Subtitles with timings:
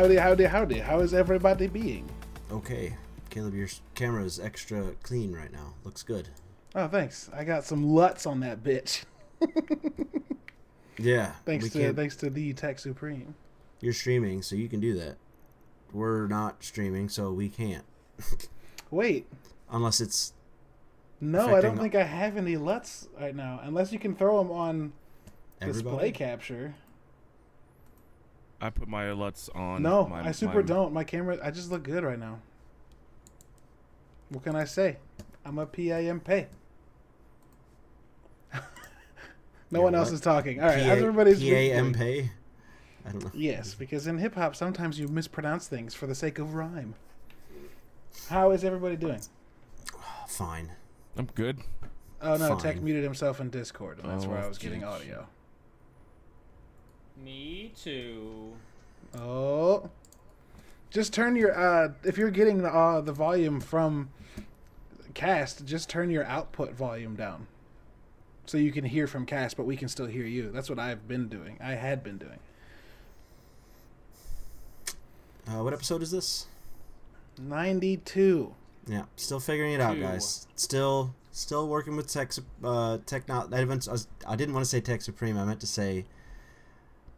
[0.00, 0.78] Howdy, howdy, howdy.
[0.78, 2.08] How is everybody being?
[2.50, 2.96] Okay,
[3.28, 5.74] Caleb, your camera is extra clean right now.
[5.84, 6.30] Looks good.
[6.74, 7.28] Oh, thanks.
[7.34, 9.04] I got some luts on that bitch.
[10.96, 11.32] Yeah.
[11.44, 13.34] Thanks to can't- thanks to the Tech Supreme.
[13.82, 15.16] You're streaming, so you can do that.
[15.92, 17.84] We're not streaming, so we can't.
[18.90, 19.26] Wait,
[19.70, 20.32] Unless it's
[21.20, 23.60] no, I don't think I have any luts right now.
[23.62, 24.94] Unless you can throw them on
[25.60, 25.82] everybody.
[25.82, 26.74] display capture.
[28.60, 29.82] I put my LUTs on.
[29.82, 30.92] No, my, I super my- don't.
[30.92, 32.38] My camera, I just look good right now.
[34.28, 34.98] What can I say?
[35.44, 36.46] I'm a PIM pay.
[38.54, 38.60] no
[39.72, 40.14] You're one else what?
[40.14, 40.60] is talking.
[40.60, 41.94] All right, PA, how's everybody's week PAM going?
[41.94, 42.30] pay?
[43.06, 43.30] I don't know.
[43.34, 46.94] Yes, because in hip hop, sometimes you mispronounce things for the sake of rhyme.
[48.28, 49.20] How is everybody doing?
[50.28, 50.70] Fine.
[51.16, 51.58] I'm good.
[52.22, 54.84] Oh no, Tech muted himself in Discord, and that's oh, where Oh, I was getting
[54.84, 55.26] audio.
[57.24, 58.52] Me too.
[59.18, 59.90] Oh,
[60.90, 64.10] just turn your uh, if you're getting the uh, the volume from
[65.14, 67.46] cast, just turn your output volume down,
[68.46, 70.50] so you can hear from cast, but we can still hear you.
[70.50, 71.58] That's what I've been doing.
[71.62, 72.38] I had been doing.
[75.48, 76.46] Uh, what episode is this?
[77.38, 78.54] Ninety two.
[78.86, 80.00] Yeah, still figuring it out, Two.
[80.00, 80.46] guys.
[80.56, 82.32] Still, still working with tech.
[82.64, 83.46] Uh, techno.
[83.52, 85.36] I, didn't- I I didn't want to say tech supreme.
[85.36, 86.04] I meant to say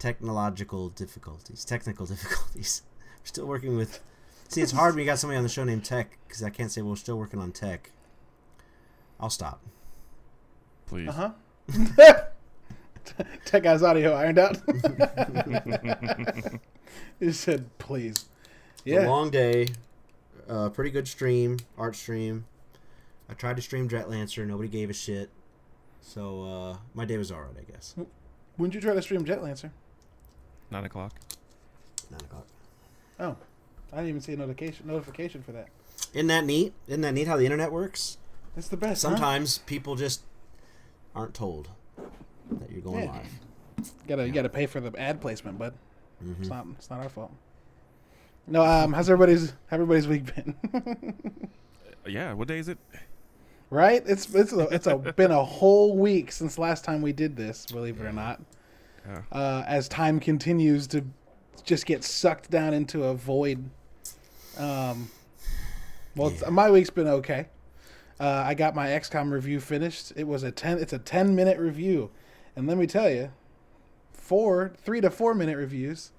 [0.03, 2.83] technological difficulties, technical difficulties.
[3.21, 4.01] We're still working with.
[4.49, 6.71] See, it's hard when you got somebody on the show named Tech because I can't
[6.71, 7.91] say we're still working on tech.
[9.19, 9.63] I'll stop.
[10.87, 11.09] Please.
[11.09, 12.25] Uh huh.
[13.45, 14.57] Tech guy's audio ironed out.
[17.21, 18.27] he said, "Please."
[18.85, 19.07] Yeah.
[19.07, 19.69] a long day.
[20.49, 22.47] Uh, pretty good stream, art stream.
[23.29, 24.45] I tried to stream Jetlancer.
[24.47, 25.31] Nobody gave a shit.
[26.01, 27.95] So uh, my day was alright, I guess.
[28.57, 29.71] When did you try to stream Jetlancer?
[30.73, 31.13] Nine o'clock.
[32.11, 32.47] Nine o'clock.
[33.21, 33.37] Oh,
[33.93, 35.69] I didn't even see a notification notification for that.
[36.15, 36.73] Isn't that neat?
[36.89, 38.17] Isn't that neat how the internet works?
[38.57, 39.03] It's the best.
[39.03, 39.11] huh?
[39.11, 40.23] Sometimes people just
[41.15, 41.69] aren't told
[42.51, 43.13] that you're going Yeah.
[43.79, 43.91] live.
[44.09, 45.75] gotta you gotta pay for the ad placement, bud.
[46.25, 46.41] Mhm.
[46.41, 47.33] It's not it's not our fault.
[48.47, 50.55] No, um, how's everybody's how's everybody's week been?
[52.07, 52.33] Yeah.
[52.33, 52.79] What day is it?
[53.71, 54.03] right?
[54.07, 57.65] It's it's a, it's a, been a whole week since last time we did this.
[57.67, 58.41] Believe it or not.
[59.07, 59.23] Yeah.
[59.33, 61.05] uh, as time continues to
[61.65, 63.69] just get sucked down into a void.
[64.57, 65.11] Um,
[66.17, 66.51] well, Yeah.
[66.51, 67.47] my week's been okay.
[68.21, 70.13] Uh, I got my XCOM review finished.
[70.15, 70.79] It was a ten.
[70.79, 72.11] It's a ten minute review,
[72.55, 73.33] and let me tell you,
[74.13, 76.13] four, three to four minute reviews,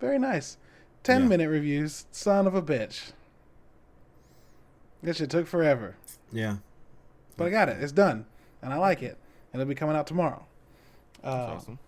[0.00, 0.56] very nice.
[1.02, 1.28] Ten Yeah.
[1.28, 3.12] minute reviews, son of a bitch.
[5.02, 5.96] This shit took forever,
[6.32, 6.56] Yeah.
[7.36, 7.82] but I got it.
[7.82, 8.26] It's done,
[8.62, 9.16] and I like it.
[9.52, 10.44] And it'll be coming out tomorrow.
[11.22, 11.78] That's Uh, awesome.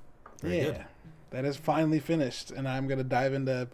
[0.43, 0.85] Very yeah, good.
[1.31, 3.69] that is finally finished, and I'm gonna dive into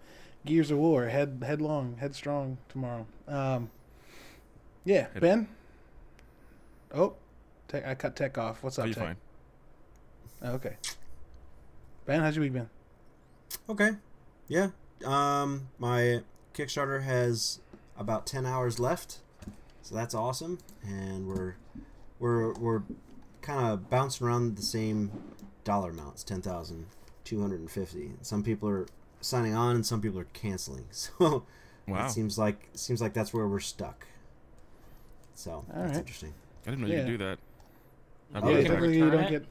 [0.45, 3.07] Gears of War head headlong, headstrong tomorrow.
[3.27, 3.71] Um,
[4.85, 5.49] yeah, Head- Ben.
[6.95, 7.15] Oh,
[7.69, 8.63] tech, I cut Tech off.
[8.63, 8.85] What's up?
[8.85, 9.05] Are up, you Tech?
[9.05, 9.17] fine?
[10.43, 10.77] Oh, okay.
[12.07, 12.71] Ben, how's your week been?
[13.69, 13.91] Okay.
[14.47, 14.69] Yeah.
[15.05, 16.23] Um, my
[16.55, 17.61] Kickstarter has
[17.99, 19.19] about ten hours left,
[19.83, 21.57] so that's awesome, and we're
[22.19, 22.83] we're we're
[23.43, 25.11] kind of bouncing around the same
[25.69, 26.87] dollar amounts, ten thousand
[27.25, 28.13] two hundred and fifty.
[28.23, 28.87] Some people are
[29.21, 30.87] signing on, and some people are canceling.
[30.91, 31.45] So
[31.87, 32.07] Wow.
[32.07, 34.07] it seems like seems like that's where we're stuck.
[35.35, 35.97] So that's right.
[35.99, 36.35] interesting.
[36.67, 36.97] I didn't know Yeah.
[36.97, 37.39] you could do that.
[38.35, 39.45] I Oh, yeah, it can I was typically you don't get.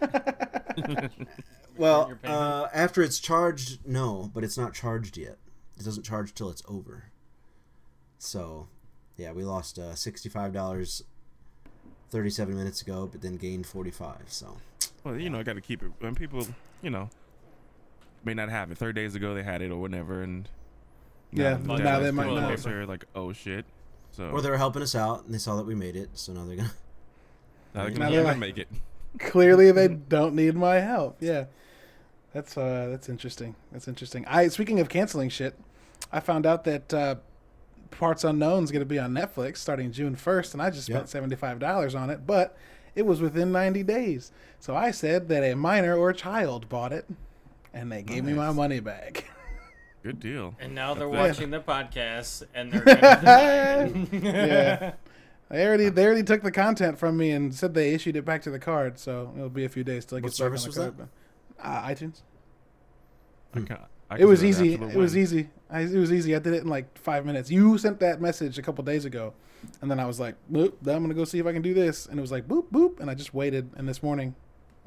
[1.76, 5.38] Well, uh, after it's charged, no, but it's not charged yet.
[5.78, 7.04] It doesn't charge till it's over.
[8.18, 8.66] So,
[9.16, 11.04] yeah, we lost uh, sixty-five dollars
[12.10, 14.24] thirty-seven minutes ago, but then gained forty-five.
[14.26, 14.56] So,
[15.04, 15.90] well, you know, I got to keep it.
[16.00, 16.46] When people,
[16.82, 17.08] you know,
[18.24, 18.78] may not have it.
[18.78, 20.48] Thirty days ago they had it or whatever, and
[21.32, 22.48] Yeah, the now they might getting not.
[22.48, 23.64] closer, Like, oh shit.
[24.12, 26.32] So or they were helping us out, and they saw that we made it, so
[26.32, 26.72] now they're gonna.
[27.74, 28.68] now they Now can they're never like- make it.
[29.20, 31.16] Clearly, they don't need my help.
[31.20, 31.44] Yeah,
[32.32, 33.54] that's uh, that's interesting.
[33.72, 34.24] That's interesting.
[34.26, 35.58] I speaking of canceling shit,
[36.12, 37.14] I found out that uh,
[37.90, 41.08] Parts Unknown's going to be on Netflix starting June first, and I just spent Yep.
[41.08, 42.56] seventy five dollars on it, but
[42.94, 44.32] it was within ninety days.
[44.60, 47.06] So I said that a minor or child bought it,
[47.72, 49.24] and they gave me my money back.
[50.02, 50.54] Good deal.
[50.60, 54.06] And now they're That's watching the podcast and they're gonna.
[54.12, 54.92] Yeah.
[55.50, 58.42] They already they already took the content from me and said they issued it back
[58.42, 60.56] to the card, so it'll be a few days till it What gets back on
[60.56, 61.08] the was card.
[61.58, 62.20] Uh, iTunes.
[63.54, 64.74] I ca- I It was easy.
[64.74, 65.48] absolute It was easy.
[65.70, 66.36] I, it was easy.
[66.36, 67.50] I did it in like five minutes.
[67.50, 69.32] You sent that message a couple days ago,
[69.80, 71.74] and then I was like, "Boop, then I'm gonna go see if I can do
[71.74, 73.70] this." And it was like, "Boop, boop," and I just waited.
[73.76, 74.34] And this morning,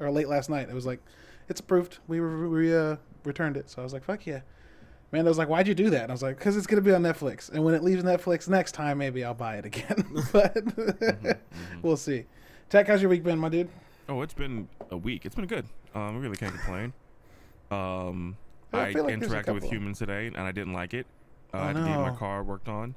[0.00, 1.00] or late last night, it was like,
[1.48, 1.98] "It's approved.
[2.08, 4.40] We re- we uh, returned it." So I was like, "Fuck yeah!"
[5.10, 6.82] Man, I was like, "Why'd you do that?" And I was like, "Cause it's gonna
[6.82, 10.04] be on Netflix, and when it leaves Netflix next time, maybe I'll buy it again."
[10.32, 10.56] but
[11.82, 12.24] we'll see.
[12.70, 13.68] Tech, how's your week been, my dude?
[14.08, 15.26] Oh, it's been a week.
[15.26, 15.66] It's been good.
[15.94, 16.92] Um, I really can't complain.
[17.70, 18.36] Um,
[18.72, 21.06] I I, like interacted with humans today, and I didn't like it.
[21.52, 22.94] Uh, Oh, I had to get my car worked on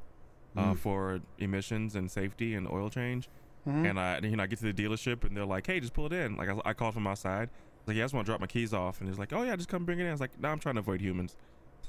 [0.58, 0.78] uh, Mm.
[0.78, 3.28] for emissions and safety and oil change.
[3.68, 3.90] Mhm.
[3.90, 6.06] And I, you know, I get to the dealership, and they're like, "Hey, just pull
[6.06, 7.50] it in." Like I, I called from outside.
[7.88, 9.56] Like, "Yeah, I just want to drop my keys off," and he's like, "Oh yeah,
[9.56, 11.36] just come bring it in." I was like, "No, I'm trying to avoid humans."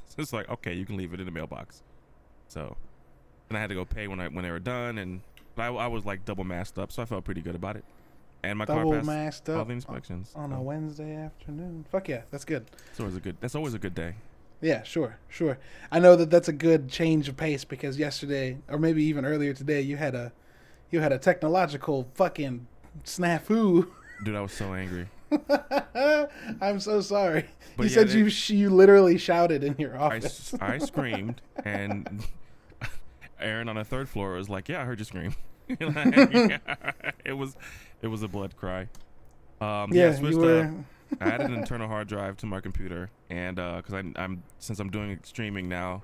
[0.08, 1.82] So it's like, okay, you can leave it in the mailbox.
[2.48, 2.76] So,
[3.48, 5.20] and I had to go pay when I when they were done, and
[5.56, 7.84] but I, I was like double masked up, so I felt pretty good about it.
[8.44, 10.32] And my Double car passed masked all the inspections.
[10.36, 11.84] on a so Wednesday afternoon.
[11.90, 12.66] Fuck yeah, that's good.
[12.90, 13.36] it's always a good.
[13.40, 14.14] That's always a good day.
[14.60, 15.58] Yeah, sure, sure.
[15.92, 19.52] I know that that's a good change of pace because yesterday, or maybe even earlier
[19.52, 20.32] today, you had a
[20.90, 22.66] you had a technological fucking
[23.04, 23.88] snafu.
[24.24, 25.08] Dude, I was so angry.
[26.60, 27.44] I'm so sorry.
[27.76, 30.54] But you yeah, said they- you sh- you literally shouted in your I, office.
[30.54, 32.24] s- I screamed, and
[33.38, 35.34] Aaron on the third floor was like, "Yeah, I heard you scream."
[35.68, 37.56] it was,
[38.00, 38.82] it was a blood cry.
[39.60, 40.74] Um, yeah, yeah, switched, you uh, were.
[41.20, 44.90] I added an internal hard drive to my computer, and because I'm, I'm since I'm
[44.90, 46.02] doing streaming now,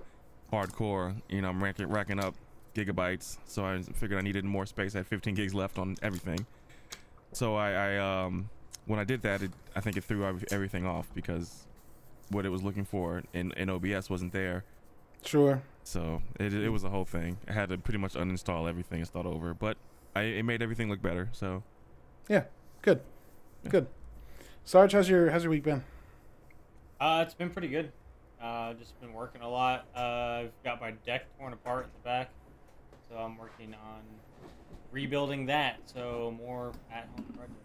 [0.52, 2.34] hardcore, you know, I'm racking, racking up
[2.74, 3.38] gigabytes.
[3.46, 4.94] So I figured I needed more space.
[4.94, 6.46] I had 15 gigs left on everything.
[7.32, 8.48] So I, I um,
[8.86, 11.66] when I did that, it, I think it threw everything off because
[12.30, 14.64] what it was looking for in, in OBS wasn't there.
[15.24, 15.62] Sure.
[15.84, 17.38] So it, it was a whole thing.
[17.48, 19.76] I had to pretty much uninstall everything and start over, but
[20.14, 21.28] I, it made everything look better.
[21.32, 21.62] So
[22.28, 22.44] Yeah.
[22.82, 23.00] Good.
[23.64, 23.70] Yeah.
[23.70, 23.86] Good.
[24.64, 25.82] Sarge, how's your how's your week been?
[27.00, 27.92] Uh, it's been pretty good.
[28.40, 29.86] Uh, just been working a lot.
[29.94, 32.30] Uh, I've got my deck torn apart in the back,
[33.08, 34.00] so I'm working on
[34.90, 35.78] rebuilding that.
[35.84, 37.56] So more at home projects.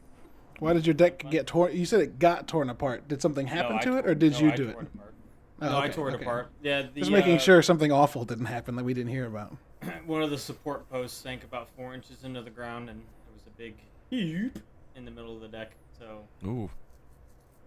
[0.59, 1.75] Why did your deck get torn?
[1.75, 3.07] You said it got torn apart.
[3.07, 4.87] Did something happen No, I to it, or did no, you I do tore it?
[4.93, 5.13] apart.
[5.61, 6.23] Oh, no, I tore it okay.
[6.23, 6.49] apart.
[6.63, 9.55] Yeah, the, Just making uh, sure something awful didn't happen that we didn't hear about.
[10.05, 13.43] one of the support posts sank about four inches into the ground, and there was
[13.45, 13.75] a big
[14.09, 14.57] heap
[14.95, 15.71] in the middle of the deck.
[15.99, 16.69] So ooh,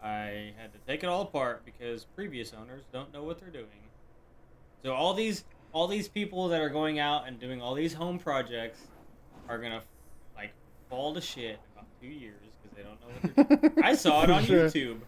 [0.03, 3.67] I had to take it all apart because previous owners don't know what they're doing.
[4.83, 8.19] So all these all these people that are going out and doing all these home
[8.19, 8.81] projects
[9.49, 9.83] are gonna
[10.37, 10.53] like
[10.89, 13.85] fall to shit in about two years because they don't know what they're doing.
[13.85, 14.69] I saw it on Sure.
[14.71, 15.01] YouTube.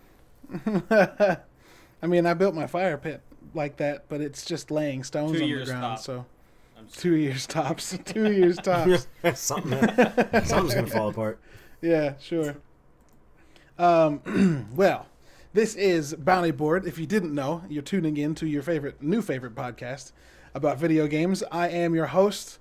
[2.03, 3.21] I mean, I built my fire pit
[3.55, 5.81] like that, but it's just laying stones Two on the ground.
[5.81, 5.99] top.
[6.01, 6.27] So
[6.93, 7.97] two years tops.
[8.05, 9.07] two years tops.
[9.35, 9.79] something,
[10.45, 11.41] something's gonna fall apart.
[11.81, 12.57] Yeah, sure.
[13.79, 15.07] Um, well,
[15.53, 16.87] this is Bounty Board.
[16.87, 20.13] If you didn't know, you're tuning in to your favorite, new favorite podcast
[20.55, 21.43] about video games.
[21.51, 22.59] I am your host,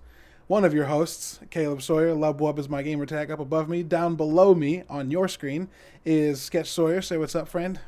[0.48, 2.14] one of your hosts, Caleb Sawyer.
[2.14, 3.84] Lubwub is my gamer tag up above me.
[3.84, 5.70] Down below me on your screen
[6.06, 7.02] is Sketch Sawyer.
[7.02, 7.80] Say what's up, friend.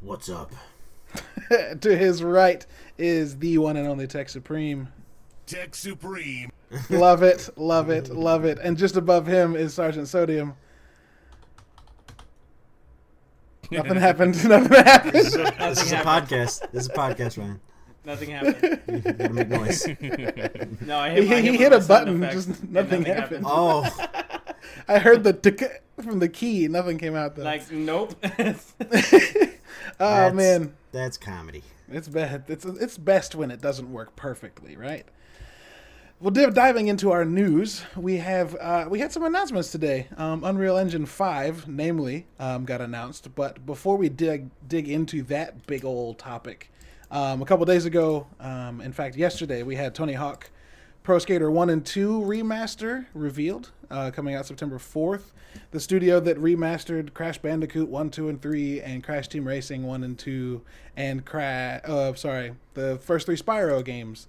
[0.00, 0.52] What's up?
[1.80, 2.66] to his right
[2.98, 4.88] is the one and only Tech Supreme.
[5.46, 6.50] Tech Supreme.
[6.90, 8.58] Love it, love it, love it.
[8.58, 10.56] And just above him is Sergeant Sodium.
[13.70, 14.44] Nothing happened.
[14.48, 15.12] Nothing happened.
[15.14, 16.28] This is a Nothing happened.
[16.28, 16.70] podcast.
[16.72, 17.60] This is a podcast, Ryan.
[18.04, 18.80] Nothing happened.
[18.88, 19.86] You gotta make noise.
[20.86, 22.72] No, I hit, He- I he hit, hit a of my sound button, just and
[22.72, 23.44] nothing happened.
[23.48, 23.88] Oh,
[24.88, 26.68] I heard the tick from the key.
[26.68, 27.44] Nothing came out though.
[27.44, 28.14] Like nope.
[28.22, 28.64] oh
[29.98, 31.62] That's- man, that's comedy.
[31.90, 32.44] it's bad.
[32.48, 35.06] It's it's best when it doesn't work perfectly, right?
[36.20, 40.06] Well, div- diving into our news, we have uh, we had some announcements today.
[40.16, 43.34] Um, Unreal Engine Five, namely, um, got announced.
[43.34, 46.70] But before we dig dig into that big old topic,
[47.10, 50.50] um, a couple days ago, um, in fact, yesterday, we had Tony Hawk
[51.02, 55.32] Pro Skater 1 and 2 remaster revealed, uh, coming out September 4th.
[55.72, 60.02] The studio that remastered Crash Bandicoot 1, 2, and 3, and Crash Team Racing 1
[60.02, 60.62] and 2,
[60.96, 64.28] and Crash, uh, sorry, the first three Spyro games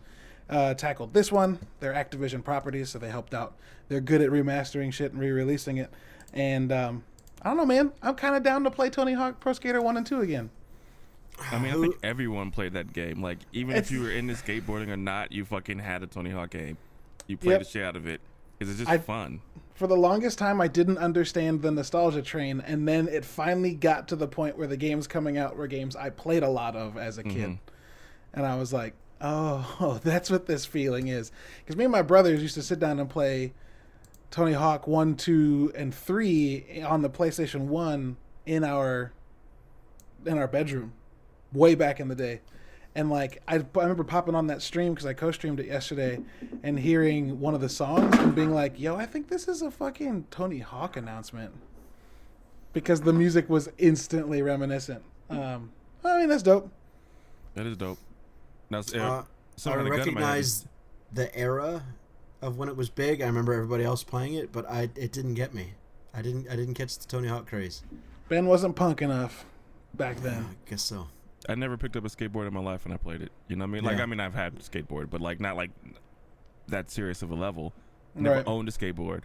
[0.49, 1.59] uh, tackled this one.
[1.79, 3.55] They're Activision properties, so they helped out.
[3.87, 5.91] They're good at remastering shit and re releasing it.
[6.33, 7.03] And um,
[7.41, 7.91] I don't know, man.
[8.01, 10.49] I'm kind of down to play Tony Hawk Pro Skater 1 and 2 again.
[11.51, 13.21] I mean, I think everyone played that game.
[13.21, 16.31] Like, even It's- if you were into skateboarding or not, you fucking had a Tony
[16.31, 16.77] Hawk game.
[17.27, 17.59] You played Yep.
[17.59, 18.21] the shit out of it
[18.57, 19.41] because it's just I- fun.
[19.73, 24.07] for the longest time I didn't understand the nostalgia train and then it finally got
[24.07, 26.95] to the point where the games coming out were games I played a lot of
[26.97, 27.49] as a kid.
[27.49, 27.57] Mhm.
[28.33, 28.93] And I was like,
[29.25, 31.31] "Oh, that's what this feeling is."
[31.65, 33.53] Cuz me and my brothers used to sit down and play
[34.31, 39.13] Tony Hawk 1, 2, and 3 on the PlayStation 1 in our
[40.25, 40.93] in our bedroom
[41.53, 42.41] way back in the day.
[42.95, 46.19] And like I, I remember popping on that stream because I co-streamed it yesterday,
[46.63, 49.69] and hearing one of the songs and being like, "Yo, I think this is a
[49.69, 51.53] fucking Tony Hawk announcement,"
[52.71, 55.03] because the music was instantly reminiscent.
[55.29, 55.71] Um,
[56.05, 56.71] I mean, that's dope.
[57.55, 57.99] That is dope.
[58.75, 59.23] Now, s- Uh, uh, I
[59.55, 60.27] someone had a gun in my head.
[60.27, 60.67] recognize
[61.13, 61.83] the era
[62.41, 63.21] of when it was big.
[63.21, 65.73] I remember everybody else playing it, but I it didn't get me.
[66.13, 67.83] I didn't I didn't catch the Tony Hawk craze.
[68.27, 69.45] Ben wasn't punk enough
[69.93, 70.43] back then.
[70.43, 71.07] I guess so.
[71.47, 73.31] I never picked up a skateboard in my life when I played it.
[73.47, 73.83] You know what I mean?
[73.83, 74.03] Like, Yeah.
[74.03, 75.69] I mean, I've had a skateboard, but like not like
[76.67, 77.71] that serious of a level.
[78.15, 78.47] Never Right.
[78.47, 79.21] owned a skateboard,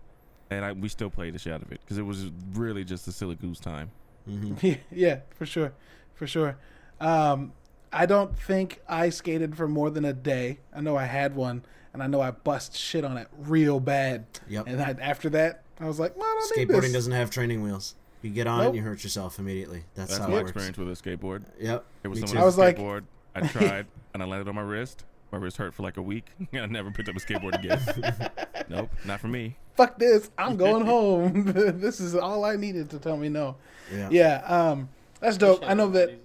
[0.50, 3.06] and I, we still played the shit out of it because it was really just
[3.08, 3.90] a silly goose time.
[4.26, 5.72] hmm Yeah, yeah, for sure,
[6.14, 6.56] for sure.
[7.00, 7.52] Um,
[7.92, 10.58] I don't think I skated for more than a day.
[10.74, 14.26] I know I had one, and I know I bust shit on it real bad.
[14.48, 14.66] Yep.
[14.68, 16.92] And I, after that, I was like, well, I don't need Skateboarding this.
[16.92, 17.94] doesn't have training wheels.
[18.22, 19.84] You get on it and you hurt yourself immediately.
[19.94, 20.50] That's, That's how my it works.
[20.50, 21.44] experience with a skateboard.
[21.58, 21.84] Yep.
[22.04, 22.42] It was Me someone too.
[22.42, 22.78] I was like-
[23.34, 25.04] I tried, and I landed on my wrist.
[25.32, 26.26] My wrist hurt for like a week.
[26.52, 28.30] And I never picked up a skateboard again.
[28.68, 29.56] nope, not for me.
[29.76, 30.30] Fuck this!
[30.36, 31.44] I'm going home.
[31.80, 33.56] this is all I needed to tell me no.
[33.94, 34.08] Yeah.
[34.10, 34.88] Yeah, um,
[35.20, 35.62] that's dope.
[35.64, 36.20] I know learned that.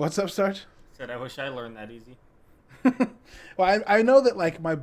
[0.00, 0.64] What's up, Sarge?
[0.96, 2.16] Said I wish I learned that easy.
[3.58, 4.78] Well, I, I know that like my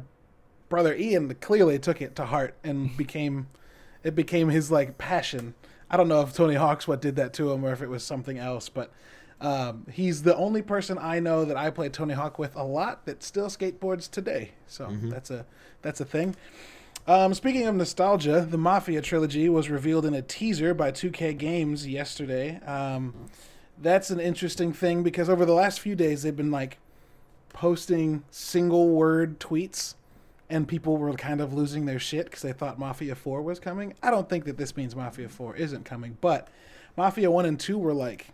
[0.70, 3.48] brother Ian clearly took it to heart and became
[4.04, 5.56] it became his like passion.
[5.90, 8.04] I don't know if Tony Hawk's what did that to him or if it was
[8.04, 8.92] something else, but
[9.42, 13.08] um, he's the only person I know that I played Tony Hawk with a lot
[13.08, 14.52] that still skateboards today.
[14.68, 15.48] So that's a
[15.82, 16.36] that's a thing.
[17.08, 21.88] Um, speaking of nostalgia, the Mafia trilogy was revealed in a teaser by 2K Games
[21.88, 22.60] yesterday.
[22.68, 23.30] Um,
[23.82, 26.78] that's an interesting thing because over the last few days they've been like
[27.50, 29.96] posting single word tweets
[30.50, 33.94] and people were kind of losing their shit because they thought Mafia 4 was coming.
[34.02, 36.48] I don't think that this means Mafia 4 isn't coming, but
[36.96, 38.28] Mafia 1 and 2 were like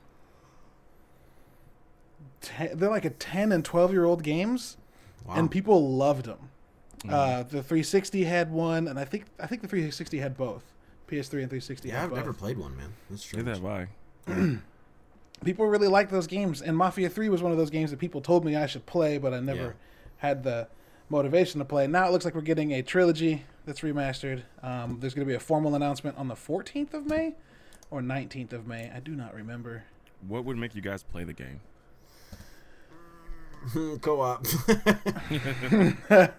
[2.41, 4.77] te- they're like a 10 and 12 year old games
[5.25, 5.35] Wow.
[5.35, 6.49] and people loved them.
[7.07, 10.63] Uh, the 360 had one and I think I think the 360 had both.
[11.09, 12.17] PS3 and 360 yeah, had I've both.
[12.19, 12.93] never played one, man.
[13.09, 13.41] That's true.
[13.43, 13.87] Neither have I.
[15.43, 18.21] people really liked those games and mafia 3 was one of those games that people
[18.21, 19.71] told me i should play but i never Yeah.
[20.17, 20.67] had the
[21.09, 25.13] motivation to play now it looks like we're getting a trilogy that's remastered um, there's
[25.13, 27.35] going to be a formal announcement on the 14th of may
[27.91, 29.83] or 19th of may i do not remember
[30.27, 31.59] What would make you guys play the game?
[34.01, 34.45] Co-op.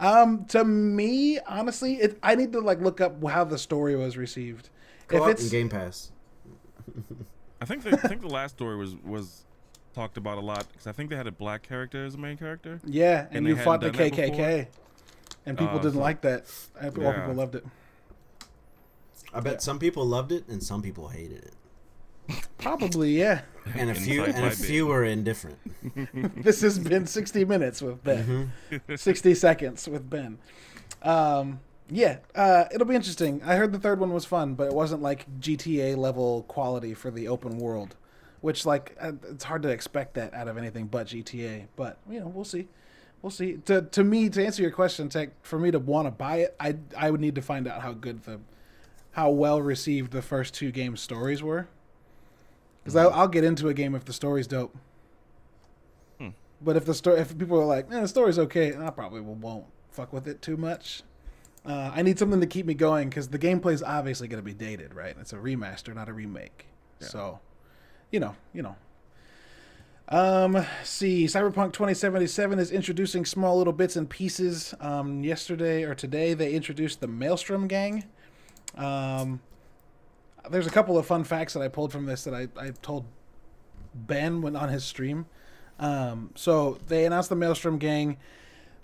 [0.00, 4.16] um, to me honestly it, i need to like look up how the story was
[4.16, 4.68] received
[5.08, 6.10] Co-op if and it's Game Pass.
[7.64, 9.44] I think the, I think the last story was was
[9.94, 12.36] talked about a lot because I think they had a black character as a main
[12.36, 12.78] character.
[12.84, 14.66] yeah and, And they you fought the hadn't done that kkk
[15.46, 16.44] and people Uh, didn't so- like that
[16.80, 17.12] I all Yeah.
[17.20, 17.64] people loved it
[19.32, 19.58] I bet Yeah.
[19.60, 21.54] some people loved it and some people hated it.
[22.58, 23.42] probably yeah
[23.78, 25.58] And a few Inside and a few were indifferent.
[26.44, 28.52] this has been 60 minutes with Ben.
[28.70, 28.98] Mhm.
[28.98, 30.38] 60 seconds with Ben.
[31.02, 31.60] Um,
[31.90, 33.42] yeah, uh, it'll be interesting.
[33.44, 37.10] I heard the third one was fun, but it wasn't like GTA level quality for
[37.10, 37.94] the open world,
[38.40, 41.66] which like uh, it's hard to expect that out of anything but GTA.
[41.76, 42.68] But you know, we'll see.
[43.20, 43.58] We'll see.
[43.66, 46.56] To to me, to answer your question, Tech, for me to want to buy it,
[46.58, 48.40] I I would need to find out how good the
[49.12, 51.68] how well received the first two game stories were.
[52.82, 54.76] Because I'll, I'll get into a game if the story's dope.
[56.18, 56.30] Hmm.
[56.60, 59.66] But if the story, if people are like, "Man, the story's okay," I probably won't
[59.90, 61.02] fuck with it too much.
[61.66, 64.44] Uh, I need something to keep me going because the gameplay is obviously going to
[64.44, 65.16] be dated, right?
[65.18, 66.66] It's a remaster, not a remake.
[67.00, 67.08] Yeah.
[67.08, 67.40] So,
[68.10, 68.76] you know, you know.
[70.08, 74.74] Um, see, Cyberpunk 2077 is introducing small little bits and pieces.
[74.80, 78.04] Um, yesterday or today, they introduced the Maelstrom Gang.
[78.76, 79.40] Um,
[80.50, 83.06] there's a couple of fun facts that I pulled from this that I, I told
[83.94, 85.24] Ben when on his stream.
[85.78, 88.18] Um, so they announced the Maelstrom Gang.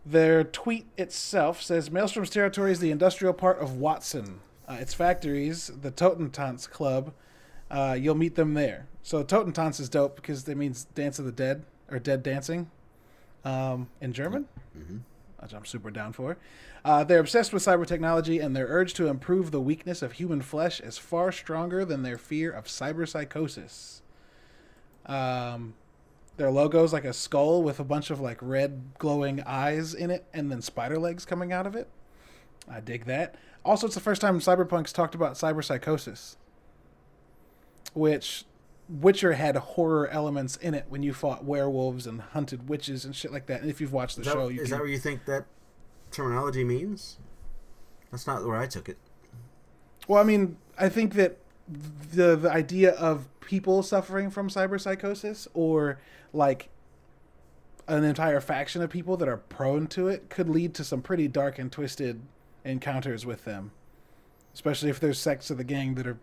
[0.05, 4.41] Their tweet itself says Maelstrom's territory is the industrial part of Watson.
[4.69, 7.13] Uh, its factories, the Totentanz Club,
[7.71, 8.87] uh, you'll meet them there.
[9.03, 12.71] So Totentanz is dope because it means Dance of the Dead or Dead Dancing
[13.45, 15.01] um, in German, Mhm.
[15.41, 16.37] which I'm super down for.
[16.85, 20.41] Uh, they're obsessed with cyber technology, and their urge to improve the weakness of human
[20.41, 24.03] flesh is far stronger than their fear of cyber psychosis.
[25.07, 25.75] Um,
[26.41, 30.11] their logo is like a skull with a bunch of like red glowing eyes in
[30.11, 31.87] it, and then spider legs coming out of it.
[32.67, 33.35] I dig that.
[33.63, 36.39] Also, it's the first time Cyberpunk's talked about cyber psychosis,
[37.93, 38.47] which
[38.89, 43.33] Witcher had horror elements in it when you fought werewolves and hunted witches and shit
[43.33, 43.61] like that.
[43.61, 45.45] And if you've watched the that, show, you is can that what you think that
[46.11, 47.19] terminology means?
[48.11, 48.97] That's not where I took it.
[50.09, 51.37] Well, I mean, I think that
[52.13, 55.99] the the idea of people suffering from cyberpsychosis or
[56.33, 56.69] like
[57.89, 61.27] an entire faction of people that are prone to it could lead to some pretty
[61.27, 62.21] dark and twisted
[62.65, 63.73] encounters with them.
[64.55, 66.19] Especially if there's sects of the gang that are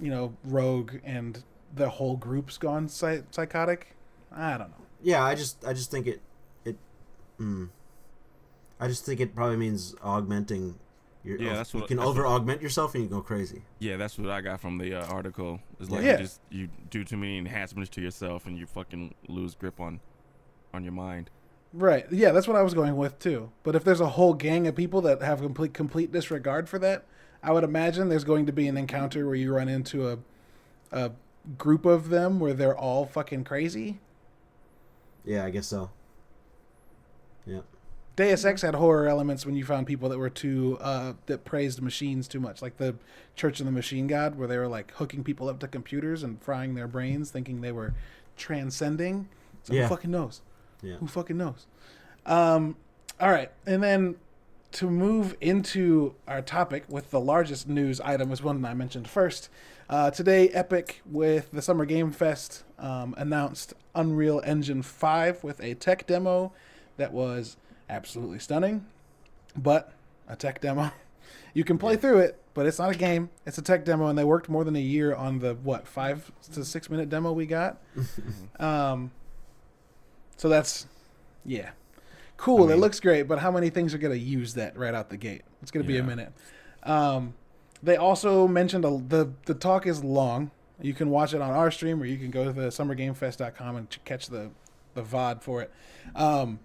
[0.00, 1.42] you know, rogue and
[1.74, 3.94] the whole group's gone psy- psychotic.
[4.32, 4.86] I don't know.
[5.02, 6.20] yeah, I just I just think it
[6.64, 6.76] it.
[7.40, 7.68] Mm,
[8.80, 10.76] I just think it probably means augmenting.
[11.24, 13.62] Your, Yeah, that's you what- can that's what- over augment yourself and you go crazy.
[13.78, 15.60] Yeah, that's what I got from the uh, article.
[15.80, 16.12] It's like Yeah.
[16.12, 20.00] you just you do too many enhancements to yourself and you fucking lose grip on
[20.74, 21.30] on your mind.
[21.72, 22.06] Right.
[22.12, 23.50] Yeah, that's what I was going with too.
[23.62, 27.04] But if there's a whole gang of people that have complete complete disregard for that,
[27.42, 30.18] I would imagine there's going to be an encounter where you run into a
[30.92, 31.12] a
[31.58, 33.98] group of them where they're all fucking crazy.
[35.24, 35.90] Yeah, I guess so.
[37.46, 37.60] Yeah.
[38.16, 41.82] Deus Ex had horror elements when you found people that were too uh, that praised
[41.82, 42.94] machines too much, like the
[43.34, 46.40] Church of the Machine God, where they were like hooking people up to computers and
[46.40, 47.94] frying their brains, thinking they were
[48.36, 49.28] transcending.
[49.64, 49.82] So Yeah.
[49.82, 50.42] who fucking knows?
[50.82, 50.96] Yeah.
[50.96, 51.66] Who fucking knows?
[52.26, 52.76] Um,
[53.20, 54.16] all right, and then
[54.72, 59.08] to move into our topic with the largest news item is one that I mentioned
[59.08, 59.48] first.
[59.88, 65.74] Uh, today, Epic with the Summer Game Fest um, announced Unreal Engine 5 with a
[65.74, 66.52] tech demo
[66.96, 67.56] that was
[67.88, 68.86] absolutely stunning,
[69.56, 69.92] but
[70.28, 70.90] a tech demo.
[71.54, 73.30] You can play through it, but it's not a game.
[73.46, 76.30] It's a tech demo, and they worked more than a year on the what five
[76.52, 77.80] to six minute demo we got.
[78.58, 79.12] um,
[80.36, 80.86] so that's
[81.44, 81.70] yeah,
[82.36, 82.64] cool.
[82.64, 85.10] I mean- it looks great, but how many things are gonna use that right out
[85.10, 85.42] the gate?
[85.62, 86.32] It's gonna be a minute.
[86.82, 87.34] Um,
[87.82, 90.50] they also mentioned a, the the talk is long.
[90.80, 93.96] You can watch it on our stream, or you can go to the summergamefest.com and
[94.04, 94.50] catch the
[94.94, 95.70] the VOD for it.
[96.16, 96.58] Um,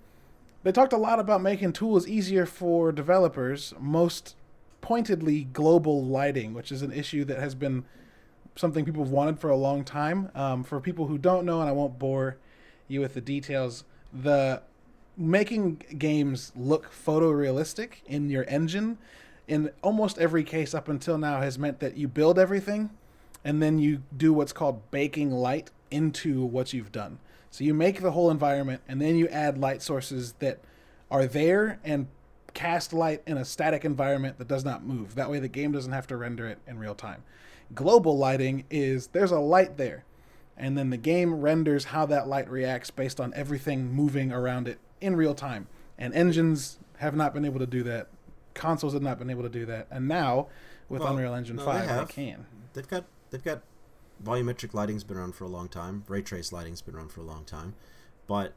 [0.64, 4.36] they talked a lot about making tools easier for developers, most
[4.82, 7.86] pointedly global lighting, which is an issue that has been
[8.56, 10.30] something people have wanted for a long time.
[10.36, 12.38] Um, for people who don't know, and I won't bore
[12.88, 14.62] you with the details, the
[15.16, 18.98] making games look photorealistic in your engine
[19.48, 22.90] in almost every case up until now has meant that you build everything
[23.44, 27.20] and then you do what's called baking light into what you've done.
[27.52, 30.60] So you make the whole environment and then you add light sources that
[31.10, 32.08] are there and
[32.54, 35.16] cast light in a static environment that does not move.
[35.16, 37.24] That way the game doesn't have to render it in real time.
[37.74, 40.04] Global lighting is there's a light there
[40.58, 44.78] and then the game renders how that light reacts based on everything moving around it
[45.00, 45.68] in real time.
[45.98, 48.08] And engines have not been able to do that.
[48.54, 49.88] Consoles have not been able to do that.
[49.90, 50.48] And now
[50.90, 52.10] with Well, Unreal Engine no, 5 they, have.
[52.10, 52.46] can.
[52.74, 53.62] They've got they've got
[54.24, 56.04] volumetric lighting's been around for a long time.
[56.08, 57.76] Ray trace lighting's been around for a long time,
[58.28, 58.54] but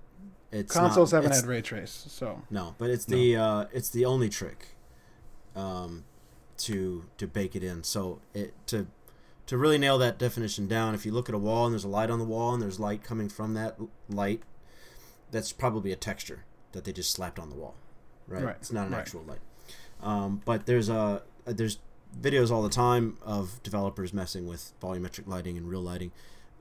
[0.51, 3.89] it's Consoles not, haven't it's- had ray trace, so No, but it's the uh, it's
[3.91, 4.77] the only trick
[5.57, 6.05] um,
[6.59, 7.83] to to bake it in.
[7.85, 8.87] So it to
[9.47, 10.95] to really nail that definition down.
[10.95, 12.79] If you look at a wall and there's a light on the wall and there's
[12.81, 13.77] light coming from that
[14.09, 14.43] light,
[15.31, 17.75] that's probably a texture that they just slapped on the wall,
[18.27, 18.45] right?
[18.45, 19.01] Right, It's not an right.
[19.01, 19.41] actual light.
[20.03, 21.79] Um, but there's a there's
[22.21, 26.13] videos all the time of developers messing with volumetric lighting and real lighting.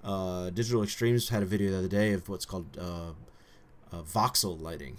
[0.04, 3.12] Uh, Digital Extremes had a video the other day of what's called uh,
[3.92, 4.98] uh, voxel lighting.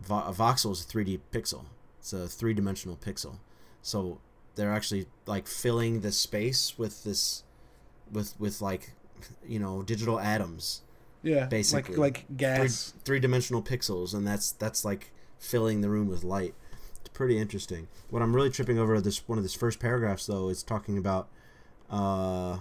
[0.00, 1.64] Vo- a voxel is a 3D pixel.
[2.00, 3.36] It's a three dimensional pixel.
[3.82, 4.18] So
[4.56, 7.44] they're actually like filling the space with this,
[8.10, 8.92] with with like,
[9.46, 10.82] you know, digital atoms,
[11.22, 11.94] yeah, Basically.
[11.94, 12.94] like like gas.
[13.04, 16.54] three dimensional pixels, and that's that's like filling the room with light.
[17.12, 17.88] Pretty interesting.
[18.10, 21.28] What I'm really tripping over this one of this first paragraphs though is talking about.
[21.90, 22.58] Uh,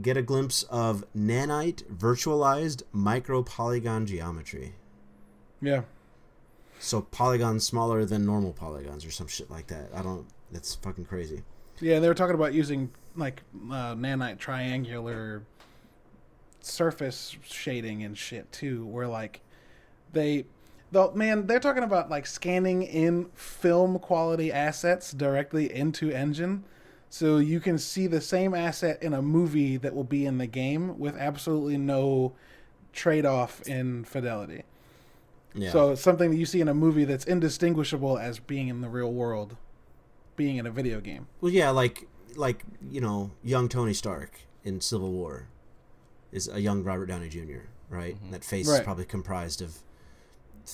[0.00, 4.74] get a glimpse of nanite virtualized micro polygon geometry.
[5.60, 5.82] Yeah,
[6.78, 9.90] So polygons smaller than normal polygons or some shit like that.
[9.94, 10.26] I don't.
[10.52, 11.42] That's fucking crazy.
[11.80, 11.98] yeah.
[11.98, 15.42] They were talking about using like uh, nanite triangular
[16.60, 19.40] surface shading and shit too, where like
[20.12, 20.46] they.
[20.90, 26.64] The, man, they're talking about like scanning in film quality assets directly into Engine,
[27.10, 30.46] so you can see the same asset in a movie that will be in the
[30.46, 32.32] game with absolutely no
[32.92, 34.62] trade-off in fidelity.
[35.54, 35.70] Yeah.
[35.70, 38.88] So it's something that you see in a movie that's indistinguishable as being in the
[38.88, 39.56] real world,
[40.36, 41.26] being in a video game.
[41.40, 45.48] well, yeah, like like you know, young Tony Stark in Civil War
[46.32, 47.66] is a young Robert Downey Jr.
[47.88, 48.16] Right.
[48.16, 48.30] Mm-hmm.
[48.32, 49.78] That face is probably comprised of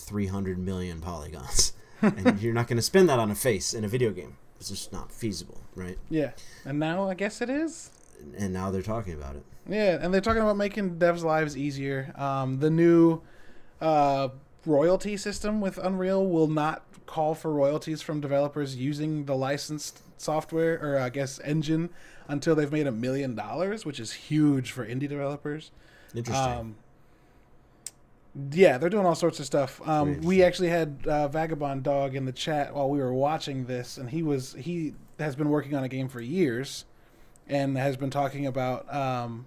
[0.01, 3.85] three hundred million polygons, and you're not going to spend that on a face in
[3.85, 4.37] a video game.
[4.59, 5.99] It's just not feasible, right?
[6.09, 6.33] Yeah.
[6.65, 7.91] And now I guess it is.
[8.39, 9.45] And now they're talking about it.
[9.69, 12.13] Yeah, and they're talking about making devs' lives easier.
[12.17, 13.23] Um, the new
[13.81, 14.29] uh,
[14.67, 20.81] royalty system with Unreal will not call for royalties from developers using the licensed software
[20.83, 21.91] or I guess engine
[22.29, 25.71] until they've made a million dollars, which is huge for indie developers.
[26.15, 26.59] Interesting.
[26.59, 26.77] Um,
[28.53, 29.81] yeah, they're doing all sorts of stuff.
[29.87, 33.97] Um, we actually had uh, Vagabond Dog in the chat while we were watching this,
[33.97, 36.85] and he was he has been working on a game for years,
[37.47, 39.47] and has been talking about um,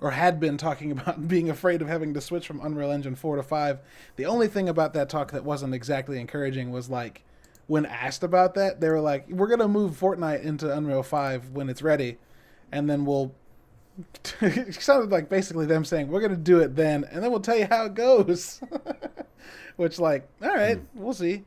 [0.00, 3.36] or had been talking about being afraid of having to switch from Unreal Engine 4
[3.36, 3.80] to 5.
[4.16, 7.24] The only thing about that talk that wasn't exactly encouraging was like
[7.66, 11.50] when asked about that, they were like, "We're going to move Fortnite into Unreal 5
[11.50, 12.18] when it's ready
[12.72, 13.34] and then we'll
[14.40, 17.40] it sounded like basically them saying we're going to do it then and then we'll
[17.40, 18.60] tell you how it goes."
[19.76, 21.44] Which like, all right, we'll see.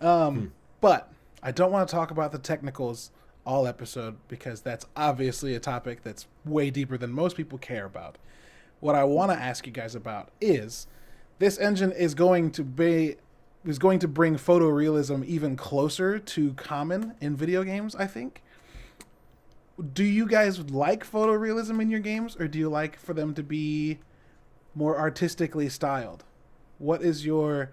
[0.00, 3.10] Um, but I don't want to talk about the technicals
[3.44, 8.16] all episode because that's obviously a topic that's way deeper than most people care about.
[8.80, 10.86] What I want to ask you guys about is
[11.38, 13.16] this engine is going to be
[13.64, 18.42] is going to bring photorealism even closer to common in video games, I think.
[19.92, 23.42] Do you guys like photorealism in your games or do you like for them to
[23.42, 23.98] be
[24.74, 26.24] more artistically styled?
[26.78, 27.70] What is your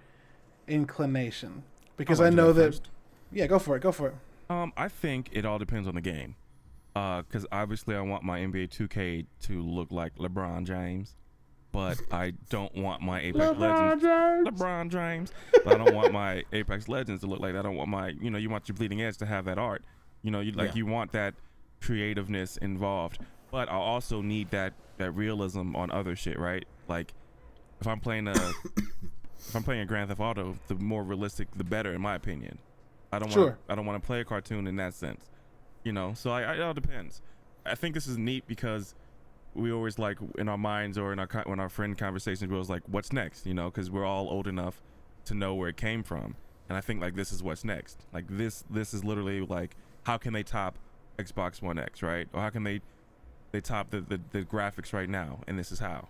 [0.67, 1.63] inclination?
[1.97, 2.89] Because I I'll know that first.
[3.31, 3.81] yeah, go for it.
[3.81, 4.15] Go for it.
[4.49, 6.35] Um, I think it all depends on the game.
[6.95, 11.15] Uh, because obviously I want my NBA 2K to look like LeBron James,
[11.73, 15.31] but I don't want my Apex Legends LeBron James,
[15.65, 17.59] but I don't want my Apex Legends to look like that.
[17.59, 19.83] I don't want my you know you want your bleeding edge to have that art.
[20.21, 20.75] You know you like Yeah.
[20.75, 21.33] you want that
[21.85, 23.19] creativeness involved,
[23.51, 26.65] but I also need that that realism on other shit, right?
[26.87, 27.13] Like
[27.79, 28.31] if I'm playing a
[29.39, 32.57] if I'm playing a Grand Theft Auto, the more realistic, the better, in my opinion.
[33.11, 35.29] I don't want I don't want to play a cartoon in that sense,
[35.83, 36.13] you know.
[36.15, 37.21] So I, I, it all depends.
[37.65, 38.95] I think this is neat because
[39.53, 42.69] we always like in our minds or in our in our friend conversations, we always
[42.69, 44.81] like, what's next, you know, because we're all old enough
[45.25, 46.35] to know where it came from,
[46.67, 48.05] and I think like this is what's next.
[48.11, 50.77] Like this this is literally like how can they top
[51.17, 52.27] Xbox One X, right?
[52.33, 52.81] Or how can they
[53.51, 56.07] they top the the, the graphics right now, and this is how.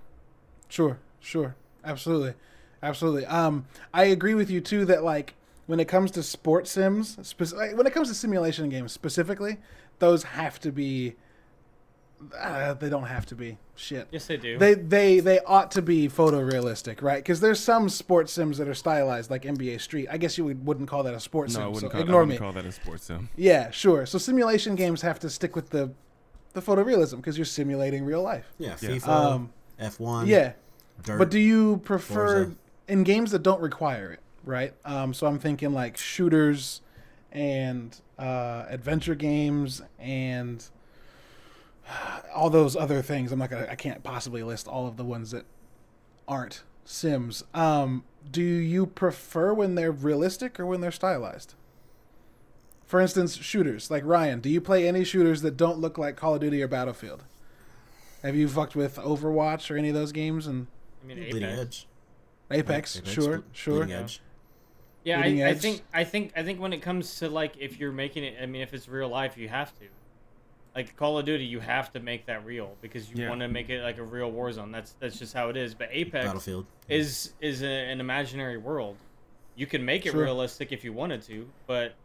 [0.68, 1.56] Sure, sure.
[1.84, 2.34] Absolutely.
[2.82, 3.26] Absolutely.
[3.26, 5.36] Um I agree with you too that like
[5.68, 9.58] when it comes to sports sims, spec- like, when it comes to simulation games specifically,
[10.00, 11.16] those have to be
[12.38, 13.58] uh, they don't have to be.
[13.76, 14.08] Shit.
[14.12, 14.58] Yes, they do.
[14.58, 17.18] They they they ought to be photorealistic, right?
[17.18, 20.08] Because there's some sports sims that are stylized, like NBA Street.
[20.10, 22.04] I guess you would, wouldn't call that a sports No, I wouldn't, so call, I
[22.06, 22.38] wouldn't me.
[22.38, 23.30] call that a sports sim.
[23.36, 24.06] Yeah, sure.
[24.06, 25.92] So simulation games have to stick with the
[26.54, 28.54] the photorealism because you're simulating real life.
[28.58, 28.90] Yeah, Yeah.
[28.92, 30.28] FIFA, Um, F1.
[30.28, 30.54] yeah,
[31.04, 31.18] Dirt.
[31.18, 32.56] but do you prefer Forza.
[32.88, 34.74] in games that don't require it, right?
[34.86, 36.80] Um, so I'm thinking like shooters
[37.34, 40.66] and uh, adventure games and
[42.34, 43.32] all those other things.
[43.32, 45.46] I'm not gonna, I can't possibly list all of the ones that
[46.28, 47.44] aren't Sims.
[47.54, 51.56] Um, do you prefer when they're realistic or when they're stylized?
[52.86, 54.40] For instance, shooters like Ryan.
[54.40, 57.24] Do you play any shooters that don't look like Call of Duty or Battlefield?
[58.22, 60.68] Have you fucked with Overwatch or any of those games and
[61.04, 61.60] I mean, Bleeding Apex.
[61.60, 61.88] Edge.
[62.52, 62.98] Apex?
[62.98, 63.78] Apex, sure, Ble- sure.
[63.78, 64.22] Bleeding Edge.
[65.04, 67.80] Yeah, Bleeding I, I think I think I think when it comes to like if
[67.80, 69.86] you're making it, I mean, if it's real life, you have to.
[70.76, 73.30] Like Call of Duty, you have to make that real because you Yeah.
[73.30, 74.72] want to make it like a real war zone.
[74.72, 75.74] That's that's just how it is.
[75.74, 76.66] But Apex Battlefield.
[76.90, 78.98] is is a, an imaginary world.
[79.56, 80.22] You can make it Sure.
[80.24, 81.96] realistic if you wanted to, but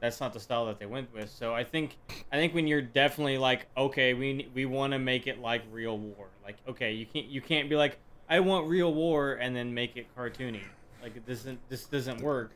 [0.00, 1.30] that's not the style that they went with.
[1.30, 1.96] So I think
[2.32, 5.96] I think when you're definitely like, okay, we we want to make it like real
[5.96, 6.26] war.
[6.44, 7.96] Like, okay, you can't you can't be like,
[8.28, 10.62] I want real war and then make it cartoony.
[11.00, 12.50] Like it doesn't this doesn't work.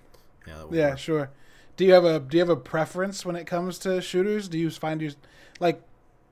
[0.48, 0.98] Yeah, that Yeah, work.
[0.98, 1.30] sure.
[1.76, 4.48] Do you have a do you have a preference when it comes to shooters?
[4.48, 5.12] Do you find you
[5.60, 5.82] like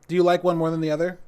[0.09, 1.19] do you like one more than the other?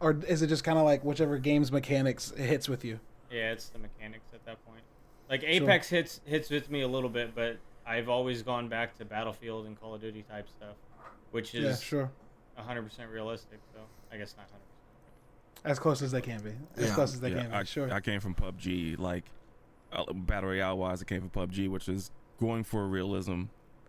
[0.00, 3.00] Or is it just kind of like whichever game's mechanics hits with you?
[3.30, 4.82] Yeah, it's the mechanics at that point.
[5.28, 9.04] Like Apex hits hits with me a little bit, but I've always gone back to
[9.04, 10.76] Battlefield and Call of Duty type stuff,
[11.30, 12.10] which is yeah, is sure.
[12.58, 13.58] 100% realistic.
[13.72, 13.80] So
[14.12, 14.50] I guess not 100%.
[15.64, 16.52] As close as they can be.
[16.76, 16.94] As Yeah.
[16.94, 17.56] close as they yeah, can be.
[17.56, 17.92] I, sure.
[17.92, 19.24] I came from PUBG, like
[19.92, 21.00] uh, battle royale wise.
[21.00, 23.44] I came from PUBG, which is going for realism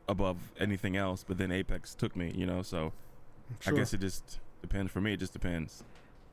[0.07, 1.23] above anything else.
[1.27, 2.61] But then Apex took me, you know.
[2.61, 2.93] So
[3.59, 3.73] sure.
[3.73, 4.91] I guess it just depends.
[4.91, 5.83] For me, it just depends.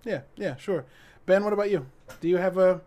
[0.05, 0.85] Yeah, yeah, sure.
[1.27, 1.87] Ben, what about you?
[2.21, 2.81] Do you have a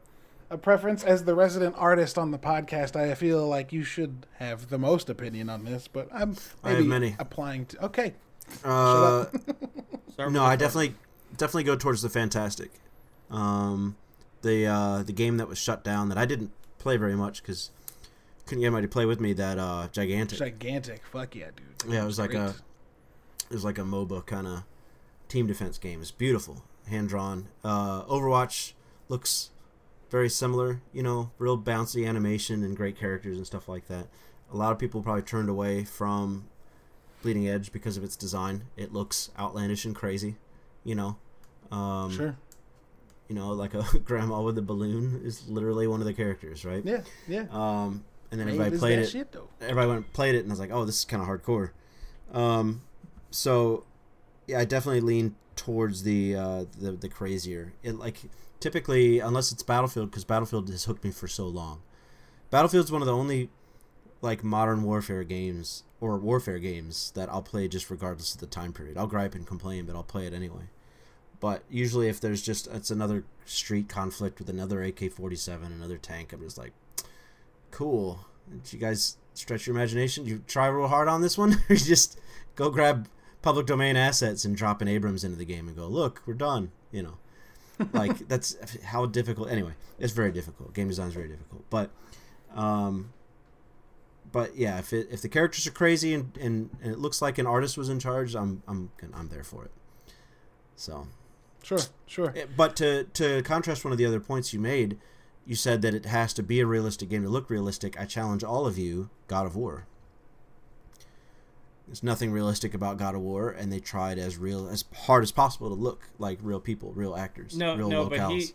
[0.51, 2.95] a preference as the resident artist on the podcast?
[2.95, 6.77] I feel like you should have the most opinion on this, but I'm I have
[6.79, 7.15] maybe many.
[7.19, 7.85] applying to.
[7.85, 8.13] Okay,
[8.63, 9.25] Uh,
[10.29, 10.95] no, I definitely
[11.37, 12.71] definitely go towards the fantastic.
[13.31, 13.95] Um,
[14.41, 17.71] the uh, the game that was shut down that I didn't play very much because
[18.45, 19.33] couldn't get anybody to play with me.
[19.33, 20.37] That uh, gigantic.
[20.37, 21.01] gigantic.
[21.11, 21.93] Fuck yeah, dude.
[21.93, 22.55] Yeah, it was like a
[23.49, 24.63] it was like a MOBA kind of
[25.27, 26.01] team defense game.
[26.01, 27.47] It's beautiful, hand drawn.
[27.63, 28.73] Uh, Overwatch
[29.09, 29.51] looks
[30.09, 30.81] very similar.
[30.93, 34.07] You know, real bouncy animation and great characters and stuff like that.
[34.53, 36.45] A lot of people probably turned away from
[37.21, 38.65] Bleeding Edge because of its design.
[38.77, 40.35] It looks outlandish and crazy.
[40.83, 41.17] You know,
[41.71, 42.37] um, sure.
[43.27, 46.83] You know, like a grandma with a balloon is literally one of the characters, right?
[46.85, 47.45] Yeah, yeah.
[47.51, 50.53] Um, and then Rave everybody played it shit everybody went and played it and I
[50.53, 51.71] was like, oh, this is kind of hardcore.
[52.33, 52.81] Um,
[53.31, 53.85] so
[54.47, 57.73] yeah, I definitely lean towards the uh, the the crazier.
[57.83, 58.17] It like
[58.59, 61.81] typically unless it's Battlefield because Battlefield has hooked me for so long.
[62.49, 63.49] Battlefield's one of the only
[64.21, 68.73] like modern warfare games or warfare games that I'll play just regardless of the time
[68.73, 68.97] period.
[68.97, 70.69] I'll gripe and complain, but I'll play it anyway.
[71.39, 76.41] But usually, if there's just it's another street conflict with another AK-47, another tank, I'm
[76.41, 76.73] just like,
[77.75, 78.25] cool.
[78.49, 80.25] Did you guys stretch your imagination?
[80.25, 82.19] You try real hard on this one, or you just
[82.55, 83.09] go grab
[83.41, 86.71] public domain assets and drop an Abrams into the game and go, look, we're done.
[86.91, 87.17] You know,
[87.93, 89.49] like that's how difficult.
[89.49, 90.73] Anyway, it's very difficult.
[90.73, 91.91] Game design is very difficult, but,
[92.55, 93.11] um,
[94.31, 97.37] but yeah, if it if the characters are crazy and, and, and it looks like
[97.37, 99.71] an artist was in charge, I'm I'm I'm there for it.
[100.77, 101.07] So,
[101.61, 102.33] Sure, sure.
[102.37, 104.97] Eh, but to to contrast one of the other points you made,
[105.45, 107.99] you said that it has to be a realistic game to look realistic.
[107.99, 109.85] I challenge all of you, God of War.
[111.87, 115.31] There's nothing realistic about God of War, and they tried as real as hard as
[115.31, 118.09] possible to look like real people, real actors, No, real no, locales.
[118.17, 118.47] but he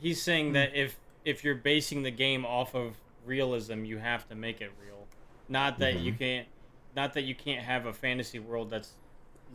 [0.00, 4.36] he's saying that if if you're basing the game off of realism, you have to
[4.36, 5.06] make it real.
[5.48, 6.18] Not that you mm-hmm.
[6.18, 6.48] can't
[6.94, 8.92] not that you can't have a fantasy world that's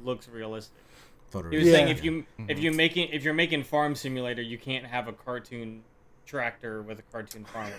[0.04, 0.76] looks realistic.
[1.30, 1.74] Photo He was Yeah.
[1.74, 2.78] saying if you if you mm-hmm.
[2.78, 5.84] making if you're making Farm Simulator, you can't have a cartoon
[6.26, 7.72] tractor with a cartoon farmer.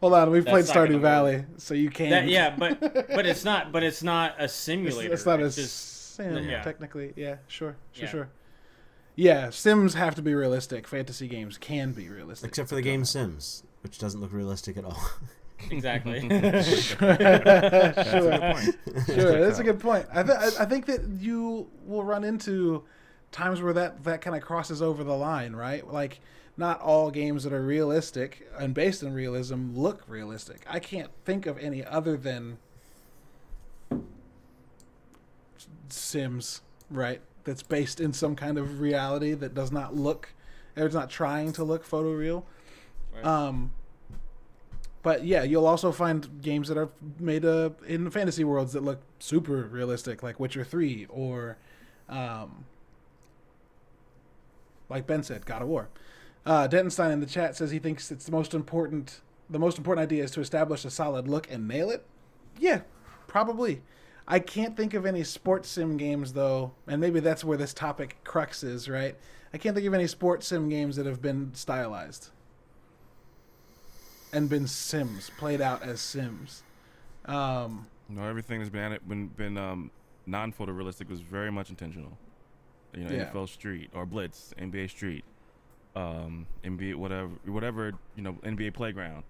[0.00, 2.10] Hold on, we've played That's not Stardew gonna Valley, so you can.
[2.10, 5.12] That, yeah, but but it's not but it's not a simulator.
[5.12, 6.62] it's not a just sim, yeah.
[6.62, 7.12] technically.
[7.16, 8.10] Yeah, sure, sure, Yeah.
[8.10, 8.28] sure.
[9.16, 10.88] Yeah, Sims have to be realistic.
[10.88, 12.48] Fantasy games can be realistic.
[12.48, 14.98] except for the game Sims, which doesn't look realistic at all.
[15.70, 16.20] exactly.
[16.62, 19.06] sure, That's a good point.
[19.06, 19.40] sure.
[19.40, 20.06] That's a good point.
[20.12, 22.84] I, th- I I think that you will run into
[23.30, 25.86] times where that that kind of crosses over the line, right?
[25.90, 26.20] Like
[26.56, 30.64] not all games that are realistic and based in realism look realistic.
[30.68, 32.58] I can't think of any other than
[35.88, 37.20] Sims, right?
[37.44, 40.30] That's based in some kind of reality that does not look,
[40.76, 42.44] or it's not trying to look photoreal.
[43.14, 43.24] Right.
[43.24, 43.72] Um,
[45.02, 46.88] but yeah, you'll also find games that are
[47.20, 51.58] made uh, in fantasy worlds that look super realistic, like Witcher Three, or
[52.08, 52.64] um,
[54.88, 55.88] like Ben said, God of War.
[56.46, 59.20] Uh, Dentonstein in the chat says he thinks it's the most important.
[59.50, 62.04] The most important idea is to establish a solid look and nail it.
[62.58, 62.82] Yeah,
[63.26, 63.82] probably.
[64.26, 68.16] I can't think of any sports sim games though, and maybe that's where this topic
[68.24, 69.16] crux is, right?
[69.52, 72.30] I can't think of any sports sim games that have been stylized
[74.32, 76.62] and been sims played out as sims.
[77.26, 79.90] Um, No, everything that's been been been um,
[80.26, 82.18] non photorealistic was very much intentional.
[82.94, 83.30] You know, Yeah.
[83.30, 85.24] NFL Street or Blitz, NBA Street,
[85.96, 89.24] um, NBA whatever whatever you know NBA Playground.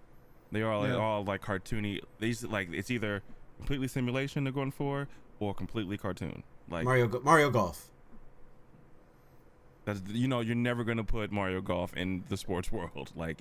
[0.52, 0.96] They are like, Yeah.
[0.96, 2.00] all like cartoony.
[2.20, 3.22] These like it's either
[3.58, 5.08] completely simulation they're going for
[5.40, 6.42] or completely cartoon.
[6.68, 7.90] Like Mario Go- Mario Golf.
[9.84, 13.12] that's you know you're never gonna put Mario Golf in the sports world.
[13.14, 13.38] Like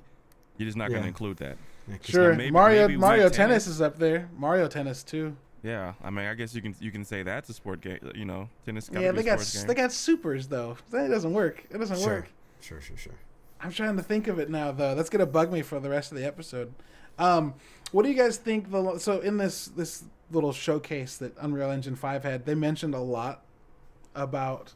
[0.57, 0.97] you're just not Yeah.
[0.97, 1.57] gonna include that.
[1.87, 3.67] Yeah, 'cause sure, maybe- Mario maybe Mario tennis Tennis.
[3.67, 4.29] is up there.
[4.37, 5.35] Mario Tennis too.
[5.63, 7.99] Yeah, I mean I guess you can you can say that's a sport game.
[8.15, 8.89] You know, tennis.
[8.91, 9.67] Yeah, they got game.
[9.67, 10.77] they got supers though.
[10.91, 11.63] That doesn't work.
[11.69, 12.07] It doesn't Sure.
[12.15, 12.27] work.
[12.63, 13.13] Sure, sure, sure.
[13.59, 14.95] I'm trying to think of it now though.
[14.95, 16.73] That's gonna bug me for the rest of the episode.
[17.19, 17.55] Um,
[17.91, 18.71] what do you guys think?
[18.71, 22.99] The so in this this little showcase that Unreal Engine Five had, they mentioned a
[22.99, 23.43] lot
[24.15, 24.73] about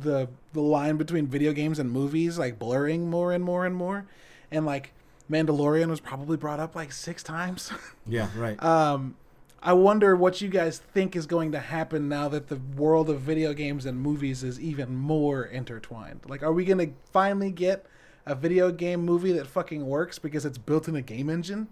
[0.00, 4.06] the the line between video games and movies like blurring more and more and more,
[4.50, 4.92] and like
[5.30, 7.70] Mandalorian was probably brought up like six times.
[8.10, 8.60] Yeah, right.
[8.62, 9.16] Um,
[9.60, 13.20] I wonder what you guys think is going to happen now that the world of
[13.20, 16.20] video games and movies is even more intertwined.
[16.26, 17.84] Like, are we going to finally get
[18.24, 21.66] a video game movie that fucking works because it's built in a game engine?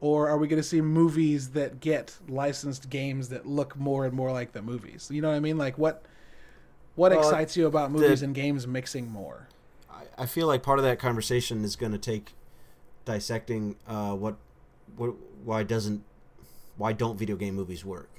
[0.00, 4.14] Or are we going to see movies that get licensed games that look more and
[4.14, 5.08] more like the movies?
[5.10, 5.58] You know what I mean?
[5.58, 6.04] Like, what
[6.94, 9.48] what Well, excites you about movies the- and games mixing more?
[9.90, 12.34] I, I feel like part of that conversation is going to take
[13.04, 14.36] dissecting uh, what
[14.96, 16.04] what why doesn't
[16.76, 18.10] why don't video game movies work?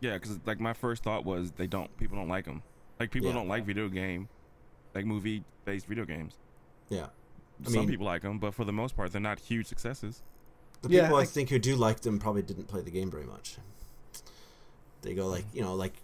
[0.00, 1.94] Yeah, because like my first thought was they don't.
[1.96, 2.62] People don't like them.
[3.00, 3.34] Like people Yeah.
[3.34, 4.28] don't like video game,
[4.94, 6.34] like movie based video games.
[6.88, 7.06] Yeah,
[7.60, 10.22] I Some mean- people like them, but for the most part, they're not huge successes.
[10.82, 13.10] the Yeah, people I I- think who do like them probably didn't play the game
[13.10, 13.58] very much.
[15.02, 15.94] They go like you know like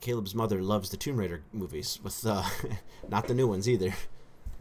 [0.00, 2.44] Caleb's mother loves the Tomb Raider movies with uh,
[3.08, 3.92] not the new ones either.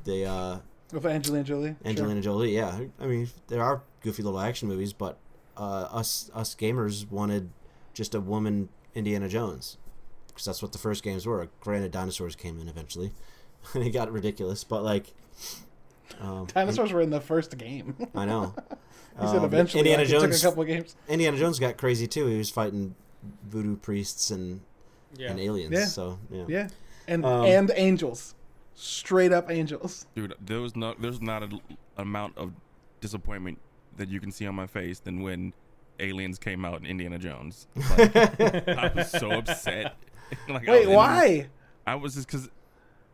[0.04, 0.60] They uh,
[0.92, 1.70] With Angelina Jolie?
[1.70, 1.78] Sure.
[1.90, 2.80] Angelina Jolie, yeah.
[3.00, 5.18] I mean, there are goofy little action movies, but
[5.58, 7.50] uh, us us gamers wanted
[7.94, 9.78] just a woman Indiana Jones
[10.28, 11.50] because that's what the first games were.
[11.62, 13.12] Granted, dinosaurs came in eventually,
[13.74, 14.64] and it got ridiculous.
[14.64, 15.14] But like,
[16.22, 17.96] um, Dinosaurs were in the first game.
[18.16, 18.54] I know.
[19.20, 19.80] He said Um, eventually.
[19.80, 20.24] Indiana like, Jones.
[20.24, 20.96] took a couple of games.
[21.10, 22.28] Indiana Jones got crazy too.
[22.28, 22.94] He was fighting
[23.50, 24.62] voodoo priests and,
[25.18, 25.32] Yeah.
[25.32, 25.74] and aliens.
[25.74, 25.86] Yeah.
[25.86, 26.46] So yeah.
[26.48, 26.68] Yeah.
[27.08, 28.36] and Um, and angels,
[28.76, 30.06] straight up angels.
[30.14, 31.60] Dude, there was no, there's not an
[31.98, 32.52] amount of
[33.02, 33.58] disappointment
[33.98, 35.54] that you can see on my face than when
[36.00, 37.68] Aliens came out in Indiana Jones.
[37.98, 38.16] Like,
[38.68, 39.96] I was so upset.
[40.50, 41.48] like, Wait, was- why?
[41.86, 42.50] I was just because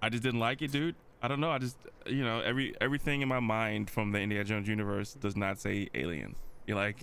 [0.01, 0.95] I just didn't like it, dude.
[1.21, 1.51] I don't know.
[1.51, 5.35] I just, you know, every everything in my mind from the Indiana Jones universe does
[5.37, 6.37] not say aliens.
[6.67, 6.97] You're like,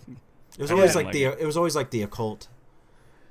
[0.59, 2.49] It was always like like the it was always like the occult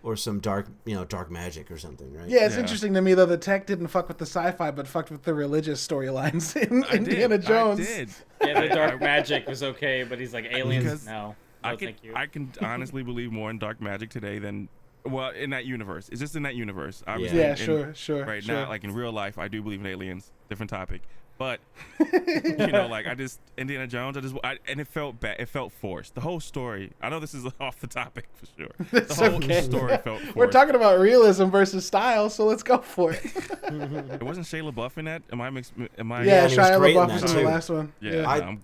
[0.02, 2.28] or some dark you know dark magic or something, right?
[2.30, 2.62] Yeah, it's Yeah.
[2.62, 3.26] interesting to me though.
[3.26, 6.94] The tech didn't fuck with the sci-fi, but fucked with the religious storylines in I
[6.96, 7.80] Indiana did, Jones.
[7.82, 8.10] I did.
[8.42, 10.84] Yeah, the dark magic was okay, but he's like aliens.
[10.86, 12.14] Because No, I can, thank you.
[12.16, 14.70] I can honestly believe more in dark magic today than,
[15.06, 16.08] well, in that universe.
[16.10, 17.04] It's just in that universe.
[17.06, 18.26] Obviously, Yeah, in- sure, sure.
[18.26, 18.56] Right sure.
[18.56, 20.32] now, like in real life, I do believe in aliens.
[20.48, 21.02] Different topic,
[21.40, 21.60] but
[22.14, 24.16] you know, like I just Indiana Jones.
[24.16, 25.38] I just I, and it felt bad.
[25.40, 26.14] It felt forced.
[26.14, 26.92] The whole story.
[27.02, 28.70] I know this is off the topic for sure.
[28.92, 29.62] The It's whole okay.
[29.62, 30.36] story felt forced.
[30.36, 33.26] We're talking about realism versus style, so let's go for it.
[33.26, 35.24] It wasn't Shia LaBeouf in that.
[35.32, 35.74] Am I mixed?
[35.98, 36.24] Am I?
[36.24, 37.94] yeah, and he was Shia in LaBeouf was in the last one.
[38.02, 38.12] Yeah.
[38.14, 38.30] Yeah.
[38.30, 38.62] I- no, I'm-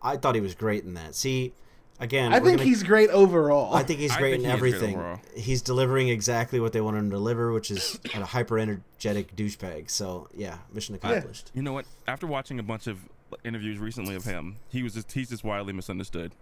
[0.00, 1.16] I thought he was great in that.
[1.16, 1.52] See,
[2.00, 3.74] again, I think gonna- he's great overall.
[3.74, 5.20] I think he's great think in he is great everything.
[5.36, 9.90] He's delivering exactly what they want him to deliver, which is a hyper energetic douchebag.
[9.90, 11.50] So yeah, mission accomplished.
[11.54, 11.86] you know what?
[12.06, 12.98] After watching a bunch of
[13.44, 16.32] interviews recently of him, he was just he's just wildly misunderstood.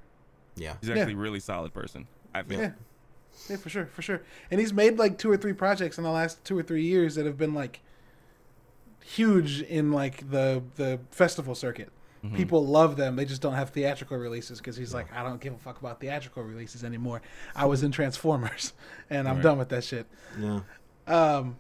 [0.57, 0.77] Yeah.
[0.81, 2.07] He's actually a really solid person.
[2.35, 2.61] I think.
[2.61, 2.71] Yeah.
[3.51, 4.23] Yeah, for sure, for sure.
[4.51, 7.16] And he's made like two or three projects in the last two or three years
[7.16, 7.81] that have been like
[9.05, 11.90] huge in like the the festival circuit.
[12.27, 12.37] Mm-hmm.
[12.37, 13.17] People love them.
[13.17, 16.01] They just don't have theatrical releases because he's like, I don't give a fuck about
[16.01, 17.23] theatrical releases anymore.
[17.55, 18.73] I was in Transformers,
[19.11, 19.43] and I'm Right.
[19.43, 20.07] done with that shit.
[20.41, 20.61] Yeah.
[21.07, 21.57] Um,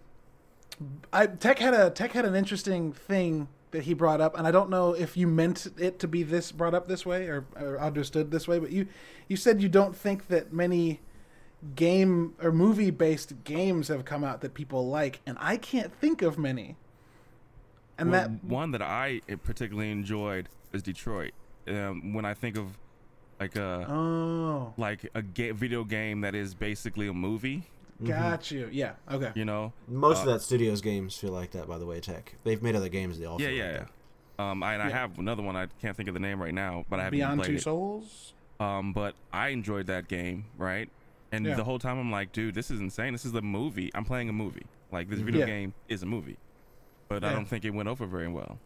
[1.12, 4.50] I Tech had a Tech had an interesting thing that he brought up, and I
[4.50, 7.78] don't know if you meant it to be this brought up this way or, or
[7.80, 8.86] understood this way, but you
[9.28, 11.00] you said you don't think that many
[11.74, 16.22] game or movie based games have come out that people like, and I can't think
[16.22, 16.76] of many.
[17.98, 21.32] And Well, that one that I particularly enjoyed is Detroit.
[21.66, 22.78] Um, when I think of
[23.40, 27.64] like a oh, like a ga- video game that is basically a movie,
[28.04, 28.68] got you.
[28.70, 29.32] Yeah, okay.
[29.34, 29.72] you know.
[29.88, 31.98] Most of Uh, that studio's games feel like that, by the way.
[32.00, 32.34] Tech.
[32.44, 33.18] They've made other games.
[33.18, 33.40] They all.
[33.40, 33.78] Yeah, feel yeah, like yeah.
[34.38, 34.42] that.
[34.42, 35.56] Um, I, and I have another one.
[35.56, 37.62] I can't think of the name right now, but I haven't Beyond played Two it.
[37.62, 38.34] Souls.
[38.60, 40.88] Um, but I enjoyed that game, right?
[41.32, 41.54] And Yeah.
[41.56, 43.12] the whole time I'm like, dude, this is insane.
[43.12, 43.90] This is a movie.
[43.94, 44.66] I'm playing a movie.
[44.92, 45.46] Like this video Yeah.
[45.46, 46.36] game is a movie,
[47.08, 48.58] but I don't think it went over very well.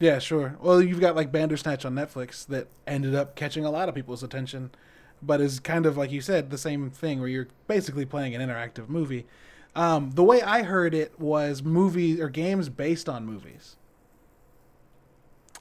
[0.00, 0.56] Yeah, sure.
[0.60, 4.22] Well, you've got like Bandersnatch on Netflix that ended up catching a lot of people's
[4.22, 4.70] attention,
[5.20, 8.40] but is kind of like you said, the same thing where you're basically playing an
[8.40, 9.26] interactive movie.
[9.74, 13.76] Um, the way I heard it was movies or games based on movies,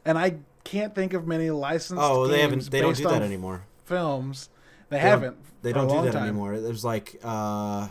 [0.05, 2.01] and I can't think of many licensed.
[2.03, 2.71] Oh, they games haven't.
[2.71, 3.65] They don't do that anymore.
[3.85, 4.49] Films,
[4.89, 5.37] they, They haven't.
[5.61, 6.23] They don't do that time.
[6.23, 6.53] anymore.
[6.53, 7.87] It was like uh,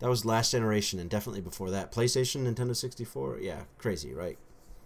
[0.00, 3.38] that was last generation, and definitely before that, PlayStation, Nintendo sixty four.
[3.38, 4.38] Yeah, crazy, right?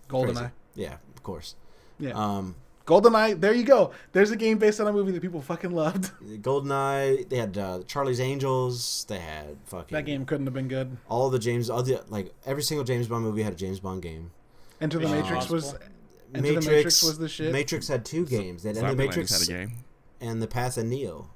[0.09, 0.35] Goldeneye.
[0.35, 0.51] Crazy.
[0.79, 1.55] Yeah, of course.
[1.99, 2.55] Yeah, Um,
[2.87, 3.39] Goldeneye.
[3.41, 3.91] There you go.
[4.13, 6.11] There's a game based on a movie that people fucking loved.
[6.43, 7.29] GoldenEye.
[7.29, 9.05] They had uh, Charlie's Angels.
[9.09, 10.97] They had fucking that game couldn't have been good.
[11.11, 14.01] All the James, all the like every single James Bond movie had a James Bond
[14.03, 14.31] game.
[14.81, 15.65] Enter the Mission Matrix was.
[15.73, 15.93] Impossible.
[16.35, 17.53] Enter the Matrix was the shit.
[17.53, 18.63] Matrix had two games.
[18.63, 19.73] They had Enter the Matrix had a game.
[20.21, 21.29] and the Path of Neo,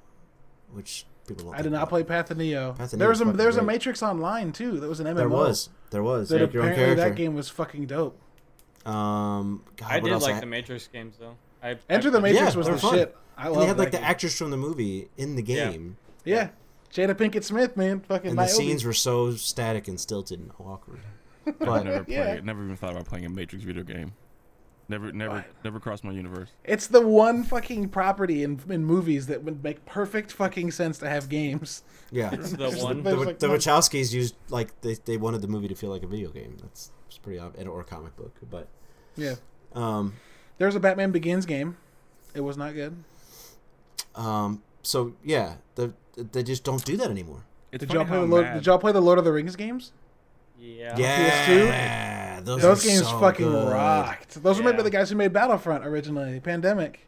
[0.71, 1.55] which people don't.
[1.55, 1.89] I did not about.
[1.89, 2.73] play Path of Neo.
[2.73, 3.63] Path of there Neo was a was there was a.
[3.63, 4.79] Matrix Online too.
[4.79, 5.15] That was an MMO.
[5.17, 6.29] There was, there was.
[6.29, 7.09] That Make your own apparently character.
[7.15, 8.19] that game was fucking dope.
[8.85, 11.35] Um, God, I what did else like I- the Matrix games though.
[11.61, 12.93] I, Enter I the Matrix Yeah, was the fun.
[12.95, 13.15] shit.
[13.37, 14.09] I And love they had like that the game.
[14.09, 15.71] actors from the movie in the Yeah.
[15.71, 16.49] game, Yeah,
[16.93, 18.55] Jada Pinkett Smith, man, fucking and the Niobe.
[18.55, 20.99] scenes were so static and stilted and awkward.
[21.47, 22.07] I've never played.
[22.15, 22.39] Yeah.
[22.43, 24.13] Never even thought about playing a Matrix video game.
[24.89, 26.49] Never, never, never crossed my universe.
[26.65, 31.09] It's the one fucking property in in movies that would make perfect fucking sense to
[31.09, 31.83] have games.
[32.11, 32.97] yeah, The one.
[33.01, 36.03] the, there's like the Wachowskis used like they, they wanted the movie to feel like
[36.03, 36.57] a video game.
[36.61, 38.67] That's it's pretty ob- or a comic book, but
[39.15, 39.35] Yeah,
[39.73, 40.13] um
[40.57, 41.77] there was a Batman Begins game.
[42.33, 42.95] It was not good.
[44.15, 47.43] um so yeah, the they just don't do that anymore.
[47.71, 49.91] It's Did y'all play the Lord, Did y'all play the Lord of the Rings games?
[50.59, 50.95] Yeah.
[50.97, 53.73] Yeah, those, Those games so fucking good.
[53.73, 54.41] rocked.
[54.43, 56.39] Those were made by the guys who made Battlefront originally.
[56.39, 57.07] Pandemic.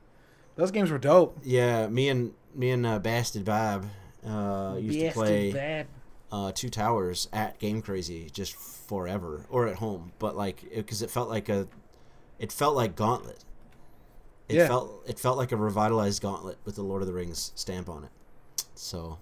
[0.56, 1.38] Those games were dope.
[1.44, 3.86] Yeah, me and me and uh, Bastard Bob
[4.28, 5.88] uh, used to play Bad.
[6.32, 11.10] Uh, Two Towers at Game Crazy just forever, or at home, but like because it,
[11.10, 11.68] felt like a,
[12.40, 13.44] it felt like Gauntlet.
[14.48, 14.68] It Yeah.
[14.68, 18.04] felt it felt like a revitalized Gauntlet with the Lord of the Rings stamp on
[18.04, 18.12] it.
[18.76, 19.18] So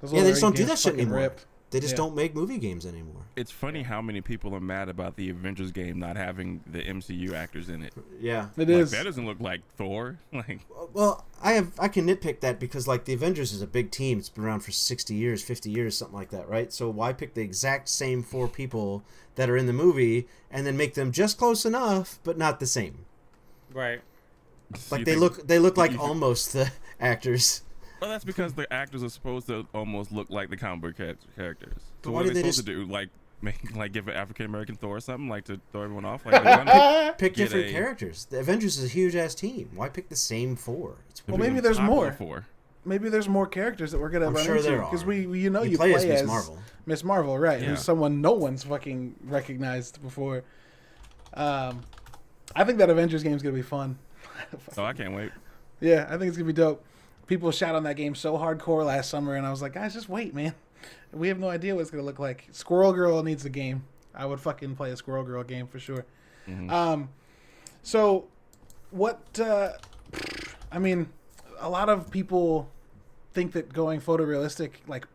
[0.00, 1.18] Those Yeah, they just don't do that shit anymore.
[1.18, 1.46] ripped.
[1.70, 1.96] They just Yeah.
[1.98, 3.22] don't make movie games anymore.
[3.36, 7.34] It's funny how many people are mad about the Avengers game not having the MCU
[7.34, 7.92] actors in it.
[8.20, 8.48] Yeah.
[8.56, 8.90] It Like, is.
[8.92, 10.18] that doesn't look like Thor.
[10.32, 13.66] Like uh, Well, I have I can nitpick that because like the Avengers is a
[13.66, 14.18] big team.
[14.18, 16.72] It's been around for sixty years, fifty years, something like that, right?
[16.72, 19.02] So why pick the exact same four people
[19.34, 22.66] that are in the movie and then make them just close enough, but not the
[22.66, 23.04] same?
[23.72, 24.00] Right.
[24.90, 27.62] Like you they think- look they look like almost the actors.
[28.00, 31.16] Well, that's because the actors are supposed to almost look like the comic book char-
[31.36, 31.82] characters.
[32.04, 32.84] So why what are they they supposed to do?
[32.84, 33.08] Like
[33.42, 36.24] make like give an African American Thor or something like to throw everyone off?
[36.26, 38.24] Like they want Pick different a- characters.
[38.26, 39.70] The Avengers is a huge ass team.
[39.74, 40.96] Why pick the same four?
[41.10, 42.12] It's Well, maybe there's more.
[42.12, 42.46] For.
[42.84, 45.50] Maybe there's more characters that we're gonna I'm run sure into because we, we- you
[45.50, 46.58] know You you, play play, as Miss Marvel.
[46.86, 47.60] Miss Marvel, right?
[47.60, 47.68] Yeah.
[47.70, 50.42] Who's someone no one's fucking recognized before.
[51.34, 51.82] Um,
[52.56, 53.98] I think that Avengers game is gonna be fun.
[54.72, 55.30] So I can't wait.
[55.80, 56.84] Yeah, I think it's gonna be dope.
[57.28, 60.08] People shot on that game so hardcore last summer, and I was like, guys, just
[60.08, 60.54] wait, man.
[61.12, 62.48] We have no idea what it's gonna look like.
[62.52, 63.84] Squirrel Girl needs a game.
[64.14, 66.04] I would fucking play a Squirrel Girl game for sure.
[66.48, 66.70] Mhm.
[66.70, 67.08] Um,
[67.82, 68.26] so
[68.90, 69.20] what?
[69.38, 69.74] Uh,
[70.72, 71.08] I mean,
[71.60, 72.68] a lot of people
[73.34, 75.06] think that going photorealistic, like,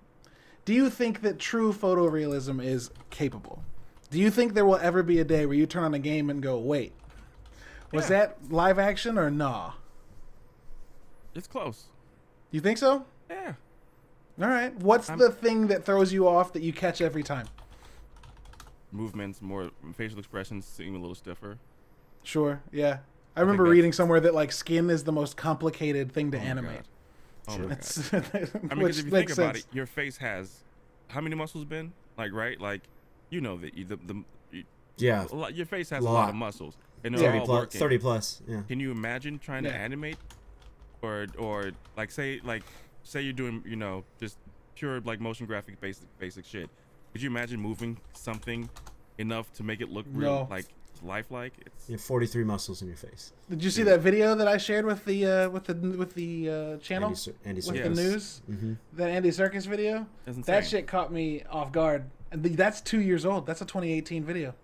[0.66, 3.64] do you think that true photorealism is capable?
[4.12, 6.30] Do you think there will ever be a day where you turn on a game
[6.30, 6.94] and go, wait,
[7.92, 8.18] was Yeah.
[8.20, 9.74] that live action or nah?
[11.36, 11.86] It's close.
[12.54, 13.06] You think so?
[13.30, 13.54] Yeah.
[14.42, 14.74] All right.
[14.78, 17.48] What's I'm- the thing that throws you off that you catch every time?
[18.92, 21.58] Movements, more facial expressions seem a little stiffer.
[22.22, 22.62] Sure.
[22.72, 23.00] Yeah.
[23.36, 26.82] I remember reading somewhere that like skin is the most complicated thing to Oh animate.
[27.48, 27.56] God.
[27.56, 28.50] Oh my god.
[28.72, 30.64] I mean, because if you think makes about it, your face has
[31.08, 31.92] how many muscles been?
[32.18, 32.82] Like right, like
[33.32, 34.64] you know that you, the the you,
[34.98, 35.26] Yeah.
[35.32, 36.14] a lot, your face has a Lot.
[36.14, 37.80] lot of muscles, and they're Thirty all plus working.
[37.80, 38.42] thirty plus.
[38.48, 38.62] Yeah.
[38.68, 40.18] Can you imagine trying to animate,
[41.04, 42.64] or or like say like
[43.04, 44.38] say you're doing you know just
[44.76, 46.70] pure like motion graphic basic basic shit?
[47.12, 48.70] Could you imagine moving something
[49.20, 50.48] enough to make it look real No.
[50.50, 50.66] like
[51.04, 51.54] lifelike?
[51.66, 53.34] It's You have forty three muscles in your face.
[53.50, 56.50] Did you see that video that I shared with the uh, with the with the
[56.50, 57.84] uh, channel Andy, Ser- Andy with Serkis.
[57.84, 58.42] the news?
[58.48, 60.08] hmm That Andy Serkis video?
[60.26, 60.56] it's insane.
[60.56, 62.06] That shit caught me off guard.
[62.32, 63.46] And the, that's two years old.
[63.46, 64.56] That's a 2018 video.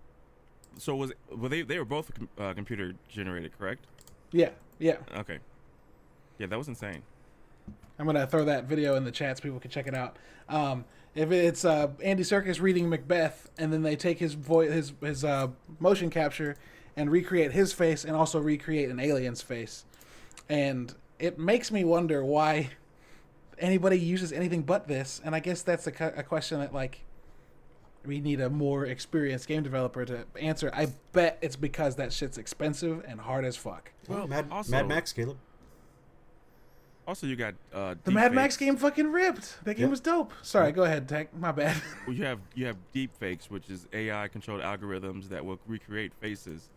[0.79, 2.09] So was well they they were both
[2.39, 3.85] uh, computer generated, correct?
[4.31, 4.97] Yeah, yeah.
[5.17, 5.39] Okay.
[6.39, 7.03] Yeah, that was insane.
[7.99, 10.15] I'm gonna throw that video in the chat so people can check it out.
[10.47, 14.93] Um, if it's uh, Andy Serkis reading Macbeth, and then they take his voice, his
[15.01, 16.55] his uh, motion capture,
[16.95, 19.83] and recreate his face, and also recreate an alien's face,
[20.47, 22.69] and it makes me wonder why
[23.57, 25.19] anybody uses anything but this.
[25.25, 27.01] And I guess that's a, cu- a question that like
[28.05, 30.71] we need a more experienced game developer to answer.
[30.73, 33.91] I bet it's because that shit's expensive and hard as fuck.
[34.07, 35.37] Well, Mad, also- Mad Max, Caleb.
[37.09, 39.57] Also, you got uh, The Mad Max game fucking ripped.
[39.63, 39.89] That game Yep.
[39.89, 40.31] was dope.
[40.43, 41.35] Sorry, go ahead, Tech.
[41.35, 41.75] My bad.
[42.05, 46.13] Well, you have you have deep fakes, which is AI controlled algorithms that will recreate
[46.21, 46.69] faces.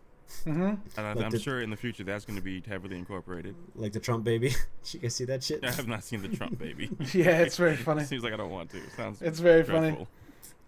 [0.45, 2.97] hmm And I, Like I'm the- sure in the future that's going to be heavily
[2.97, 3.55] incorporated.
[3.74, 4.49] Like the Trump baby.
[4.85, 5.62] Did you guys see that shit?
[5.66, 6.89] I have not seen the Trump baby.
[7.12, 8.05] Yeah, it's very funny.
[8.05, 8.80] Seems like I don't want to.
[8.97, 10.07] Sounds It's very funny.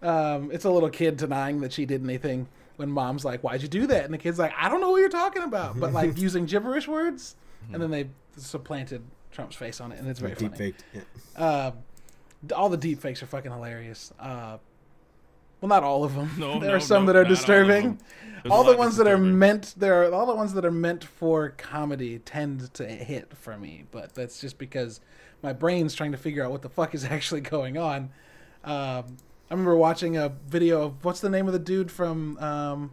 [0.03, 3.67] Um, it's a little kid denying that she did anything when mom's like, "Why'd you
[3.67, 6.19] do that?" And the kid's like, "I don't know what you're talking about," but like
[6.19, 7.35] using gibberish words,
[7.73, 9.01] and then they supplanted
[9.35, 10.57] Trump's face on it, and it's very Deep funny.
[10.71, 10.83] faked.
[10.93, 11.01] Yeah.
[11.35, 11.71] Uh,
[12.55, 14.13] all the deep fakes are fucking hilarious.
[14.19, 14.57] Uh,
[15.61, 16.29] well, not all of them.
[16.37, 17.83] No, there no, are some no, that are not all disturbing.
[17.83, 17.97] them.
[18.43, 20.71] There's a All the ones that are meant there are all the ones that are
[20.71, 25.01] meant for comedy tend to hit for me, but that's just because
[25.41, 28.11] my brain's trying to figure out what the fuck is actually going on.
[28.63, 29.17] Um,
[29.49, 32.91] I remember watching a video of what's the name of the dude from um,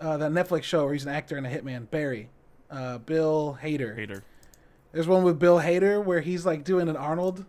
[0.00, 2.28] uh, that Netflix show where he's an actor and a hitman, Barry,
[2.70, 3.96] uh, Bill Hader.
[3.96, 4.22] Hater.
[4.92, 7.44] There's one with Bill Hader where he's like doing an Arnold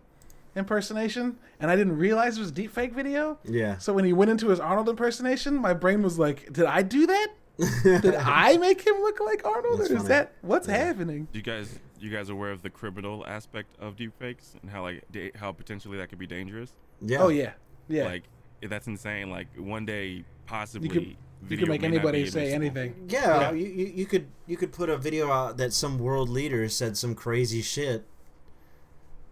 [0.56, 3.38] impersonation, and I didn't realize it was a deep fake video.
[3.44, 3.78] Yeah.
[3.78, 7.06] So when he went into his Arnold impersonation, my brain was like, "Did I do
[7.06, 7.28] that?
[7.84, 10.08] Did I make him look like Arnold, That's or is funny.
[10.08, 10.76] that what's Yeah.
[10.78, 15.04] happening?" You guys, you guys aware of the criminal aspect of deepfakes and how like
[15.12, 16.72] da- how potentially that could be dangerous?
[17.00, 17.18] Yeah.
[17.22, 17.52] Oh yeah,
[17.88, 18.04] yeah.
[18.04, 18.24] Like
[18.62, 19.30] that's insane.
[19.30, 23.06] Like one day, possibly, you video can make anybody say anything.
[23.08, 23.52] Yeah, Yeah.
[23.52, 26.96] You, you, you could you could put a video out that some world leader said
[26.96, 28.04] some crazy shit.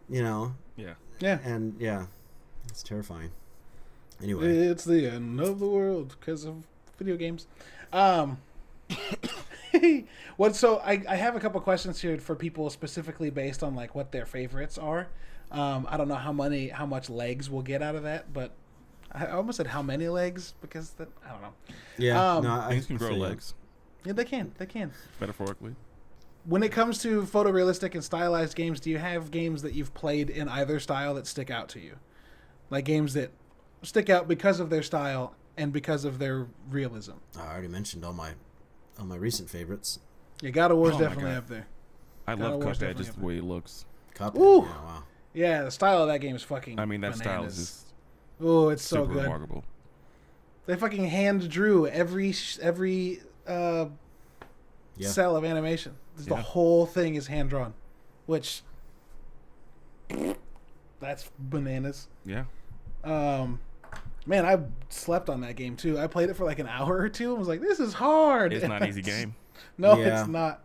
[0.09, 0.95] You know, Yeah.
[1.21, 2.07] Yeah, and yeah,
[2.69, 3.31] it's terrifying.
[4.23, 6.63] Anyway, it's the end of the world because of
[6.97, 7.47] video games.
[7.93, 8.39] Um,
[10.37, 10.57] what?
[10.57, 14.13] So I I have a couple questions here for people specifically based on like what
[14.13, 15.09] their favorites are.
[15.51, 18.53] Um, I don't know how many how much legs we'll get out of that, but
[19.13, 21.55] I almost said how many legs because that I don't know.
[21.97, 23.55] yeah, um, no, I Things can I grow legs,
[24.05, 24.53] Yeah, they can.
[24.59, 24.93] They can.
[25.21, 25.75] metaphorically.
[26.45, 30.31] When it comes to photorealistic and stylized games, do you have games that you've played
[30.31, 31.97] in either style that stick out to you?
[32.71, 33.31] like games that
[33.83, 37.13] stick out because of their style and because of their realism.
[37.39, 38.33] I already mentioned all my
[38.99, 40.01] all my recent favorites.
[40.43, 41.67] Yeah, God of War is Oh definitely up there.
[42.27, 43.87] I God love of War's Cuphead just the way it looks.
[44.15, 44.39] Cuphead.
[44.39, 44.65] Ooh.
[44.67, 45.03] Yeah, wow.
[45.35, 46.79] Yeah, the style of that game is fucking.
[46.79, 47.88] I mean, that style is just
[48.41, 49.23] Oh, it's so super good.
[49.25, 49.65] remarkable.
[50.67, 53.87] They fucking hand drew every every uh,
[54.97, 55.09] Yeah.
[55.09, 55.97] cell of animation.
[56.17, 56.43] The Yeah.
[56.43, 57.75] whole thing is hand drawn,
[58.27, 58.63] which
[61.01, 62.09] that's bananas.
[62.25, 62.45] Yeah.
[63.05, 63.61] Um,
[64.27, 64.59] man, I
[64.89, 65.99] slept on that game too.
[65.99, 68.53] I played it for like an hour or two and was like, "This is hard."
[68.53, 69.35] It's not an easy game.
[69.77, 70.21] no, Yeah.
[70.21, 70.65] it's not.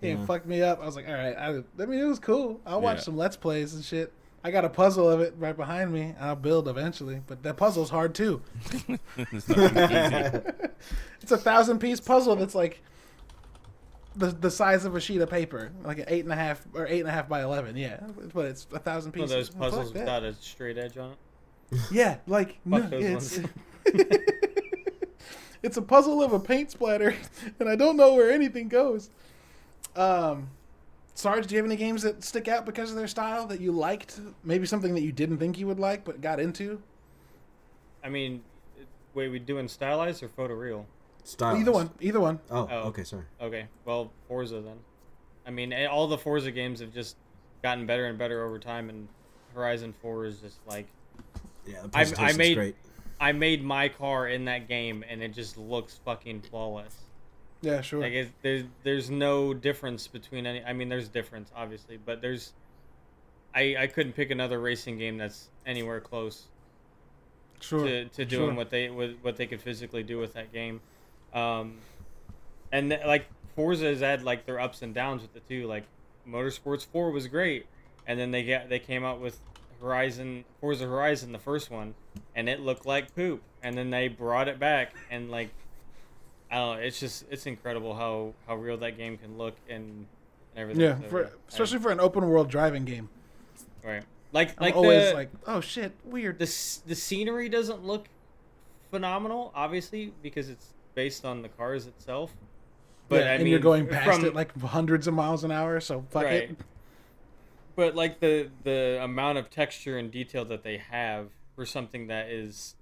[0.00, 0.26] It Yeah.
[0.26, 0.80] fucked me up.
[0.80, 1.48] I was like, "All right." I,
[1.82, 2.60] I mean, it was cool.
[2.64, 3.04] I watched Yeah.
[3.04, 4.12] some let's plays and shit.
[4.44, 6.14] I got a puzzle of it right behind me.
[6.20, 8.40] I'll build eventually, but that puzzle's hard too.
[9.16, 9.48] it's.
[11.20, 12.80] It's a thousand piece puzzle that's like
[14.16, 16.86] the the size of a sheet of paper, like an eight and a half or
[16.86, 17.76] eight and a half by eleven.
[17.76, 18.00] Yeah,
[18.32, 19.30] but it's a thousand pieces.
[19.30, 20.00] those Well, fuck puzzles that.
[20.00, 21.80] without a straight edge on it.
[21.90, 23.40] Yeah, like no, it's
[25.62, 27.14] it's a puzzle of a paint splatter,
[27.60, 29.10] and I don't know where anything goes.
[29.96, 30.48] Um,
[31.18, 33.72] Sarge, do you have any games that stick out because of their style that you
[33.72, 34.20] liked?
[34.44, 36.80] Maybe something that you didn't think you would like but got into.
[38.04, 38.44] I mean,
[38.78, 40.84] it- wait, we doing stylized or photoreal?
[41.24, 41.62] Stylized.
[41.62, 42.38] Either one, either one.
[42.52, 42.78] Oh, Oh.
[42.90, 43.24] okay, sorry.
[43.40, 44.78] Okay, well, Forza then.
[45.44, 47.16] I mean, eh, all the Forza games have just
[47.64, 49.08] gotten better and better over time, and
[49.54, 50.86] Horizon 4 is just like
[51.66, 52.76] Yeah, the I- I made- great.
[53.20, 56.94] I made my car in that game, and it just looks fucking flawless.
[57.60, 58.00] Yeah, sure.
[58.00, 60.62] Like it, there's there's no difference between any.
[60.64, 62.52] I mean, there's difference obviously, but there's.
[63.54, 66.46] I I couldn't pick another racing game that's anywhere close
[67.60, 67.84] sure.
[67.84, 68.54] to, to doing sure.
[68.54, 70.80] what they what, what they could physically do with that game,
[71.34, 71.78] um,
[72.72, 75.66] and th- like Forza has had like their ups and downs with the two.
[75.66, 75.84] Like
[76.28, 77.66] Motorsports Four was great,
[78.06, 79.38] and then they get they came out with
[79.80, 81.94] Horizon Forza Horizon the first one,
[82.36, 85.50] and it looked like poop, and then they brought it back and like.
[86.50, 86.82] I don't know.
[86.82, 90.06] It's just it's incredible how how real that game can look and
[90.56, 90.82] everything.
[90.82, 93.08] Yeah, So, for, especially for an open world driving game.
[93.84, 94.02] right.
[94.32, 96.38] Like I'm like always the, like, oh shit, weird.
[96.38, 96.44] the
[96.86, 98.08] the scenery doesn't look
[98.90, 102.32] phenomenal, obviously, because it's based on the cars itself.
[103.08, 105.50] But yeah, I and mean, you're going past from- it like hundreds of miles an
[105.50, 106.50] hour, so fuck Right.
[106.50, 106.56] it.
[107.76, 112.28] But like the the amount of texture and detail that they have for something that
[112.28, 112.74] is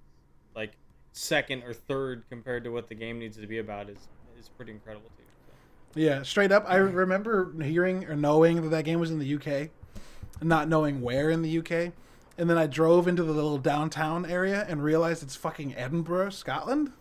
[0.55, 0.71] like
[1.13, 4.07] second or third compared to what the game needs to be about is
[4.39, 5.23] is pretty incredible too.
[5.93, 5.99] So.
[5.99, 6.65] Yeah, straight up.
[6.67, 9.69] I remember hearing or knowing that that game was in the UK,
[10.41, 11.93] not knowing where in the UK,
[12.37, 16.91] and then I drove into the little downtown area and realized it's fucking Edinburgh, Scotland.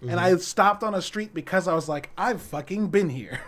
[0.00, 0.18] And mm-hmm.
[0.18, 3.40] I stopped on a street because I was like, I've fucking been here.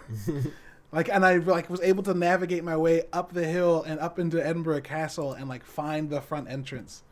[0.92, 4.18] like, and I like was able to navigate my way up the hill and up
[4.18, 7.02] into Edinburgh Castle and like find the front entrance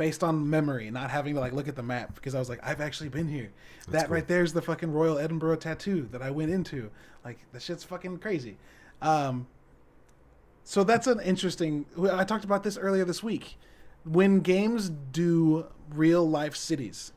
[0.00, 2.58] based on memory, not having to like look at the map because I was like,
[2.62, 3.52] I've actually been here.
[3.88, 4.14] that cool.
[4.14, 6.90] right there's the fucking Royal Edinburgh tattoo that I went into.
[7.22, 8.56] Like the shit's fucking crazy.
[9.02, 9.46] Um,
[10.64, 11.84] so that's an interesting.
[12.10, 13.58] I talked about this earlier this week.
[14.06, 17.12] When games do real life cities,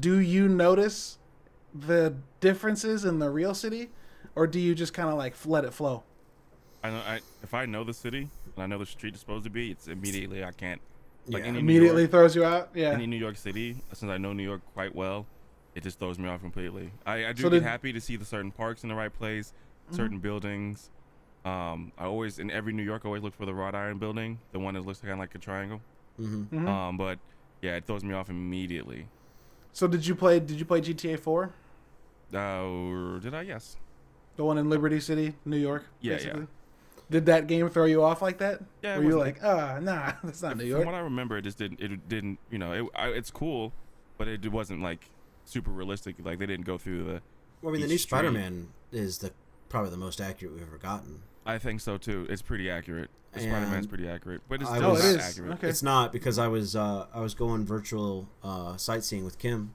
[0.00, 1.18] do you notice
[1.74, 3.90] the differences in the real city,
[4.34, 6.04] or do you just kind of like let it flow?
[6.82, 7.02] I know.
[7.06, 9.70] I, if I know the city and I know the street is supposed to be,
[9.70, 10.80] it's immediately I can't.
[11.28, 11.50] Like Yeah.
[11.50, 12.70] Immediately York, throws you out.
[12.74, 12.90] Yeah.
[12.90, 15.26] any New York City, since I know New York quite well,
[15.74, 16.90] it just throws me off completely.
[17.06, 17.68] I, I do So get did- Mm-hmm.
[17.70, 19.52] happy to see the certain parks in the right place,
[19.90, 20.90] certain buildings.
[21.44, 24.38] Um, I always in every New York, I always look for the wrought iron building,
[24.52, 25.80] the one that looks kind of like a triangle.
[26.16, 26.68] hmm Mhm.
[26.68, 27.18] Um, but
[27.62, 29.06] yeah, it throws me off immediately.
[29.72, 30.38] So did you play?
[30.40, 31.52] Did you play GTA Four?
[32.34, 33.42] Uh, did I?
[33.42, 33.76] Yes.
[34.36, 35.84] The one in Liberty City, New York.
[36.00, 36.32] Yeah, yeah.
[37.12, 37.20] Basically?
[37.20, 38.60] Did that game throw you off like that?
[38.82, 40.82] Yeah, Were you like, ah, nah, that's not New York?
[40.82, 41.80] From what I remember, it just didn't.
[41.80, 42.38] It didn't.
[42.50, 43.72] You know, it, I, it's cool,
[44.18, 45.10] but it wasn't like
[45.44, 46.16] super realistic.
[46.22, 47.22] Like they didn't go through the.
[47.62, 47.98] Well, I mean, the new.
[47.98, 49.32] Spider-Man is the
[49.68, 51.22] probably the most accurate we've ever gotten.
[51.46, 52.26] I think so too.
[52.30, 53.10] It's pretty accurate.
[53.34, 55.26] Spider-Man's pretty accurate, but it's still was- not Oh, it is.
[55.30, 55.52] accurate.
[55.54, 55.68] Okay.
[55.68, 59.72] It's not because I was uh, I was going virtual uh, sightseeing with Kim,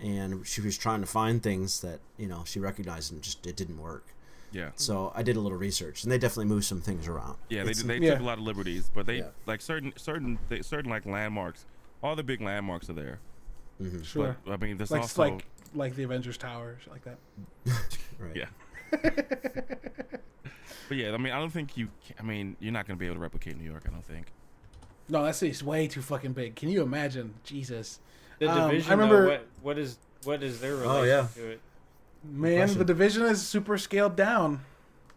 [0.00, 3.54] and she was trying to find things that you know she recognized and just it
[3.56, 4.06] didn't work.
[4.52, 7.38] Yeah, So I did a little research, and they definitely moved some things around.
[7.48, 7.64] yeah.
[7.64, 8.12] They It's- did- they Yeah.
[8.12, 9.28] took a lot of liberties, but they Yeah.
[9.46, 11.64] like certain certain th- certain like landmarks.
[12.02, 13.18] All the big landmarks are there.
[13.80, 14.36] mhm, Sure.
[14.44, 17.18] But I mean, there's like also like like the Avengers Tower, shit like that.
[18.18, 18.36] right.
[18.36, 18.48] Yeah.
[20.88, 21.88] But yeah, I mean, I don't think you.
[22.04, 23.84] Can, I mean, you're not gonna be able to replicate New York.
[23.86, 24.26] I don't think.
[25.08, 26.54] No, that city's way too fucking big.
[26.54, 27.34] Can you imagine?
[27.44, 27.98] Jesus,
[28.40, 31.28] The Um, I division, remember- though, what what is what is their relation Oh, yeah.
[31.34, 31.60] to it?
[32.24, 32.78] Man, question.
[32.78, 34.64] the division is super scaled down,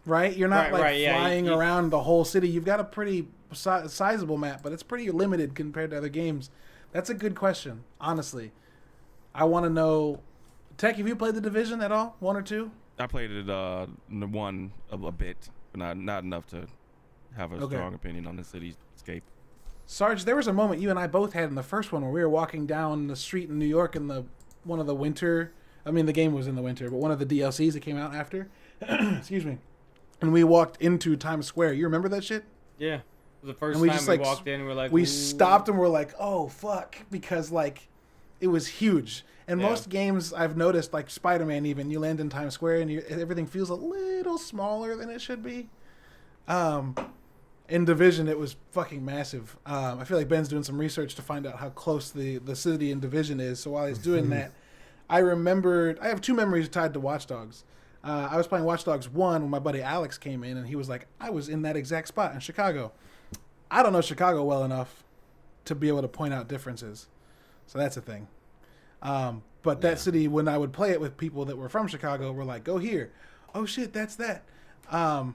[0.04, 0.36] right?
[0.36, 2.48] You're not Right, like right, yeah, flying you- around the whole city.
[2.48, 6.50] You've got a pretty si- sizable map, but it's pretty limited compared to other games.
[6.92, 8.52] That's a good question, honestly.
[9.34, 10.20] I want to know,
[10.78, 12.16] Tech, have you played the Division at all?
[12.20, 12.70] One or two?
[12.98, 16.66] I played it uh one a, a bit, but not not enough to
[17.36, 17.74] have a Okay.
[17.76, 19.20] strong opinion on the cityscape.
[19.84, 22.10] Sarge, there was a moment you and I both had in the first one where
[22.10, 24.24] we were walking down the street in New York in the
[24.64, 25.52] one of the winter.
[25.86, 27.96] I mean, the game was in the winter, but one of the DLCs that came
[27.96, 28.48] out after.
[28.80, 29.58] Excuse me.
[30.20, 31.74] And we walked into Times Square.
[31.74, 32.44] You remember that shit?
[32.78, 33.00] Yeah.
[33.42, 35.06] The first And we time just, we like, walked in, we are like, we "Ooh."
[35.06, 37.86] stopped and we're like, "Oh fuck," because like
[38.40, 39.24] it was huge.
[39.46, 39.68] And Yeah.
[39.68, 43.46] most games I've noticed, like Spider-Man, even you land in Times Square and you, everything
[43.46, 45.68] feels a little smaller than it should be.
[46.48, 46.96] Um,
[47.68, 49.56] in Division, it was fucking massive.
[49.66, 52.56] Um, I feel like Ben's doing some research to find out how close the the
[52.56, 53.60] city in Division is.
[53.60, 54.52] So while he's doing that,
[55.08, 57.64] I remembered I have two memories tied to Watch Dogs.
[58.04, 60.76] Uh, I was playing Watch Dogs one when my buddy Alex came in, and he
[60.76, 62.92] was like, "I was in that exact spot in Chicago."
[63.70, 65.02] I don't know Chicago well enough
[65.64, 67.08] to be able to point out differences,
[67.66, 68.28] so that's a thing.
[69.02, 69.94] Um, but that Yeah.
[69.96, 72.78] city, when I would play it with people that were from Chicago, were like, "Go
[72.78, 73.10] here."
[73.54, 74.44] Oh shit, that's that.
[74.90, 75.34] Um,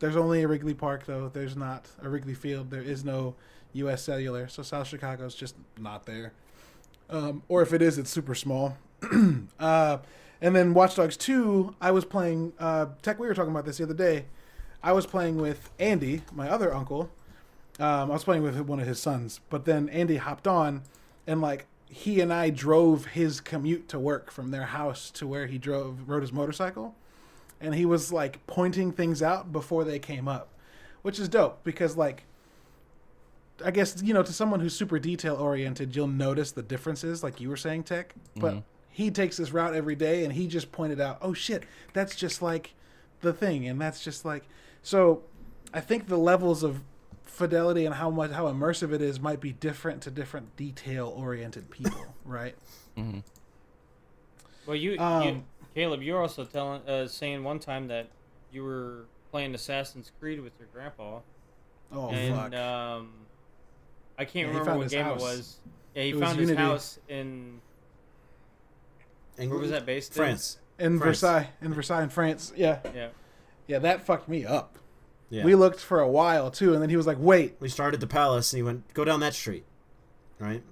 [0.00, 1.28] there's only a Wrigley Park though.
[1.28, 2.70] There's not a Wrigley Field.
[2.70, 3.34] There is no
[3.72, 4.02] U.S.
[4.02, 6.32] Cellular, so South Chicago's just not there.
[7.08, 8.76] Um, or if it is, it's super small.
[9.60, 9.98] uh,
[10.40, 12.52] and then Watch Dogs 2, I was playing.
[12.58, 14.26] Uh, Tech, we were talking about this the other day.
[14.82, 17.10] I was playing with Andy, my other uncle.
[17.78, 20.82] Um, I was playing with one of his sons, but then Andy hopped on,
[21.26, 25.46] and like he and I drove his commute to work from their house to where
[25.46, 26.94] he drove rode his motorcycle,
[27.60, 30.48] and he was like pointing things out before they came up,
[31.02, 32.24] which is dope because like
[33.64, 37.40] I guess you know to someone who's super detail oriented, you'll notice the differences, like
[37.40, 38.14] you were saying, Tech.
[38.36, 38.62] But Mhm.
[38.90, 42.42] He takes this route every day, and he just pointed out, "Oh shit, that's just
[42.42, 42.74] like
[43.20, 44.44] the thing," and that's just like
[44.82, 45.22] so.
[45.72, 46.82] I think the levels of
[47.22, 51.70] fidelity and how much how immersive it is might be different to different detail oriented
[51.70, 52.54] people, right?
[52.98, 53.20] Mm-hmm.
[54.66, 58.08] Well, you, you Um, Caleb, you were also telling, uh, saying one time that
[58.52, 61.20] you were playing Assassin's Creed with your grandpa,
[61.92, 62.60] Oh and fuck!
[62.60, 63.12] um,
[64.18, 65.20] I can't Yeah, remember what game house.
[65.20, 65.56] it was.
[65.94, 66.66] Yeah, he It found his Unity.
[66.66, 67.60] house in
[69.48, 70.12] where was that based?
[70.14, 70.58] France.
[70.78, 71.20] in France.
[71.20, 72.52] Versailles, in Versailles, in France.
[72.56, 73.08] Yeah, Yeah.
[73.66, 74.78] yeah, that fucked me up.
[75.30, 75.44] Yeah.
[75.44, 78.00] We We, looked for a while too, and then he was like, "Wait." We started
[78.00, 79.64] the palace, and he went, "Go down that street."
[80.40, 80.62] Right.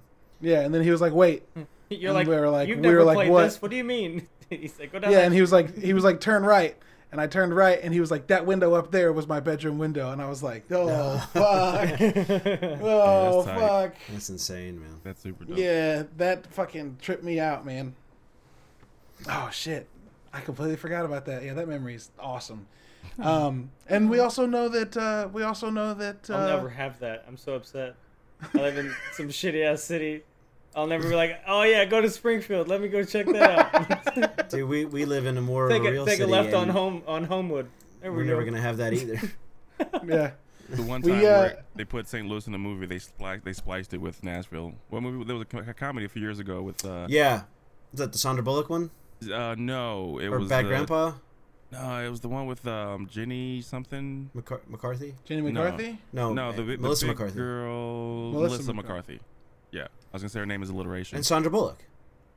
[0.41, 1.43] Yeah, and then he was like, "Wait."
[1.89, 3.43] You're And like, we were like- you've we never were like, what?
[3.45, 3.61] this.
[3.61, 4.27] What do you mean?
[4.49, 5.11] He's like, go down.
[5.11, 6.75] Yeah, that and he was like, he was like, "Turn right,"
[7.11, 9.77] and I turned right, and he was like, "That window up there was my bedroom
[9.77, 11.99] window," and I was like, "Oh fuck!
[12.81, 14.99] Oh that's fuck!" That's insane, man.
[15.03, 15.57] That's super dope.
[15.57, 17.95] Yeah, that fucking tripped me out, man.
[19.27, 19.87] Oh shit.
[20.31, 21.43] I completely forgot about that.
[21.43, 22.67] Yeah, that memory is awesome.
[23.17, 26.99] Um, and we also know that uh, we also know that uh, I'll never have
[26.99, 27.25] that.
[27.27, 27.95] I'm so upset.
[28.53, 30.23] I live in some shitty ass city.
[30.75, 32.67] I'll never be like, oh yeah, go to Springfield.
[32.69, 33.75] Let me go check that
[34.15, 34.49] out.
[34.49, 36.31] Dude, we, we live in a more take of a a real take a city.
[36.31, 37.67] left on and home on Homewood.
[38.01, 39.19] There We're we never gonna have that either.
[40.05, 40.31] yeah.
[40.69, 42.25] The one We, time uh, where they put St.
[42.27, 44.75] Louis in the movie, they spliced they spliced it with Nashville.
[44.89, 45.25] What movie?
[45.25, 46.85] There was a, co- a comedy a few years ago with.
[46.85, 47.43] Uh, yeah.
[47.93, 48.91] Is that the Sandra Bullock one?
[49.31, 51.13] Uh no, it or was Bad the, Grandpa?
[51.71, 54.29] No, it was the one with um Jenny something.
[54.35, 55.15] McCar- McCarthy?
[55.25, 55.99] Jenny McCarthy.
[56.13, 57.35] No, no, uh, the, the Melissa big McCarthy.
[57.37, 59.13] girl, Melissa Melissa, McCarthy.
[59.13, 59.19] McCarthy.
[59.71, 61.17] Yeah, I was gonna say her name is alliteration.
[61.17, 61.83] And Sandra Bullock.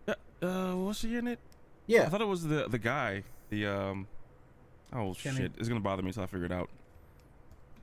[0.06, 1.38] Yeah, uh, was she in it?
[1.86, 3.22] Yeah, I thought it was the the guy.
[3.50, 4.06] The um.
[4.92, 5.36] Oh Jenny.
[5.36, 5.52] shit!
[5.58, 6.68] It's gonna bother me until I figure it out.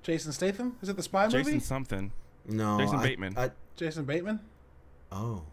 [0.03, 0.77] Jason Statham.
[0.81, 1.59] Is it the spy Jason movie?
[1.65, 2.11] something.
[2.45, 2.77] No.
[2.79, 3.37] Jason I- Bateman.
[3.37, 4.39] I, Jason Bateman.
[5.11, 5.43] oh.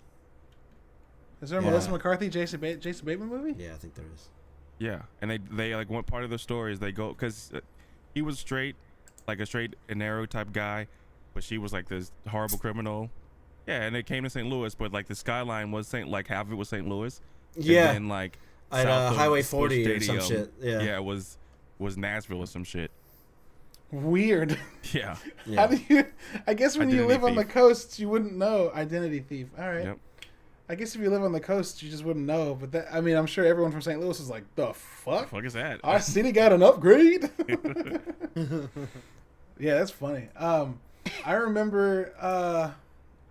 [1.43, 1.70] Is there a Yeah.
[1.70, 3.55] Melissa McCarthy Jason ba- Jason Bateman movie?
[3.62, 4.28] Yeah, I think there is.
[4.78, 7.51] Yeah, and they they like one part of the story is they go because
[8.14, 8.76] he was straight,
[9.26, 10.87] like a straight and narrow type guy,
[11.34, 13.11] but she was like this horrible criminal.
[13.66, 14.47] Yeah, and they came to St.
[14.49, 16.09] Louis, but like the skyline was St.
[16.09, 16.87] like half of it was St.
[16.89, 17.20] Louis.
[17.57, 17.93] and Yeah.
[17.95, 18.39] then, like
[18.70, 20.53] At south uh, Highway Busch 40 or some shit.
[20.61, 20.80] Yeah.
[20.82, 21.37] yeah, it was
[21.78, 22.91] was Nashville or some shit.
[23.93, 24.59] Weird.
[24.93, 25.16] Yeah,
[25.47, 25.61] Yeah.
[25.61, 26.07] How do you?
[26.47, 27.53] I guess when you Identity live on the thief.
[27.53, 29.49] coast, you wouldn't know identity thief.
[29.59, 29.84] All right.
[29.84, 29.99] Yep.
[30.68, 32.54] I guess if you live on the coast, you just wouldn't know.
[32.54, 34.00] But that, I mean, I'm sure everyone from St.
[34.00, 35.28] Louis is like, the fuck?
[35.28, 35.80] fuck is that?
[35.84, 37.30] Our city got an upgrade.
[39.58, 40.28] yeah, that's funny.
[40.36, 40.80] Um,
[41.24, 42.70] I remember uh,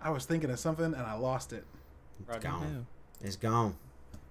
[0.01, 1.65] I was thinking of something and I lost it.
[2.21, 2.47] It's Roger.
[2.47, 2.88] gone.
[3.21, 3.75] It's gone.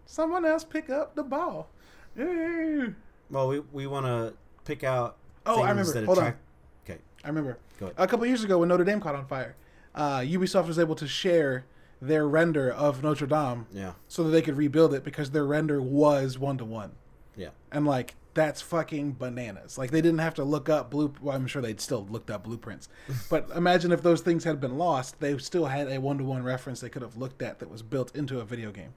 [0.06, 1.68] Someone else pick up the ball.
[2.16, 2.86] Yay.
[3.30, 4.34] Well, we, we want to
[4.64, 5.92] pick out Oh, things I remember.
[5.92, 6.24] that Hold on.
[6.24, 6.40] attract.
[6.88, 6.98] Okay.
[7.22, 7.58] I remember.
[7.78, 7.96] Go ahead.
[7.98, 9.56] A couple years ago, when Notre Dame caught on fire,
[9.94, 11.64] uh, Ubisoft was able to share
[12.06, 13.92] their render of Notre Dame Yeah.
[14.08, 16.92] so that they could rebuild it because their render was one to one.
[17.36, 17.50] Yeah.
[17.72, 19.78] And like that's fucking bananas.
[19.78, 21.12] Like they didn't have to look up blue.
[21.20, 22.88] Well, I'm sure they'd still looked up blueprints,
[23.30, 26.42] but imagine if those things had been lost, they still had a one to one
[26.42, 28.92] reference they could have looked at that was built into a video game.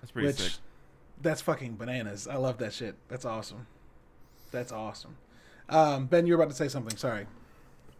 [0.00, 0.52] That's pretty which, sick.
[1.20, 2.26] that's fucking bananas.
[2.26, 2.94] I love that shit.
[3.08, 3.66] That's awesome.
[4.50, 5.16] That's awesome.
[5.68, 6.96] Um, ben, you're about to say something.
[6.96, 7.26] Sorry.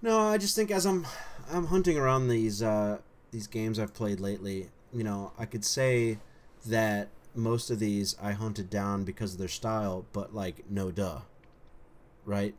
[0.02, 1.06] No, I just think as I'm
[1.52, 2.98] I'm hunting around these uh,
[3.34, 6.18] these games I've played lately, you know, I could say
[6.66, 11.22] that most of these I hunted down because of their style, but like no duh.
[12.24, 12.54] Right?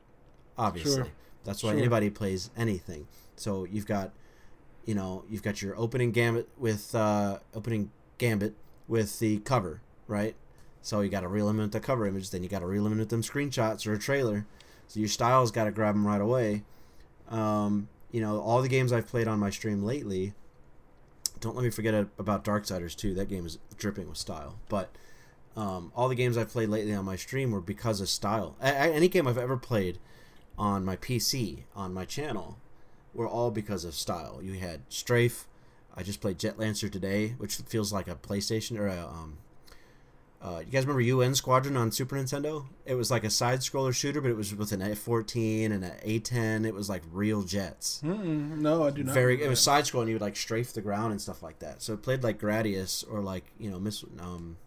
[0.58, 0.96] Obviously.
[0.96, 1.08] Sure.
[1.46, 1.80] That's why Sure.
[1.80, 3.08] anybody plays anything.
[3.38, 4.12] So you've got
[4.86, 8.54] you know, you've got your opening gambit with uh opening gambit
[8.88, 10.36] with the cover, right?
[10.82, 13.88] So you got to relimit the cover image, then you got to relimit them screenshots
[13.88, 14.46] or a trailer.
[14.88, 16.64] So your style's got to grab them right away.
[17.30, 20.34] Um, you know, all the games I've played on my stream lately.
[21.46, 23.14] Don't let me forget about Darksiders too.
[23.14, 24.56] That game is dripping with style.
[24.68, 24.90] But
[25.56, 28.56] um, all the games I've played lately on my stream were because of style.
[28.60, 30.00] A- a- any game I've ever played
[30.58, 32.58] on my PC on my channel
[33.14, 34.40] were all because of style.
[34.42, 35.46] You had Strafe.
[35.96, 39.38] I just played Jet Lancer today, which feels like a PlayStation or a um,
[40.46, 42.66] uh, you guys remember UN Squadron on Super Nintendo?
[42.86, 45.92] It was like a side scroller shooter, but it was with an F14 and an
[46.06, 46.68] A10.
[46.68, 48.00] It was like real jets.
[48.04, 49.14] Mm-mm, no, I do not.
[49.16, 49.42] Very.
[49.42, 50.08] It was side scrolling.
[50.08, 51.82] You would like strafe the ground and stuff like that.
[51.82, 54.58] So it played like Gradius or like you know Miss um,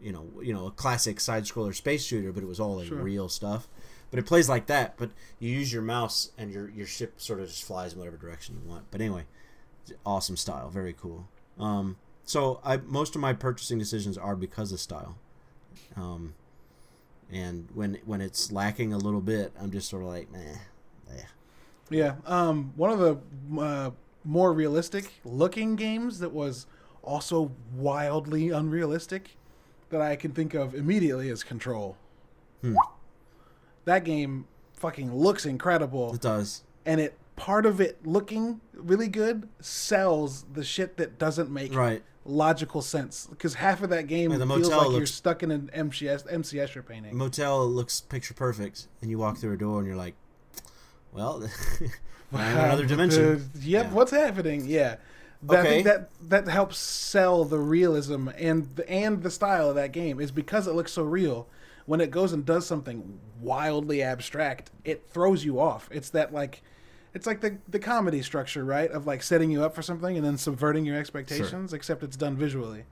[0.00, 2.86] you know you know a classic side scroller space shooter, but it was all like
[2.86, 2.98] Sure.
[2.98, 3.66] real stuff.
[4.10, 4.96] But it plays like that.
[4.96, 8.16] But you use your mouse and your your ship sort of just flies in whatever
[8.16, 8.84] direction you want.
[8.92, 9.24] But anyway,
[10.06, 10.70] awesome style.
[10.70, 11.26] Very cool.
[11.58, 15.16] Um, so I most of my purchasing decisions are because of style.
[15.96, 16.34] Um,
[17.32, 20.56] and when when it's lacking a little bit, I'm just sort of like, meh.
[21.12, 21.22] eh.
[21.90, 22.14] Yeah.
[22.26, 23.90] Um, one of the uh,
[24.24, 26.66] more realistic looking games that was
[27.02, 29.36] also wildly unrealistic
[29.90, 31.96] that I can think of immediately is Control.
[32.62, 32.74] Hmm.
[33.84, 36.62] That game fucking looks incredible, It does.
[36.86, 42.02] and it part of it looking really good sells the shit that doesn't make Right.
[42.24, 46.24] Logical sense because half of that game the feels like you're stuck in an MCS
[46.32, 47.16] MC Escher painting.
[47.16, 50.14] motel looks picture perfect, and you walk through a door and you're like,
[51.12, 51.42] well,
[52.32, 53.50] I'm in another the- dimension.
[53.60, 53.92] yep, Yeah.
[53.92, 54.64] what's happening?
[54.66, 54.96] Yeah.
[55.42, 55.68] That, I Okay.
[55.68, 60.18] think that that helps sell the realism and the, and the style of that game
[60.20, 61.46] is because it looks so real.
[61.86, 65.86] When it goes and does something wildly abstract, it throws you off.
[65.92, 66.62] It's that like,
[67.14, 68.90] it's like the the comedy structure, right?
[68.90, 71.72] Of like setting you up for something and then subverting your expectations.
[71.72, 72.84] Except it's done visually,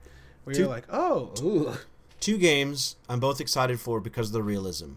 [0.43, 1.73] where Two- you're like, oh, ooh.
[2.19, 4.93] Two games I'm both excited for because of the realism.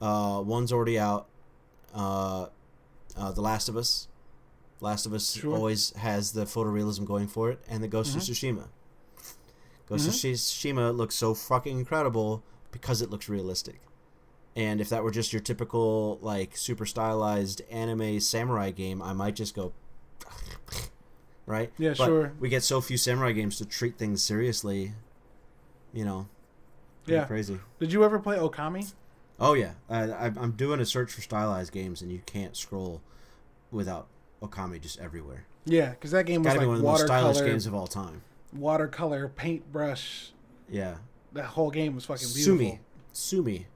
[0.00, 1.28] Uh, one's already out.
[1.94, 2.46] Uh,
[3.16, 4.08] uh, the Last of Us.
[4.80, 5.54] Last of Us Sure.
[5.54, 8.68] always has the photorealism going for it, and the Ghost of Tsushima.
[9.88, 13.80] Ghost of Tsushima looks so fucking incredible because it looks realistic.
[14.58, 19.36] And if that were just your typical like super stylized anime samurai game, I might
[19.36, 19.72] just go
[21.46, 21.70] right?
[21.78, 22.32] Yeah, But sure.
[22.40, 24.92] We get so few samurai games to treat things seriously,
[25.92, 26.28] you know.
[27.06, 27.24] Yeah.
[27.24, 27.58] Crazy.
[27.78, 28.92] Did you ever play Okami?
[29.40, 30.02] Oh yeah, I,
[30.36, 33.00] I'm doing a search for stylized games, and you can't scroll
[33.70, 34.08] without
[34.42, 35.46] Okami just everywhere.
[35.64, 37.66] Yeah, because that game was Got to like be one of the most stylish games
[37.66, 38.22] of all time.
[38.52, 40.32] watercolor paintbrush.
[40.68, 40.96] Yeah,
[41.32, 42.58] That whole game was fucking beautiful.
[42.58, 42.80] Sumi,
[43.12, 43.66] Sumi.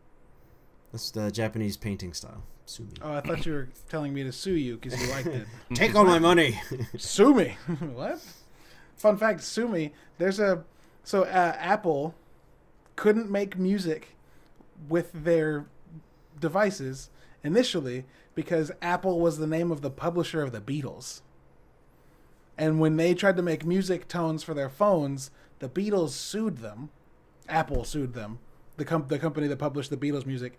[0.93, 2.43] That's the Japanese painting style.
[2.66, 2.93] Sumi.
[3.03, 5.47] Oh, I thought you were telling me to sue you because you liked it.
[5.74, 6.61] Take all my money.
[6.97, 7.57] sue me.
[7.95, 8.20] what?
[8.97, 9.93] Fun fact: sue me.
[10.18, 10.64] There's a
[11.03, 12.14] so uh, Apple
[12.95, 14.16] couldn't make music
[14.88, 15.66] with their
[16.38, 17.11] devices
[17.43, 21.22] initially because Apple was the name of the publisher of the Beatles.
[22.57, 26.90] And when they tried to make music tones for their phones, the Beatles sued them.
[27.49, 28.38] Apple sued them,
[28.76, 30.59] the com- the company that published the Beatles music,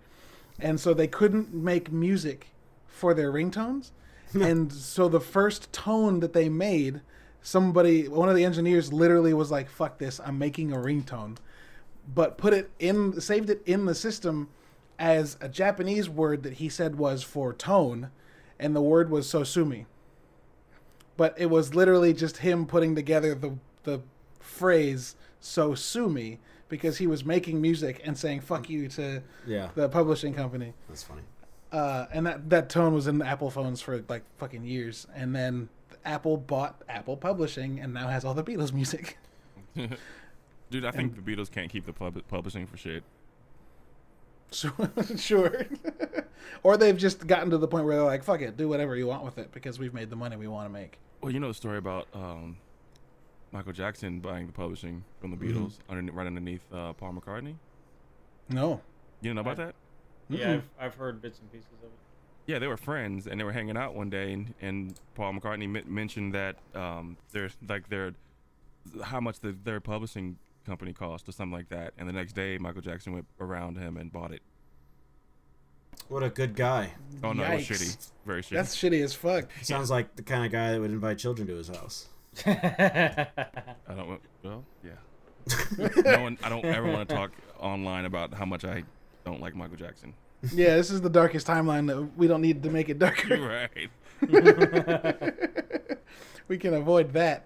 [0.59, 2.47] and so they couldn't make music
[2.87, 3.91] for their ringtones.
[4.33, 7.01] and so the first tone that they made,
[7.41, 10.19] somebody, one of the engineers, literally was like, "Fuck this!
[10.19, 11.37] I'm making a ringtone,"
[12.13, 14.49] but put it in, saved it in the system
[14.97, 18.09] as a Japanese word that he said was for tone,
[18.59, 19.85] and the word was sosumi.
[21.15, 24.01] But it was literally just him putting together the the
[24.39, 26.39] phrase "sosumi"
[26.73, 30.73] because he was making music and saying "fuck you" to yeah, the publishing company.
[30.89, 31.21] that's funny.
[31.71, 35.69] Uh, and that that tone was in Apple phones for like fucking years, and then
[36.03, 39.19] Apple bought Apple Publishing and now has all the Beatles music.
[39.75, 43.03] Dude, I think the Beatles can't keep the pub- publishing for shit.
[44.53, 44.71] Sure,
[45.17, 45.65] sure.
[46.63, 49.07] or they've just gotten to the point where they're like, "Fuck it, do whatever you
[49.07, 51.47] want with it because we've made the money we want to make." Well, you know
[51.47, 52.57] the story about um,
[53.53, 55.69] Michael Jackson buying the publishing from the Mhm.
[55.87, 57.55] Beatles right underneath uh, Paul McCartney.
[58.49, 58.81] No,
[59.21, 59.75] You didn't know about that?
[60.27, 60.53] Yeah, Mm-mm.
[60.55, 61.91] I've, I've heard bits and pieces of it.
[62.47, 65.69] Yeah, they were friends and they were hanging out one day, and, and Paul McCartney
[65.69, 68.13] men- mentioned that um, there's like their
[69.01, 72.57] how much the, their publishing company cost or something like that, and the next day
[72.57, 74.41] Michael Jackson went around him and bought it.
[76.09, 76.91] What a good guy.
[77.23, 78.49] Oh no, it was shitty, very shitty.
[78.49, 79.45] That's shitty as fuck.
[79.61, 82.09] Sounds like the kind of guy that would invite children to his house.
[82.45, 83.27] I
[83.87, 84.07] don't.
[84.07, 84.91] wa- Well, yeah.
[86.05, 86.37] no one.
[86.43, 88.83] I don't ever want to talk online about how much I
[89.25, 90.13] don't like Michael Jackson.
[90.53, 93.67] Yeah, this is the darkest timeline that we don't need to make it darker.
[93.71, 93.89] right.
[96.47, 97.45] we can avoid that.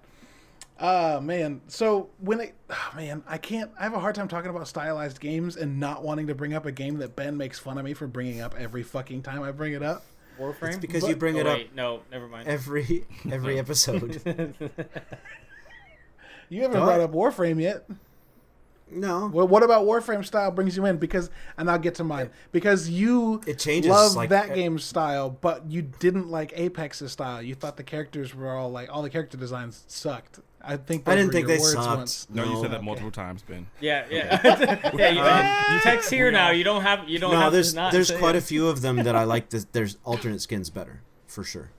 [0.79, 1.61] Uh man.
[1.67, 5.19] So when it oh, man, I can't I have a hard time talking about stylized
[5.19, 7.93] games and not wanting to bring up a game that Ben makes fun of me
[7.93, 10.03] for bringing up every fucking time I bring it up.
[10.39, 10.67] Warframe.
[10.69, 12.47] It's because But- you bring oh, it up wait, no, never mind.
[12.47, 14.21] every every episode.
[16.49, 17.85] You haven't Go brought up Warframe yet.
[18.89, 20.95] no, Well, what about Warframe style brings you in?
[20.95, 22.29] Because, and I'll get to mine.
[22.53, 27.11] Because you It changes, love like, that e- game's style, but you didn't like Apex's
[27.11, 27.41] style.
[27.41, 30.39] You thought the characters were all like all the character designs sucked.
[30.68, 31.97] I think I didn't were think your they words sucked.
[31.97, 32.28] once.
[32.30, 32.86] No, you said that Okay.
[32.86, 33.68] multiple times, Ben.
[33.80, 34.91] yeah, yeah.
[34.95, 36.49] yeah you, Um, you text here now.
[36.51, 37.07] You don't have.
[37.07, 37.39] You don't no.
[37.39, 38.39] have There's not there's quite it.
[38.39, 39.49] a few of them that I like.
[39.51, 41.72] The, there's alternate skins better for sure.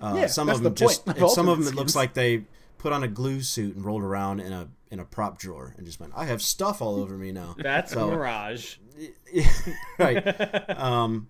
[0.00, 2.14] Uh, Yeah, some of them the just of some of them alternate it looks like
[2.14, 2.44] they
[2.76, 5.86] put on a glue suit and rolled around in a in a prop drawer and
[5.86, 6.12] just went.
[6.14, 7.56] I have stuff all over me now.
[7.58, 8.76] That's So- Mirage.
[9.98, 10.70] right.
[10.78, 11.28] Um,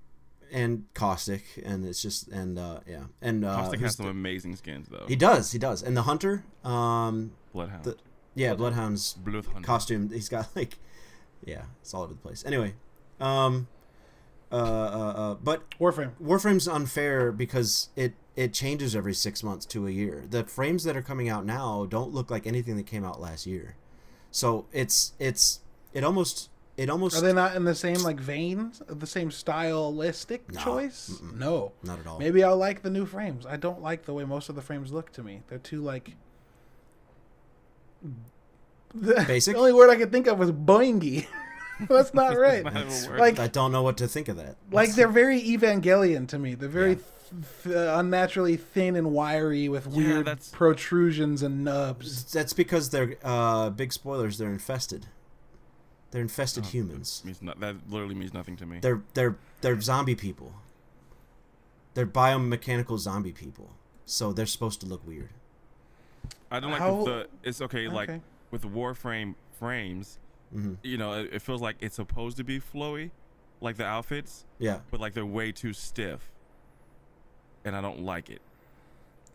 [0.53, 4.57] and caustic, and it's just and uh, yeah, and uh, Caustic has some the- amazing
[4.57, 5.05] skins though.
[5.09, 7.85] he does, he does, and the hunter, um, Bloodhound.
[7.85, 7.97] the-
[8.35, 9.65] yeah, bloodhound's Bloodhound.
[9.65, 10.11] costume.
[10.11, 10.79] He's got like,
[11.45, 12.45] yeah, it's all over the place.
[12.47, 12.75] Anyway,
[13.21, 13.67] um,
[14.53, 14.59] uh, uh,
[15.17, 16.13] uh but Warframe.
[16.23, 20.25] Warframe's unfair because it it changes every six months to a year.
[20.31, 23.47] The frames that are coming out now don't look like anything that came out last
[23.47, 23.75] year,
[24.31, 25.61] so it's it's
[25.93, 30.51] it almost it almost Are they not in the same like vein, the same stylistic
[30.53, 30.61] No.
[30.61, 31.21] choice?
[31.35, 31.73] No.
[31.83, 32.19] not at all.
[32.19, 33.45] Maybe I'll like the new frames.
[33.45, 35.43] I don't like the way most of the frames look to me.
[35.49, 36.15] They're too like.
[38.95, 39.55] The, Basic?
[39.55, 41.27] The only word I could think of was boingy.
[41.89, 42.65] That's not right.
[42.65, 43.21] Not even a word.
[43.21, 44.57] like I don't know what to think of that.
[44.73, 46.55] like they're very Evangelion to me.
[46.55, 47.07] They're very th-
[47.65, 52.25] th- unnaturally thin and wiry with weird that's- protrusions and nubs.
[52.33, 54.39] That's because they're uh, big spoilers.
[54.39, 55.07] They're infested.
[56.11, 57.23] They're infested Oh, humans.
[57.25, 58.79] means not, that literally means nothing to me.
[58.81, 60.53] They're they're they're zombie people.
[61.95, 63.71] They're biomechanical zombie people.
[64.07, 65.31] So they're supposed to look weird.
[66.51, 67.29] I don't like How- the.
[67.43, 68.11] It's okay, like
[68.51, 70.19] with Warframe frames.
[70.53, 73.11] hmm You know, it, it feels like it's supposed to be flowy,
[73.61, 74.79] like the outfits, Yeah.
[74.91, 76.31] but like they're way too stiff,
[77.67, 78.41] and I don't like it.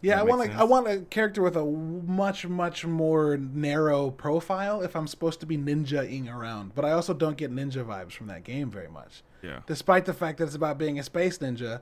[0.04, 4.82] Yeah, I want a, I want a character with a much much more narrow profile
[4.82, 6.76] if I'm supposed to be ninja-ing around.
[6.76, 9.24] But I also don't get ninja vibes from that game very much.
[9.42, 9.60] Yeah.
[9.66, 11.80] Despite the fact that it's about being a space ninja,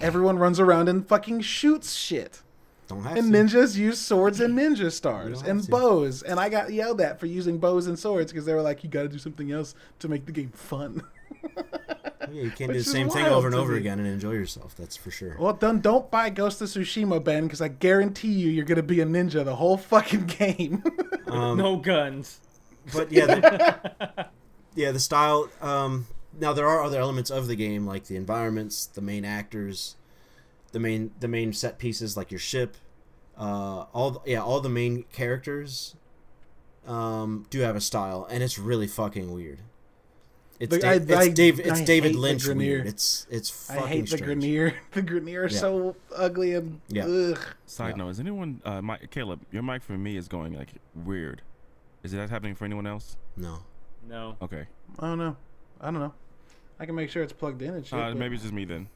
[0.00, 2.42] everyone runs around and fucking shoots shit.
[2.86, 3.38] Don't have And to.
[3.38, 5.70] ninjas use swords and ninja stars and to.
[5.70, 6.22] bows.
[6.22, 8.90] And I got yelled at for using bows and swords because they were like, you
[8.90, 11.02] got to do something else to make the game fun.
[12.34, 13.78] Yeah, you can't do the same thing over and over me.
[13.78, 14.74] again and enjoy yourself.
[14.76, 15.36] That's for sure.
[15.38, 18.82] well, then don't buy Ghost of Tsushima, Ben, because I guarantee you you're going to
[18.82, 20.82] be a ninja the whole fucking game.
[21.26, 22.38] Um, no guns.
[22.92, 24.28] But yeah, the,
[24.76, 25.48] yeah, the style.
[25.60, 26.06] Um,
[26.38, 29.96] now there are other elements of the game, like the environments, the main actors,
[30.70, 32.76] the main the main set pieces, like your ship.
[33.36, 35.96] Uh, all the, yeah, all the main characters,
[36.86, 39.60] um, do have a style, and it's really fucking weird.
[40.60, 41.60] It's, The- Da- I- it's I- Dave.
[41.60, 42.86] It's hate David the Lynch weird.
[42.86, 44.44] It's it's I fucking hate the strange.
[44.44, 44.74] Grineer.
[44.92, 45.58] The Grineer are Yeah.
[45.58, 47.06] so ugly and Yeah.
[47.06, 47.38] ugh.
[47.66, 47.96] Side Yeah.
[47.96, 51.42] note: Is anyone, uh, my, Caleb, your mic for me is going like weird.
[52.04, 53.16] Is that happening for anyone else?
[53.36, 53.60] No,
[54.08, 54.36] No.
[54.42, 54.66] Okay.
[54.98, 55.36] I don't know.
[55.80, 56.14] I don't know.
[56.78, 57.98] I can make sure it's plugged in and shit.
[57.98, 58.88] Uh, but- maybe it's just me then.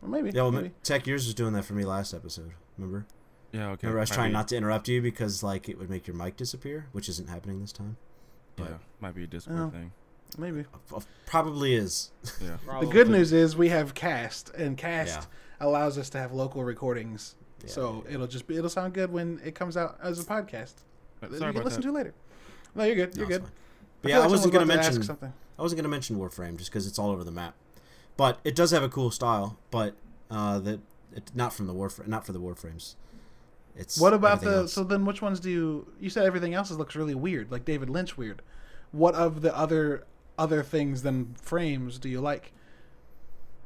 [0.00, 0.30] Well, maybe.
[0.30, 0.42] yeah.
[0.42, 0.72] Well, maybe.
[0.82, 2.52] Tech Yours was doing that for me last episode.
[2.76, 3.06] Remember?
[3.52, 3.70] Yeah.
[3.70, 3.86] Okay.
[3.86, 6.06] Remember, I was might trying be- not to interrupt you because like it would make
[6.06, 7.96] your mic disappear, which isn't happening this time.
[8.58, 8.78] Yeah.
[9.00, 9.70] Might be a Discord Oh.
[9.70, 9.92] thing.
[10.36, 10.64] Maybe.
[11.26, 12.10] Probably is.
[12.40, 12.56] Yeah.
[12.80, 15.28] The good news is we have Cast, and Cast
[15.60, 15.66] Yeah.
[15.66, 17.34] allows us to have local recordings.
[17.64, 20.24] Yeah, so yeah, it'll just be it'll sound good when it comes out as a
[20.24, 20.74] podcast.
[21.20, 21.88] Sorry you can about listen that.
[21.88, 22.14] to later.
[22.74, 23.16] No, you're good.
[23.16, 23.42] You're it's good.
[23.42, 23.50] fine.
[24.02, 25.02] But feel yeah, I wasn't gonna about to ask mention.
[25.02, 25.32] something.
[25.58, 27.54] I wasn't gonna mention Warframe just because it's all over the map,
[28.16, 29.58] but it does have a cool style.
[29.72, 29.96] But
[30.30, 30.78] uh, that
[31.16, 32.94] it, not from the Warframe, not for the Warframes.
[33.74, 34.50] It's What about the?
[34.58, 34.72] else.
[34.72, 35.92] So then, which ones do you?
[36.00, 38.42] You said everything else looks really weird, like David Lynch weird.
[38.92, 40.04] What of the other
[40.38, 42.52] other things than frames do you like?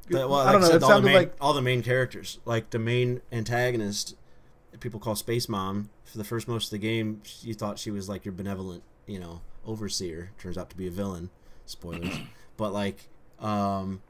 [0.08, 0.66] The- well, I don't know.
[0.68, 4.16] said, It all the sounded main, like all the main characters, like the main antagonist,
[4.80, 5.90] people call Space Mom.
[6.04, 9.20] For the first most of the game, you thought she was like your benevolent, you
[9.20, 10.32] know, overseer.
[10.38, 11.30] Turns out to be a villain.
[11.66, 12.18] Spoilers.
[12.56, 13.08] but like
[13.38, 14.02] Um,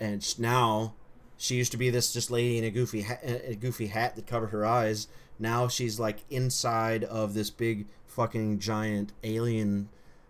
[0.00, 0.94] and now
[1.36, 4.26] she used to be this just lady in a goofy hat, a goofy hat that
[4.26, 5.08] covered her eyes.
[5.38, 9.88] Now she's like inside of this big fucking giant alien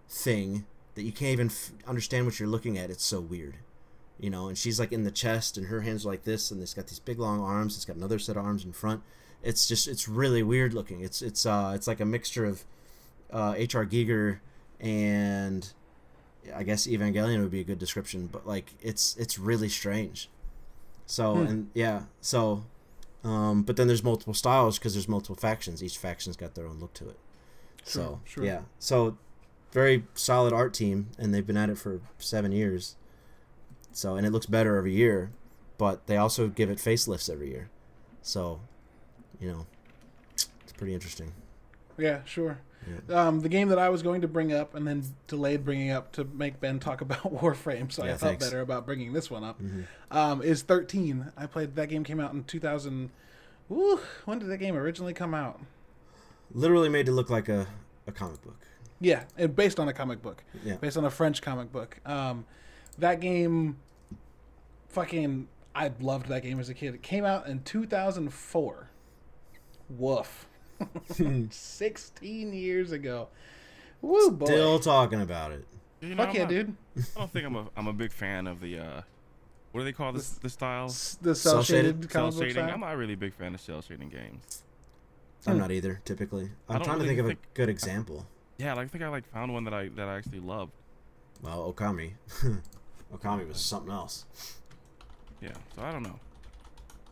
[0.08, 2.90] thing that you can't even f- understand what you're looking at.
[2.90, 3.56] It's so weird,
[4.18, 4.48] you know.
[4.48, 6.86] And she's like in the chest, and her hands are like this, and it's got
[6.88, 7.76] these big long arms.
[7.76, 9.02] It's got another set of arms in front.
[9.42, 11.00] It's just it's really weird looking.
[11.00, 12.64] It's it's uh it's like a mixture of
[13.32, 13.84] uh, H.R.
[13.84, 14.38] Giger
[14.80, 15.70] and
[16.54, 20.28] I guess Evangelion would be a good description, but like it's it's really strange.
[21.06, 21.46] So Hmm.
[21.46, 22.64] and yeah, so
[23.24, 25.82] um, but then there's multiple styles because there's multiple factions.
[25.82, 27.18] Each faction's got their own look to it.
[27.82, 28.44] so Sure, sure.
[28.44, 29.16] yeah, so
[29.74, 32.96] very solid art team, and they've been at it for seven years.
[33.92, 35.30] So and it looks better every year,
[35.76, 37.68] but they also give it facelifts every year.
[38.22, 38.60] So,
[39.38, 39.66] you know,
[40.34, 41.32] it's pretty interesting.
[41.98, 42.58] Yeah, sure.
[43.08, 43.28] Yeah.
[43.28, 46.12] Um, the game that I was going to bring up and then delayed bringing up
[46.12, 48.44] to make Ben talk about Warframe, so I Yeah, felt thanks.
[48.46, 49.60] better about bringing this one up.
[49.62, 49.84] Mhm.
[50.10, 51.32] Um, is 13.
[51.36, 53.10] I played that game came out in 2000.
[53.68, 55.60] Woo, when did that game originally come out?
[56.52, 57.66] Literally made to look like a,
[58.06, 58.58] a comic book.
[59.04, 60.76] Yeah, and based on a comic book, Yeah.
[60.76, 61.98] based on a French comic book.
[62.06, 62.44] Um,
[62.98, 63.76] that game,
[64.88, 66.94] fucking, I loved that game as a kid.
[66.94, 68.88] It came out in 2004.
[69.90, 70.46] Woof.
[71.50, 73.28] 16 years ago.
[74.00, 74.46] Woo, boy.
[74.46, 75.66] Still talking about it.
[76.00, 76.76] You know, Fuck I'm yeah, not- dude.
[76.96, 79.02] I don't think I'm a I'm a big fan of the uh,
[79.72, 80.86] what do they call this the style?
[81.22, 82.62] The cell shaded Cell comic book shading.
[82.62, 82.74] style.
[82.74, 84.62] I'm not really a big fan of cell shading games.
[85.46, 85.60] I'm Hmm.
[85.60, 86.00] not either.
[86.04, 88.26] Typically, I I'm don't trying to really think of a good example.
[88.58, 90.72] Yeah, like, I think I like found one that I that I actually loved.
[91.42, 92.12] Well, Okami.
[93.14, 94.24] Okami was something else.
[95.40, 96.18] Yeah, so I don't know.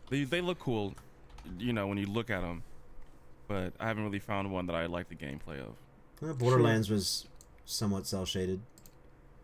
[0.09, 0.93] They they look cool,
[1.59, 2.63] you know, when you look at them,
[3.47, 5.75] but I haven't really found one that I like the gameplay of.
[6.27, 7.27] Uh, Borderlands was
[7.65, 8.61] somewhat cell shaded.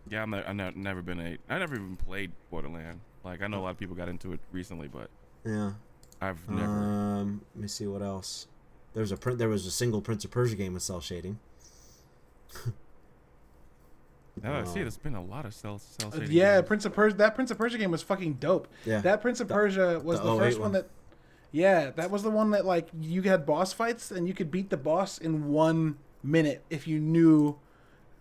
[0.10, 3.02] Yeah, I'm not, I've ne- never been a I never even played Borderland.
[3.24, 5.10] Like I know a lot of people got into it recently, but
[5.46, 5.74] Yeah.
[6.22, 6.72] I've never.
[6.72, 7.42] Um.
[7.56, 8.48] Let me see what else.
[8.94, 9.38] There was a print.
[9.38, 11.40] There was a single Prince of Persia game with cell shading.
[14.42, 16.32] now that I see it, um, it's been a lot of cell cell Uh, shading.
[16.32, 16.68] yeah, games.
[16.68, 17.18] Prince of Persia.
[17.18, 18.68] That Prince of Persia game was fucking dope.
[18.86, 19.02] Yeah.
[19.02, 20.72] That Prince of The- Persia was the the, first one one.
[20.74, 20.90] that.
[21.52, 24.70] Yeah, that was the one that like you had boss fights and you could beat
[24.70, 27.58] the boss in one minute if you knew.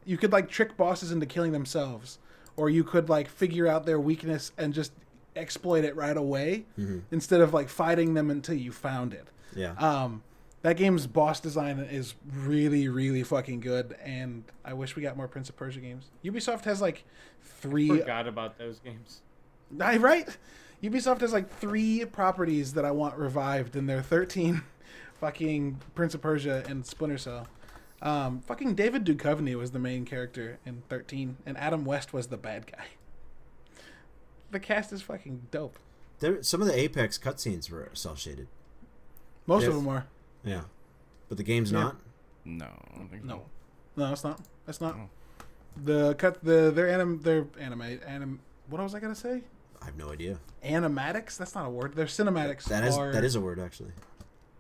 [0.07, 2.19] You could like trick bosses into killing themselves,
[2.57, 4.93] or you could like figure out their weakness and just
[5.37, 7.03] exploit it right away Mhm.
[7.13, 9.29] instead of like fighting them until you found it.
[9.55, 9.73] Yeah.
[9.75, 10.23] Um,
[10.63, 15.29] that game's boss design is really, really fucking good, and I wish we got more
[15.29, 16.07] Prince of Persia games.
[16.25, 17.05] Ubisoft has like
[17.43, 19.23] three I Forgot about those games.
[19.81, 20.29] I right?
[20.83, 24.63] Ubisoft has like three properties that I want revived, and they're thirteen,
[25.21, 27.47] fucking Prince of Persia and Splinter Cell.
[28.01, 32.37] Um, fucking David Duchovny was the main character in thirteen, and Adam West was the
[32.37, 32.85] bad guy.
[34.51, 35.79] The cast is fucking dope.
[36.21, 38.49] There, some of the Apex cutscenes were cell shaded.
[39.47, 39.69] Most Yes.
[39.71, 40.07] of them are.
[40.49, 40.63] Yeah.
[41.29, 41.81] But the game's Yeah.
[41.81, 41.97] not.
[42.45, 43.43] No, I don't think No, so.
[44.03, 44.41] no, it's not.
[44.67, 44.97] That's not.
[44.97, 45.09] Oh.
[45.85, 46.43] The cut.
[46.43, 47.21] The their anim.
[47.23, 48.01] Their anime.
[48.07, 48.41] Anim.
[48.69, 49.43] What was I gonna say?
[49.81, 50.39] I have no idea.
[50.65, 51.37] Animatics.
[51.37, 51.95] That's not a word.
[51.95, 52.65] Their cinematics.
[52.65, 53.93] That is are, that is a word actually.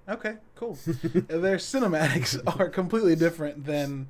[0.08, 0.74] Okay, cool.
[0.86, 4.08] Their cinematics are completely different than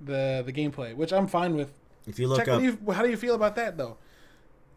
[0.00, 1.72] the the gameplay, which I'm fine with.
[2.06, 3.96] If you look Check, up, do you, how do you feel about that though?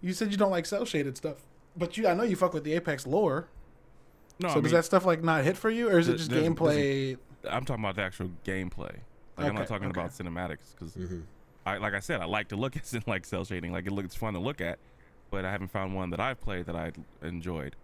[0.01, 1.37] You said you don't like cell shaded stuff,
[1.75, 3.47] but you I know you fuck with the Apex lore.
[4.39, 6.17] No, so I does mean, that stuff like not hit for you, or is it
[6.17, 7.17] just there's- gameplay?
[7.49, 8.95] I'm talking about the actual gameplay.
[9.37, 9.99] Like I'm not talking okay.
[9.99, 11.23] about cinematics because Mhm.
[11.65, 13.71] I like I said I like to look at like cell shading.
[13.71, 14.79] Like it looks fun to look at,
[15.31, 17.75] but I haven't found one that I've played that I enjoyed.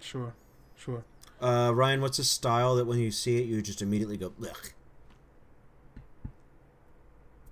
[0.00, 0.34] Sure,
[0.76, 1.04] sure.
[1.40, 4.70] uh, Ryan, what's a style that when you see it you just immediately go, Ugh.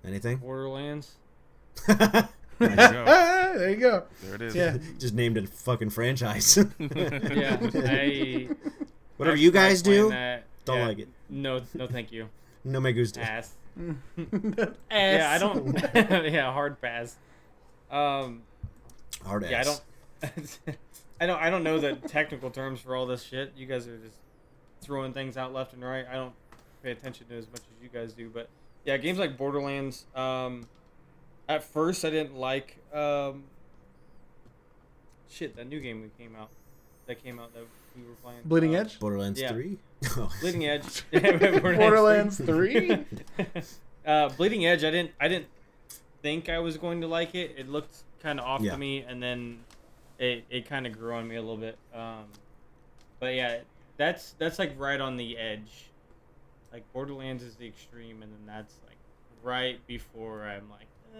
[0.05, 0.37] Anything?
[0.37, 1.15] Borderlands.
[2.67, 3.29] There you go.
[3.53, 4.03] There you go.
[4.23, 4.55] There it is.
[4.55, 4.77] Yeah.
[4.99, 6.57] just named a fucking franchise.
[6.79, 8.49] Yeah, I.
[9.17, 10.45] Whatever I you guys playing do, that.
[10.65, 11.07] don't Yeah, like it.
[11.29, 12.29] No, no, thank you.
[12.63, 13.19] No me gusta.
[13.19, 13.53] Pass.
[14.17, 14.69] Ass.
[14.91, 15.77] Yeah, I don't.
[16.33, 17.15] yeah, hard pass.
[17.91, 18.41] Um,
[19.23, 19.51] Hard ass.
[19.51, 19.81] yeah, I don't.
[21.21, 21.41] I don't.
[21.43, 23.53] I don't know the technical terms for all this shit.
[23.55, 24.17] You guys are just
[24.81, 26.05] throwing things out left and right.
[26.09, 26.33] I don't
[26.81, 28.29] pay attention to as much as you guys do.
[28.33, 28.49] But
[28.83, 30.05] yeah, games like Borderlands.
[30.15, 30.67] Um,
[31.55, 32.77] at first, I didn't like.
[32.93, 33.43] Um,
[35.29, 36.49] shit, that new game that came out.
[37.07, 37.63] That came out that
[37.97, 38.39] we were playing.
[38.45, 38.99] Bleeding uh, Edge.
[38.99, 39.49] Borderlands Yeah.
[39.49, 39.77] three.
[40.17, 40.29] Oh.
[40.41, 41.03] Bleeding Edge.
[41.61, 43.05] Borderlands Three.
[44.05, 44.83] uh, Bleeding Edge.
[44.83, 45.11] I didn't.
[45.19, 45.47] I didn't
[46.21, 47.55] think I was going to like it.
[47.57, 48.71] It looked kind of off Yeah.
[48.73, 49.59] to me, and then
[50.19, 51.77] it it kind of grew on me a little bit.
[51.93, 52.25] Um,
[53.19, 53.59] but yeah,
[53.97, 55.85] that's that's like right on the edge.
[56.73, 58.97] Like Borderlands is the extreme, and then that's like
[59.41, 60.87] right before I'm like.
[61.13, 61.17] Eh,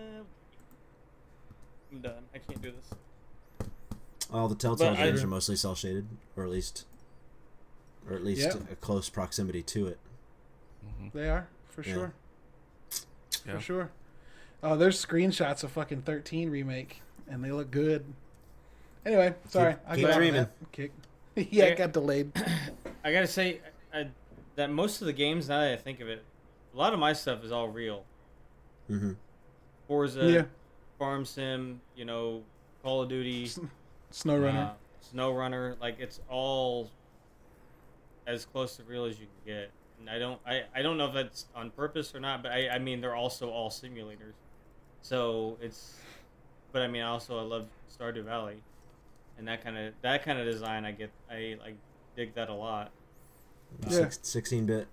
[1.91, 2.23] I'm done.
[2.33, 3.69] I can't do this.
[4.31, 6.85] All the Telltale But I- games are mostly cell shaded, or at least,
[8.09, 8.57] or at least Yeah.
[8.71, 9.99] a close proximity to it.
[10.85, 11.11] Mhm.
[11.13, 11.93] They are for Yeah.
[11.93, 12.13] sure.
[13.45, 13.55] Yeah.
[13.55, 13.91] For sure.
[14.63, 18.13] Oh, there's screenshots of fucking 13 remake, and they look good.
[19.05, 19.73] Anyway, sorry.
[19.73, 20.41] Keep- I'll keep get off dreaming.
[20.43, 20.91] that Kick.
[21.35, 22.31] yeah, it got delayed.
[23.03, 23.59] I gotta say
[23.93, 24.09] I,
[24.55, 26.23] that most of the games, now that I think of it,
[26.73, 28.05] a lot of my stuff is all real.
[28.87, 29.13] hmm
[29.87, 30.43] Forza, yeah,
[30.99, 32.41] Farm Sim, you know,
[32.81, 33.49] Call of Duty,
[34.11, 35.79] Snow Runner, uh, SnowRunner.
[35.79, 36.89] Like it's all
[38.25, 39.71] as close to real as you can get.
[39.99, 42.69] And I don't, I, I don't know if that's on purpose or not, but I,
[42.69, 44.33] I mean they're also all simulators.
[45.01, 45.95] So it's,
[46.71, 47.67] but I mean also I love
[47.97, 48.57] Stardew Valley,
[49.37, 51.75] and that kind of that kind of design I get I like
[52.15, 52.91] dig that a lot.
[53.89, 54.09] Yeah.
[54.09, 54.87] 16 bit.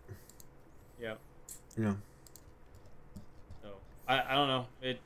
[1.01, 1.15] Yeah.
[1.79, 1.95] Yeah.
[4.11, 4.67] You know, So I, I don't know.
[4.83, 5.01] It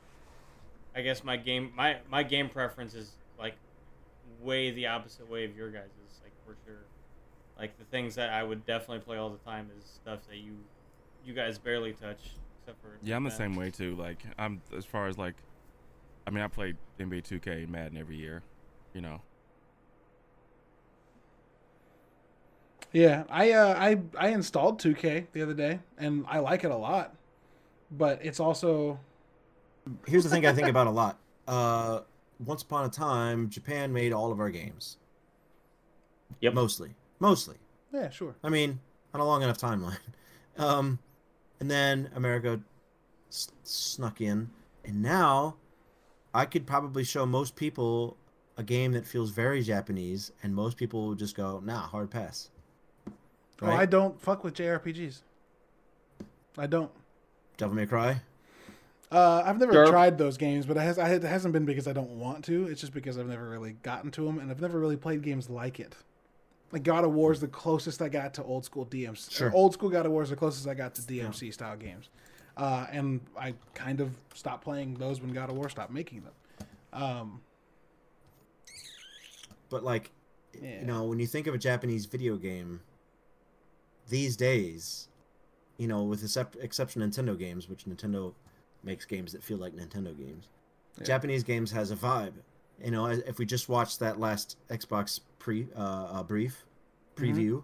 [0.95, 3.55] I guess my game my my game preference is like
[4.41, 5.89] way the opposite way of your guys'
[6.23, 6.81] like for sure.
[7.59, 10.57] Like the things that I would definitely play all the time is stuff that you
[11.25, 12.19] you guys barely touch
[12.61, 13.95] except for Yeah, I'm the same way too.
[13.95, 15.35] Like I'm as far as like,
[16.27, 18.43] I mean, I play NBA 2K and Madden every year.
[18.93, 19.21] You know.
[22.93, 26.77] Yeah, I uh, I I installed 2K the other day, and I like it a
[26.77, 27.15] lot.
[27.97, 28.99] But it's also
[30.07, 31.19] here's the thing I think about a lot.
[31.47, 32.01] Uh,
[32.43, 34.97] once upon a time, Japan made all of our games.
[36.41, 36.53] Yep.
[36.53, 37.55] Mostly, mostly.
[37.93, 38.35] yeah, sure.
[38.43, 38.79] I mean,
[39.13, 39.97] on a long enough timeline.
[40.57, 40.99] Um,
[41.59, 42.61] and then America
[43.29, 44.49] s- snuck in,
[44.85, 45.57] and now
[46.33, 48.15] I could probably show most people
[48.55, 52.51] a game that feels very Japanese, and most people would just go, "Nah, hard pass."
[53.61, 55.23] Oh, I don't fuck with JRPGs.
[56.57, 56.89] I don't.
[57.57, 58.21] Devil May Cry.
[59.11, 59.87] Uh, I've never Sure.
[59.87, 62.67] tried those games, but it, has, I, it hasn't been because I don't want to.
[62.67, 65.49] It's just because I've never really gotten to them, and I've never really played games
[65.49, 65.95] like it.
[66.71, 69.31] Like God of War is the closest I got to old school DMC.
[69.31, 69.51] Sure.
[69.53, 72.09] Old school God of War is the closest I got to DMC style games,
[72.57, 76.33] uh, and I kind of stopped playing those when God of War stopped making them.
[76.91, 77.41] Um,
[79.69, 80.11] But like,
[80.61, 80.79] Yeah.
[80.81, 82.81] you know, when you think of a Japanese video game
[84.09, 85.07] these days,
[85.77, 88.33] you know, with the excep- exception Nintendo games, which Nintendo
[88.83, 90.47] makes games that feel like Nintendo games,
[90.97, 91.03] Yeah.
[91.05, 92.33] Japanese games has a vibe.
[92.83, 96.65] You know, if we just watched that last Xbox pre uh, uh, brief
[97.15, 97.63] preview,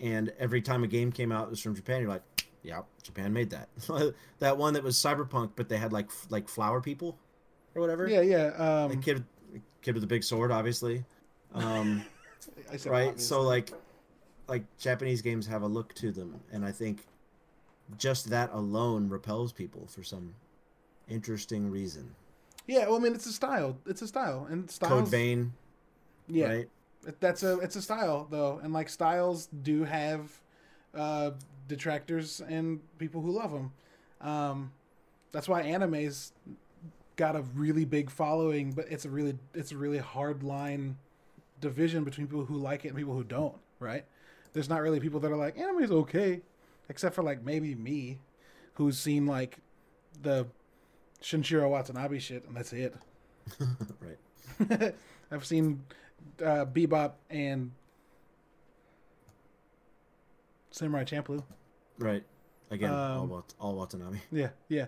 [0.00, 2.22] and every time a game came out it was from Japan, you're like,
[2.62, 3.68] yeah, Japan made that.
[4.38, 7.18] that one that was Cyberpunk, but they had like f- like flower people
[7.74, 8.08] or whatever.
[8.08, 8.46] yeah, yeah.
[8.84, 9.24] Um, The kid,
[9.82, 11.04] kid with a big sword, obviously.
[11.54, 12.02] Um,
[12.70, 13.72] I said right so like
[14.46, 17.06] like japanese games have a look to them and i think
[17.98, 20.34] just that alone repels people for some
[21.08, 22.14] interesting reason
[22.66, 22.86] yeah.
[22.86, 23.78] Well, I mean, it's a style.
[23.86, 24.92] It's a style, and styles.
[24.92, 25.52] code vein
[26.28, 26.68] Yeah, right
[27.20, 30.32] That's a it's a style though, and like styles do have
[30.94, 31.32] uh,
[31.68, 33.72] detractors and people who love them.
[34.20, 34.72] Um,
[35.32, 36.32] that's why anime's
[37.16, 40.96] got a really big following, but it's a really it's a really hard line
[41.60, 43.56] division between people who like it and people who don't.
[43.78, 44.04] Right?
[44.52, 46.40] There's not really people that are like anime's okay,
[46.88, 48.18] except for like maybe me,
[48.74, 49.58] who's seen like
[50.22, 50.46] the
[51.22, 52.94] Shinichiro Watanabe shit, and that's it.
[54.00, 54.94] right
[55.30, 55.84] I've seen
[56.40, 57.70] uh, Bebop and
[60.70, 61.42] Samurai Champloo.
[61.98, 62.24] right
[62.70, 64.86] again all, Um, Wat- all watanabe Yeah, yeah.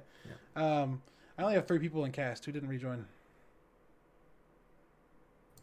[0.57, 1.01] Um,
[1.39, 2.45] I only have three people in cast.
[2.45, 3.05] Who didn't rejoin?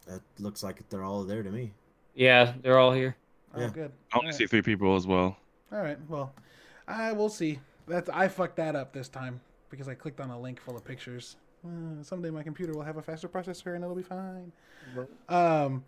[0.07, 1.73] that looks like they're all there to me
[2.13, 3.15] Yeah, they're all here.
[3.55, 3.69] Oh, Yeah.
[3.69, 3.91] good.
[4.13, 4.35] I only Alright.
[4.35, 5.35] see three people as well.
[5.71, 5.97] All right.
[6.07, 6.33] Well,
[6.87, 7.59] I will see.
[7.87, 10.83] That's I fucked that up this time because I clicked on a link full of
[10.83, 11.35] pictures.
[11.65, 14.51] Uh, someday my computer will have a faster processor and it'll be fine.
[15.29, 15.83] Um,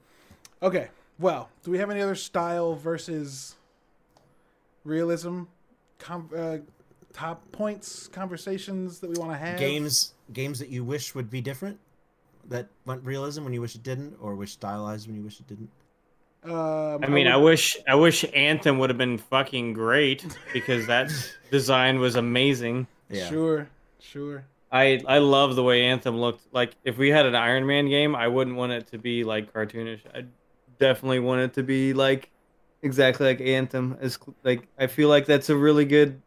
[0.61, 0.89] okay.
[1.19, 3.55] Well, do we have any other style versus
[4.83, 5.43] realism
[5.99, 6.57] com- uh,
[7.13, 9.57] top points conversations that we want to have?
[9.57, 11.79] games games that you wish would be different
[12.49, 15.47] that went realism when you wish it didn't or wish stylized when you wish it
[15.47, 15.69] didn't
[16.43, 20.88] Um, I mean, would- I wish I wish Anthem would have been fucking great because
[20.88, 21.11] that
[21.51, 22.88] design was amazing.
[23.09, 23.69] yeah Sure,
[23.99, 24.45] sure.
[24.72, 26.41] I I love the way Anthem looked.
[26.53, 29.51] Like if we had an Iron Man game, I wouldn't want it to be like
[29.53, 30.01] cartoonish.
[30.14, 30.26] I
[30.80, 32.30] definitely want it to be like
[32.81, 33.97] exactly like Anthem.
[34.01, 36.22] As like I feel like that's a really good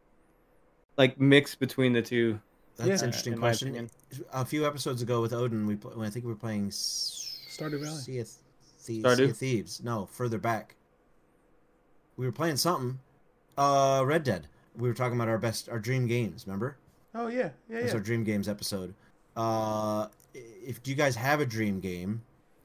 [0.97, 2.41] like mix between the two.
[2.77, 3.91] that's Yeah, an interesting in question
[4.33, 7.39] a few episodes ago with odin we pl- when i think we were playing S-
[7.49, 8.01] Stardew Valley.
[8.01, 8.29] sea of,
[8.81, 9.29] Thie- Stardew?
[9.29, 9.83] Sea thieves.
[9.83, 10.75] No further back.
[12.17, 12.99] We were playing something.
[13.57, 14.47] Uh red dead.
[14.77, 16.77] We were talking about our best our dream games remember?
[17.15, 17.95] Oh yeah, yeah, That's yeah.
[17.95, 18.95] our dream games episode.
[19.37, 22.23] Uh if do you guys have a dream game,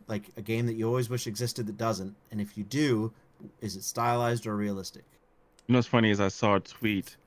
[0.08, 3.12] like a game that you always wish existed that doesn't, and if you do,
[3.62, 5.04] is it stylized or realistic?
[5.68, 7.18] You know what's funny is I saw a tweet,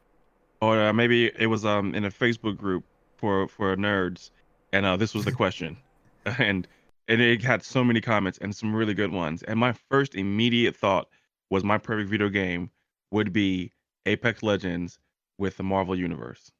[0.60, 2.84] or uh, maybe it was um in a Facebook group
[3.16, 4.30] for for nerds,
[4.72, 5.76] and uh, this was the question,
[6.38, 6.68] and
[7.08, 9.42] and it had so many comments and some really good ones.
[9.42, 11.08] And my first immediate thought
[11.50, 12.70] was my perfect video game
[13.10, 13.72] would be
[14.06, 14.98] Apex Legends
[15.38, 16.52] with the Marvel Universe.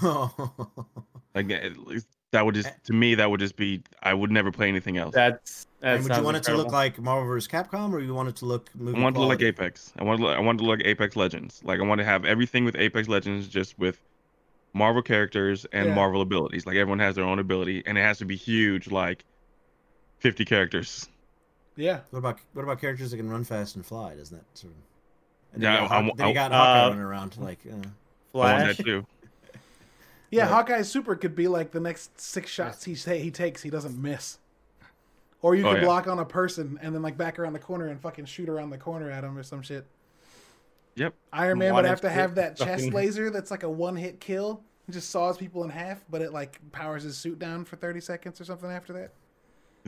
[1.34, 2.72] Like at least that would just eh.
[2.84, 5.14] to me that would just be I would never play anything else.
[5.14, 7.48] That's that and would you sounds want it to look like Marvel vs.
[7.48, 9.42] Capcom, or you want it to look movie I want it to look like?
[9.42, 9.92] Apex.
[9.98, 11.60] I want to look, I want to look like Apex Legends.
[11.64, 14.00] Like I want to have everything with Apex Legends, just with
[14.74, 15.94] Marvel characters and Yeah.
[15.94, 16.66] Marvel abilities.
[16.66, 19.24] Like everyone has their own ability, and it has to be huge, like
[20.24, 21.06] fifty characters.
[21.76, 22.00] Yeah.
[22.10, 24.14] What about what about characters that can run fast and fly?
[24.16, 24.78] Doesn't that sort of?
[25.52, 27.36] And Yeah, then you got, I- Hawk- then you I- got Hawkeye Uh, running around
[27.36, 27.58] like.
[27.66, 27.84] Uh, I want
[28.32, 28.76] Flash.
[28.78, 29.06] that too.
[30.30, 30.50] Yeah, Right.
[30.50, 34.00] Hawkeye Super could be like the next six shots he say he takes, he doesn't
[34.00, 34.38] miss.
[35.42, 35.84] Or you Oh, could yeah.
[35.84, 38.70] block on a person and then like back around the corner and fucking shoot around
[38.70, 39.86] the corner at him or some shit.
[40.96, 41.12] Yep.
[41.34, 43.94] Iron Man One would have to have that fucking- chest laser that's like a one
[43.94, 44.62] hit kill.
[44.88, 48.00] It just saws people in half, but it like powers his suit down for thirty
[48.00, 49.12] seconds or something after that.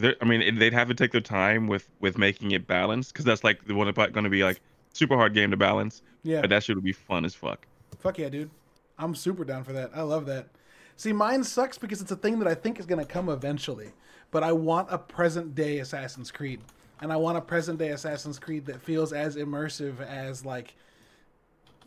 [0.02, 3.44] I mean, they'd have to take their time with with making it balanced, because that's
[3.44, 4.60] like the one about going to be like
[4.92, 6.02] super hard game to balance.
[6.22, 6.42] Yeah.
[6.42, 7.66] But that shit would be fun as fuck.
[7.98, 8.50] Fuck yeah, dude.
[8.98, 9.90] I'm super down for that.
[9.94, 10.48] I love that.
[10.96, 13.92] See, mine sucks because it's a thing that I think is going to come eventually.
[14.30, 16.60] But I want a present day Assassin's Creed.
[17.00, 20.74] And I want a present day Assassin's Creed that feels as immersive as like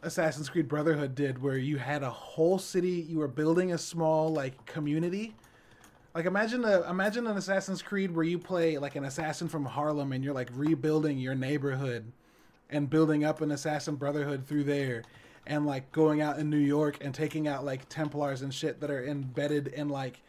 [0.04, 4.32] Assassin's Creed Brotherhood did where you had a whole city, you were building a small
[4.32, 5.36] like community.
[6.14, 10.12] Like imagine a imagine an Assassin's Creed where you play like an assassin from Harlem
[10.12, 12.12] and you're like rebuilding your neighborhood
[12.70, 15.04] and building up an assassin brotherhood through there
[15.46, 18.90] and like going out in New York and taking out like Templars and shit that
[18.92, 20.22] are embedded in like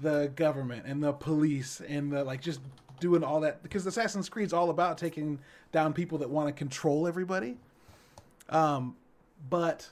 [0.00, 2.60] the government and the police and the like just
[3.00, 5.38] doing all that because Assassin's Creed's all about taking
[5.70, 7.56] down people that want to control everybody.
[8.48, 8.96] Um,
[9.48, 9.88] but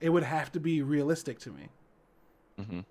[0.00, 1.68] it would have to be realistic to me.
[2.60, 2.84] Mhm.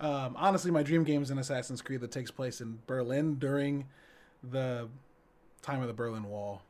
[0.00, 3.86] Um, honestly, my dream game is an Assassin's Creed that takes place in Berlin during
[4.42, 4.88] the
[5.60, 6.62] time of the Berlin Wall.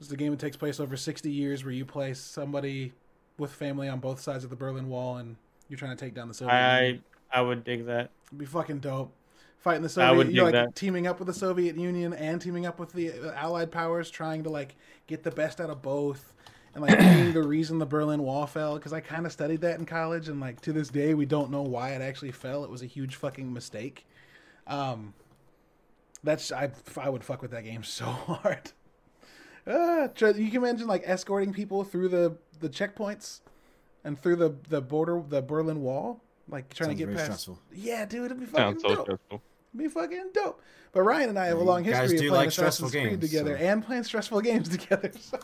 [0.00, 2.92] It's a game that takes place over 60 years where you play somebody
[3.38, 5.36] with family on both sides of the Berlin Wall and
[5.68, 7.02] you're trying to take down the Soviet Union.
[7.32, 8.10] I I would dig that.
[8.28, 9.12] It'd be fucking dope.
[9.58, 10.74] Fighting the I Soviet, would you're like that.
[10.74, 14.50] teaming up with the Soviet Union and teaming up with the Allied powers, trying to
[14.50, 14.74] like
[15.06, 16.32] get the best out of both,
[16.74, 18.74] and like being the reason the Berlin Wall fell.
[18.76, 21.50] Because I kind of studied that in college, and like to this day, we don't
[21.50, 22.64] know why it actually fell.
[22.64, 24.06] It was a huge fucking mistake.
[24.66, 25.14] Um,
[26.22, 28.72] that's I I would fuck with that game so hard.
[29.66, 33.40] Uh, you can imagine like escorting people through the the checkpoints
[34.04, 37.42] and through the the border the Berlin Wall, like trying Sounds to get very past.
[37.42, 37.58] stressful.
[37.74, 39.04] Yeah, dude, it'd be fucking Sounds so dope.
[39.06, 39.42] stressful.
[39.76, 40.60] Be fucking dope.
[40.92, 42.86] But Ryan and I have a you long guys history do of playing like stressful
[42.88, 45.12] Assassin's Creed games, together so- and playing stressful games together.
[45.20, 45.38] So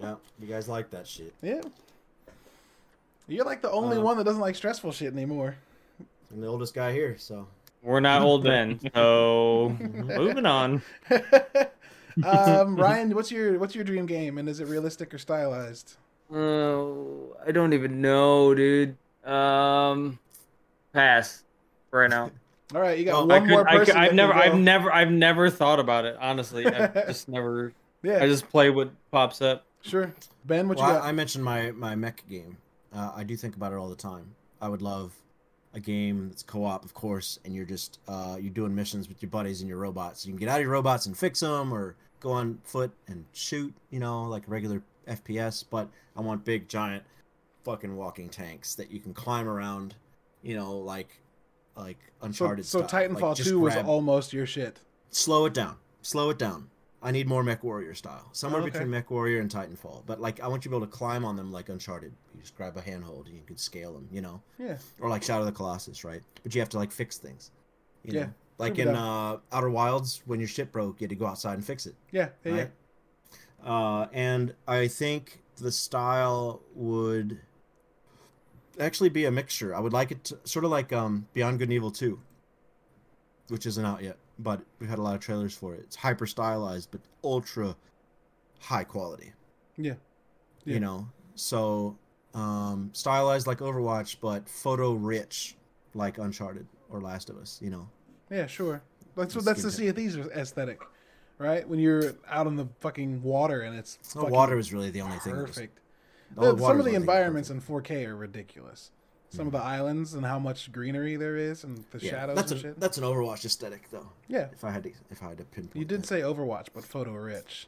[0.00, 1.34] Yeah, you guys like that shit.
[1.42, 1.60] yeah,
[3.28, 5.56] you're like the only Uh, one that doesn't like stressful shit anymore.
[6.32, 7.46] I'm the oldest guy here, so
[7.82, 10.82] We're not old then, so moving on.
[12.24, 15.96] um, Ryan, what's your what's your dream game, and is it realistic or stylized?
[16.32, 18.96] Oh, I don't even know, dude.
[19.24, 20.18] Um,
[20.92, 21.42] pass
[21.90, 22.30] right now.
[22.74, 23.94] All right, you got Oh, one I could, more I person.
[23.94, 26.16] could, I've never, I've never, I've never thought about it.
[26.20, 27.72] Honestly, I've just never.
[28.02, 29.64] Yeah, I just play what pops up.
[29.82, 30.12] sure.
[30.44, 31.04] Ben, what well, you I, got?
[31.08, 32.56] I mentioned my my mech game.
[32.94, 34.34] Uh, I do think about it all the time.
[34.60, 35.12] I would love
[35.74, 39.30] a game that's co-op, of course, and you're just uh, you're doing missions with your
[39.30, 40.24] buddies and your robots.
[40.26, 43.24] You can get out of your robots and fix them, or go on foot and
[43.32, 43.72] shoot.
[43.90, 45.64] You know, like regular FPS.
[45.68, 47.04] But I want big, giant,
[47.64, 49.94] fucking walking tanks that you can climb around.
[50.42, 51.08] You know, like
[51.76, 52.66] like Uncharted.
[52.66, 53.08] so style.
[53.08, 54.80] Like, Titanfall just two was grab- almost your shit.
[55.10, 55.76] slow it down.
[56.02, 56.68] Slow it down.
[57.04, 58.28] I need more Mech Warrior style.
[58.32, 58.72] Somewhere Oh, okay.
[58.72, 60.04] between Mech Warrior and Titanfall.
[60.06, 62.12] But like, I want you to be able to climb on them like Uncharted.
[62.34, 64.08] You just grab a handhold and you can scale them.
[64.12, 66.22] You know, Yeah, or like Shadow of the Colossus, right?
[66.44, 67.50] But you have to like fix things.
[68.04, 68.20] You Yeah.
[68.26, 68.32] Know?
[68.58, 71.26] Like Prove it in uh, Outer Wilds, when your ship broke, you had to go
[71.26, 71.96] outside and fix it.
[72.12, 72.52] yeah, yeah.
[72.52, 72.70] Right?
[73.64, 77.40] Uh, and I think the style would
[78.78, 79.74] actually be a mixture.
[79.74, 82.18] I would like it to sort of like um, Beyond Good and Evil 2,
[83.48, 85.80] which isn't out yet, but we've had a lot of trailers for it.
[85.80, 87.76] It's hyper stylized, but ultra
[88.60, 89.32] high quality.
[89.76, 89.94] Yeah.
[90.64, 90.74] Yeah.
[90.74, 91.96] You know, so
[92.34, 95.56] um, stylized like Overwatch, but photo rich
[95.94, 97.58] like Uncharted or Last of Us.
[97.62, 97.88] You know,
[98.30, 98.82] Yeah, sure.
[99.16, 99.70] That's what that's the.
[99.70, 100.80] Sea of Thieves aesthetic,
[101.38, 101.68] right?
[101.68, 105.18] When you're out on the fucking water and it's the water is really the only
[105.18, 105.34] thing.
[105.34, 105.80] perfect.
[106.36, 108.90] All The- some of the only thing that was environments in 4K are ridiculous.
[109.30, 112.50] some of the islands and how much greenery there is and the Yeah, shadows that's
[112.52, 112.80] and a shit.
[112.80, 114.10] that's an Overwatch aesthetic though.
[114.28, 115.76] yeah, If I had to if I had to pinpoint.
[115.76, 116.06] you did that.
[116.06, 117.66] say Overwatch, but photo rich.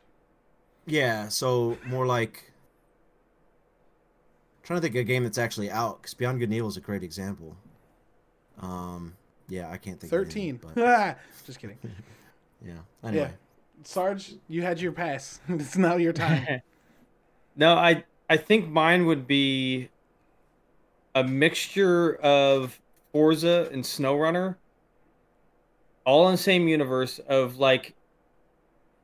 [0.85, 2.53] Yeah, so more like
[4.63, 6.77] trying to think of a game that's actually out because Beyond Good and Evil is
[6.77, 7.57] a great example.
[8.61, 9.17] Um,
[9.49, 10.13] yeah, I can't think.
[10.13, 10.61] of Thirteen.
[10.65, 11.79] anything, but Just kidding.
[12.65, 12.75] yeah.
[13.03, 13.33] Anyway,
[13.85, 15.41] Sarge, you had your pass.
[15.49, 16.61] it's now your time.
[17.57, 19.89] No, I I think mine would be
[21.15, 22.81] a mixture of
[23.13, 24.57] Forza and SnowRunner,
[26.05, 27.95] all in the same universe of like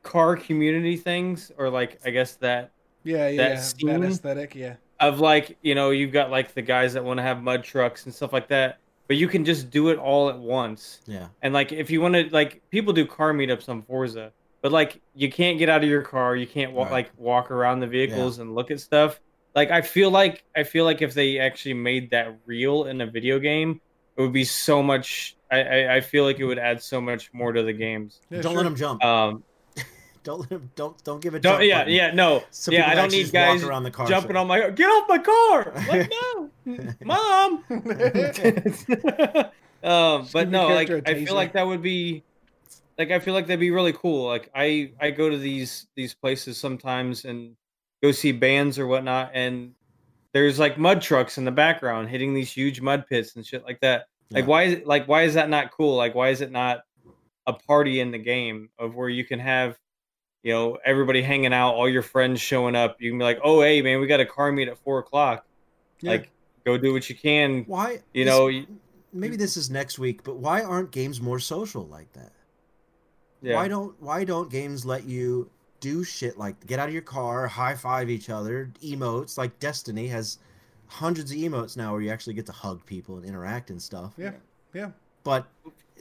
[0.02, 2.70] car community things, or like I guess that
[3.04, 4.54] Yeah, yeah, that, scene- aesthetic.
[4.54, 7.62] Yeah, of like you know you've got like the guys that want to have mud
[7.62, 11.00] trucks and stuff like that, but you can just do it all at once.
[11.06, 14.72] yeah, And like if you want to like people do car meetups on Forza, but
[14.72, 17.06] like you can't get out of your car, you can't walk Right.
[17.06, 19.20] like walk around the vehicles and look at stuff.
[19.54, 23.06] Like I feel like I feel like if they actually made that real in a
[23.06, 23.80] video game,
[24.16, 25.36] it would be so much.
[25.50, 28.20] I I, I feel like it would add so much more to the games.
[28.30, 28.62] yeah don't sure.
[28.62, 29.04] let him jump.
[29.04, 29.42] Um,
[30.22, 30.70] don't let him.
[30.76, 31.64] Don't don't give a don't jump.
[31.64, 31.92] yeah button.
[31.94, 34.40] yeah no So yeah I don't need guys around the car jumping show.
[34.40, 35.72] on my get off my car.
[35.88, 36.50] Like no,
[37.04, 37.64] mom.
[39.82, 42.22] um, but no, like i feel like that would be,
[43.00, 44.26] like I feel like that'd be really cool.
[44.26, 47.56] Like I I go to these these places sometimes and
[48.02, 49.72] go see bands or whatnot, and
[50.34, 53.80] there's like mud trucks in the background hitting these huge mud pits and shit like
[53.80, 54.04] that.
[54.30, 54.48] Like Yeah.
[54.48, 55.96] why is it like why is that not cool?
[55.96, 56.82] Like why is it not
[57.46, 59.78] a party in the game of where you can have
[60.42, 62.96] you know everybody hanging out, all your friends showing up.
[63.00, 65.46] You can be like, oh hey man, we got a car meet at four o'clock.
[66.02, 66.10] Yeah.
[66.10, 66.30] Like
[66.66, 67.64] go do what you can.
[67.64, 68.02] Why?
[68.12, 68.50] You know,
[69.10, 72.32] maybe this is next week, but why aren't games more social like that?
[73.42, 73.54] Yeah.
[73.56, 75.48] Why don't Why don't games let you
[75.80, 80.08] do shit like get out of your car, high five each other, emotes like Destiny
[80.08, 80.38] has
[80.88, 84.12] hundreds of emotes now where you actually get to hug people and interact and stuff.
[84.18, 84.32] Yeah,
[84.74, 84.90] yeah.
[85.24, 85.46] But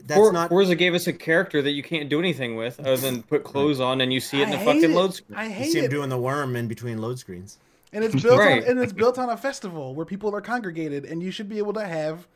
[0.04, 0.48] that's For, not.
[0.48, 3.80] Forza gave us a character that you can't do anything with other than put clothes
[3.80, 4.90] on and you see it in I the fucking it.
[4.90, 5.38] load screen.
[5.38, 7.58] I hate You hate see him doing the worm in between load screens.
[7.92, 8.62] and it's built Right.
[8.62, 11.58] on and it's built on a festival where people are congregated, and you should be
[11.58, 12.26] able to have.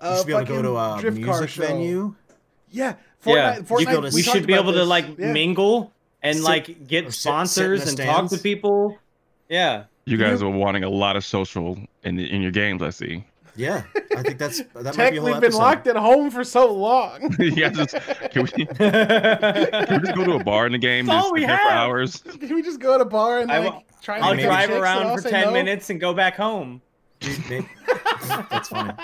[0.00, 1.62] A You should be able to go to a drift car show.
[1.66, 2.14] venue.
[2.70, 3.56] Yeah, yeah, Fortnite.
[3.58, 5.32] you Fortnite go we should be about able to like Yeah.
[5.32, 5.92] mingle
[6.22, 8.98] and Sit- like get sit- sit sponsors the and talk to people.
[9.48, 9.84] Yeah.
[10.04, 12.82] You guys are wanting a lot of social in the, in your games.
[12.82, 13.24] I see.
[13.54, 13.82] Yeah,
[14.16, 15.58] I think that's that might be a whole we've been episode.
[15.58, 17.36] locked at home for so long.
[17.38, 17.94] yeah, just
[18.30, 21.04] can we, can we just go to a bar in the game?
[21.04, 22.16] That's Just all we sit there for hours.
[22.40, 25.20] Can we just go to a bar and I like will- try I'll drive around
[25.20, 25.50] for 10 no?
[25.52, 26.80] minutes and go back home.
[27.50, 27.68] Maybe-
[28.50, 28.94] that's funny.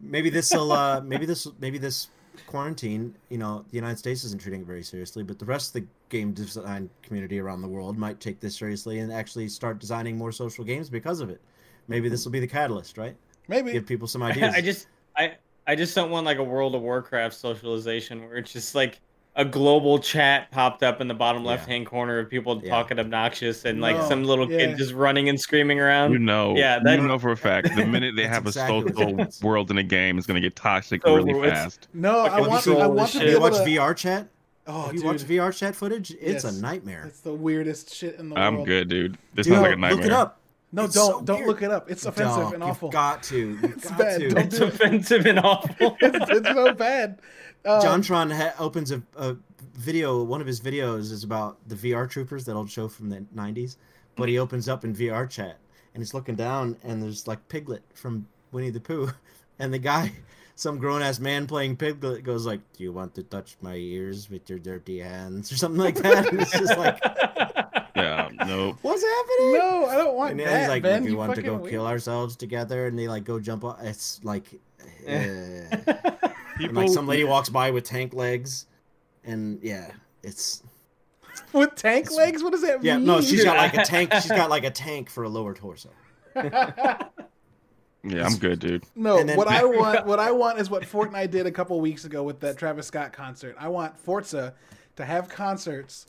[0.00, 0.70] Maybe this will.
[0.72, 1.46] Uh, maybe this.
[1.60, 2.06] Maybe this
[2.46, 3.14] quarantine.
[3.28, 5.88] You know, the United States isn't treating it very seriously, but the rest of the
[6.08, 10.32] game design community around the world might take this seriously and actually start designing more
[10.32, 11.40] social games because of it.
[11.88, 13.16] Maybe this will be the catalyst, right?
[13.48, 13.72] Maybe.
[13.72, 14.54] Give people some ideas.
[14.54, 14.86] I just
[15.16, 15.36] I
[15.66, 19.00] I just don't want like a World of Warcraft socialization where it's just like
[19.34, 21.48] a global chat popped up in the bottom Yeah.
[21.50, 22.68] left hand corner of people Yeah.
[22.70, 24.58] talking obnoxious and like No, some little yeah.
[24.58, 26.12] kid just running and screaming around.
[26.12, 28.82] You know, Yeah, that- you know for a fact the minute they have exactly a
[28.84, 31.50] what social world in a game, it's gonna get toxic Over really with.
[31.50, 31.88] fast.
[31.94, 32.62] No, I want.
[32.62, 33.26] troll I want to shit.
[33.28, 33.64] be able watched to.
[33.64, 34.28] VR chat?
[34.66, 36.10] Oh, Have you dude, watched VR chat footage?
[36.20, 36.58] It's Yes.
[36.58, 37.04] a nightmare.
[37.06, 38.46] it's the weirdest shit in the world.
[38.46, 39.16] I'm good, dude.
[39.34, 39.96] This Dude, sounds like a nightmare.
[39.96, 40.38] Look it up.
[40.74, 41.48] No, It's don't so don't weird.
[41.48, 41.90] look it up.
[41.90, 42.88] It's offensive Doc, and awful.
[42.88, 43.36] You've got to.
[43.38, 44.20] You've It's got bad.
[44.20, 44.26] to.
[44.38, 44.74] It's do it.
[44.74, 45.96] offensive and awful.
[46.00, 47.18] it's, it's so bad.
[47.64, 49.36] Uh, JonTron ha- opens a, a
[49.74, 50.22] video.
[50.22, 53.76] One of his videos is about the VR troopers, that old show from the '90s.
[54.16, 55.58] But he opens up in VR chat,
[55.94, 59.10] and he's looking down, and there's like Piglet from Winnie the Pooh,
[59.58, 60.12] and the guy,
[60.56, 64.28] some grown ass man playing Piglet, goes like, "Do you want to touch my ears
[64.28, 66.28] with your dirty hands?" or something like that.
[66.32, 66.98] And it's just like,
[67.94, 68.76] Yeah, no.
[68.82, 69.52] what's happening?
[69.54, 70.46] no, I don't want And that.
[70.46, 72.98] then he's like, ben, "If you you want to go fucking kill ourselves together," and
[72.98, 73.78] they like go jump up.
[73.82, 74.46] It's like,
[75.06, 75.84] and
[76.58, 78.66] People, like some lady walks by with tank legs,
[79.24, 79.90] and yeah,
[80.22, 80.62] it's
[81.52, 82.42] with tank legs.
[82.42, 82.96] What does that yeah.
[82.96, 83.06] mean?
[83.06, 84.12] Yeah, no, she's got like a tank.
[84.20, 85.90] She's got like a tank for a lower torso.
[86.34, 87.08] yeah,
[88.04, 88.84] I'm good, dude.
[88.94, 91.80] No, And then- what I want, what I want is what Fortnite did a couple
[91.80, 93.56] weeks ago with that Travis Scott concert.
[93.58, 94.54] I want Forza
[94.96, 96.06] to have concerts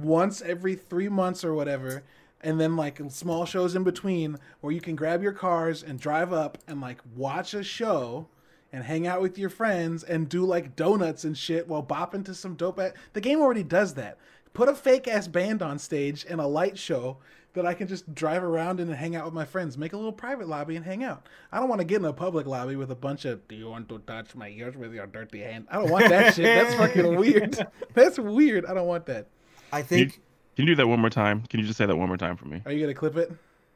[0.00, 2.02] once every three months or whatever,
[2.46, 6.32] and then like small shows in between where you can grab your cars and drive
[6.32, 8.28] up and like watch a show
[8.72, 12.34] and hang out with your friends and do like donuts and shit while bopping to
[12.34, 12.78] some dope.
[12.78, 14.18] At- the game already does that.
[14.54, 17.16] Put a fake ass band on stage and a light show
[17.54, 19.76] that I can just drive around in and hang out with my friends.
[19.76, 21.26] Make a little private lobby and hang out.
[21.50, 23.68] I don't want to get in a public lobby with a bunch of "Do you
[23.68, 26.44] want to touch my ears with your dirty hand?" I don't want that shit.
[26.44, 27.66] That's fucking weird.
[27.94, 28.66] That's weird.
[28.66, 29.26] I don't want that.
[29.72, 30.20] I think
[30.56, 31.42] Can you do that one more time?
[31.48, 32.62] Can you just say that one more time for me?
[32.64, 33.30] Are you gonna clip it?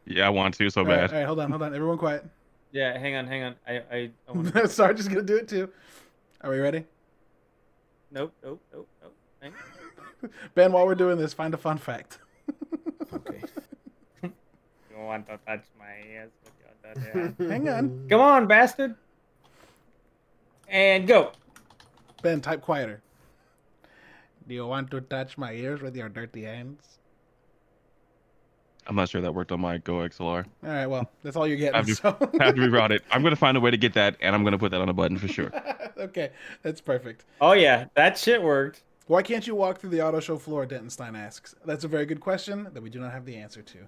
[0.07, 1.11] Yeah, I want to so All right, bad.
[1.13, 1.75] all right, hold on, hold on.
[1.75, 2.25] Everyone quiet.
[2.73, 3.55] Yeah, hang on, hang on.
[3.69, 4.67] I I, I wanna...
[4.67, 5.69] Sarge is gonna do it too.
[6.41, 6.87] Are we ready?
[8.11, 9.15] nope, nope, nope, nope.
[9.41, 9.53] Hang
[10.23, 10.31] on.
[10.55, 12.19] Ben, while we're doing this, find a fun fact.
[13.13, 13.43] Okay.
[14.23, 14.31] You
[14.95, 17.51] don't want to touch my ass with your dirty hand?
[17.51, 18.07] Hang on.
[18.09, 18.95] Come on, bastard.
[20.69, 21.33] And go.
[22.23, 23.03] Ben, type quieter.
[24.51, 26.99] Do you want to touch my ears with your dirty hands?
[28.85, 30.45] I'm not sure that worked on my Go XLR.
[30.65, 31.77] All right, well, that's all you're getting.
[31.77, 32.09] Have to, So.
[32.41, 33.05] have to reroute it.
[33.13, 34.93] I'm gonna find a way to get that, and I'm gonna put that on a
[34.93, 35.53] button for sure.
[35.99, 36.33] okay,
[36.65, 37.27] that's perfect.
[37.41, 38.83] Oh yeah, that shit worked.
[39.11, 40.65] Why can't you walk through the auto show floor?
[40.65, 41.57] Dentonstein asks.
[41.65, 43.79] That's a very good question that we do not have the answer to.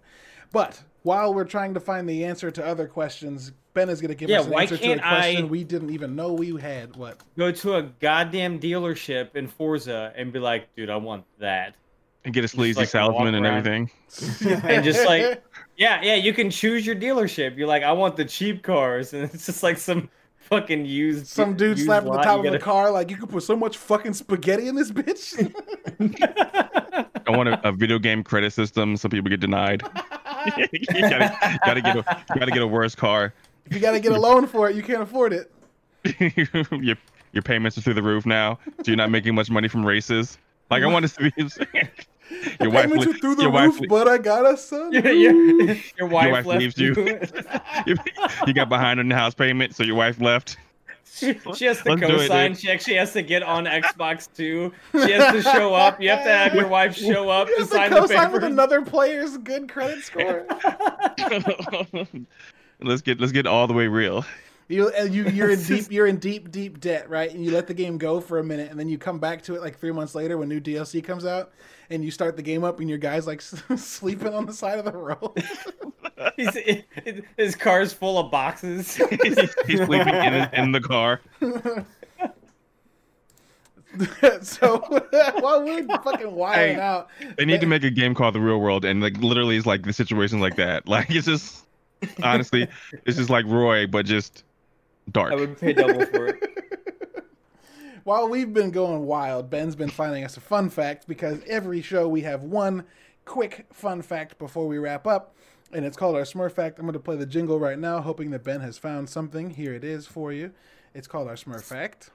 [0.51, 4.17] But while we're trying to find the answer to other questions, Ben is going to
[4.17, 6.97] give Yeah, us an answer to a question I- we didn't even know we had.
[6.97, 7.23] What?
[7.39, 11.77] Go to a goddamn dealership in Forza and be like, dude, I want that.
[12.25, 13.93] And get a sleazy like salesman and everything.
[14.65, 15.41] And just like,
[15.77, 17.57] yeah, yeah, you can choose your dealership.
[17.57, 20.11] You're like, I want the cheap cars, and it's just like some
[20.53, 21.27] fucking used.
[21.27, 23.79] Some dude used slapping the top of the car like you could put so much
[23.79, 25.33] fucking spaghetti in this bitch.
[27.27, 29.83] I want a, a video game credit system so people get denied.
[30.73, 33.33] you gotta, gotta get a gotta get a worse car.
[33.67, 35.51] if you got to get a loan for it, you can't afford it.
[36.77, 36.97] your
[37.33, 40.37] your payments are through the roof now, so you're not making much money from races.
[40.71, 41.33] Like I want this to be
[42.61, 42.85] your wife.
[42.87, 44.93] Payments li- are through the your roof, wife, but I got a son.
[44.93, 46.95] your, your, your wife, wife left leaves you.
[47.87, 47.97] you.
[48.47, 50.57] You got behind on the house payment, so your wife left.
[51.15, 52.53] She, she has to Let's co-sign.
[52.53, 52.61] dude.
[52.61, 54.73] She actually has to get on Xbox too.
[54.93, 56.01] She has to show up.
[56.01, 58.33] You have to have your wife show up You to have to sign the co-sign
[58.33, 58.53] with paper.
[58.53, 60.47] another player's good credit score.
[62.81, 64.25] let's get let's get all the way real.
[64.69, 67.31] You, uh, you you're in deep you're in deep deep debt, right?
[67.31, 69.55] And you let the game go for a minute, and then you come back to
[69.55, 71.53] it like three months later when new DLC comes out,
[71.93, 73.41] and you start the game up, and your guy's like
[73.77, 75.45] sleeping on the side of the road.
[76.37, 76.83] He's,
[77.37, 78.97] his car's full of boxes.
[79.67, 81.21] He's sleeping in, in the car.
[84.43, 84.79] so
[85.41, 88.59] while we're fucking wilding Hey, out, They need to make a game called The Real
[88.59, 90.89] World, and like literally, it's like the situations like that.
[90.89, 91.65] Like it's just
[92.23, 92.69] honestly,
[93.05, 94.45] it's just like Roy, but just
[95.11, 95.33] dark.
[95.33, 96.52] I would pay double for it.
[98.05, 102.09] While we've been going wild, Ben's been finding us a fun fact because every show
[102.09, 102.85] we have one
[103.25, 105.35] quick fun fact before we wrap up,
[105.73, 106.79] and it's called our Smurf fact.
[106.79, 109.51] I'm going to play the jingle right now, hoping that Ben has found something.
[109.51, 110.53] Here it is for you.
[110.95, 112.11] It's called our Smurf fact.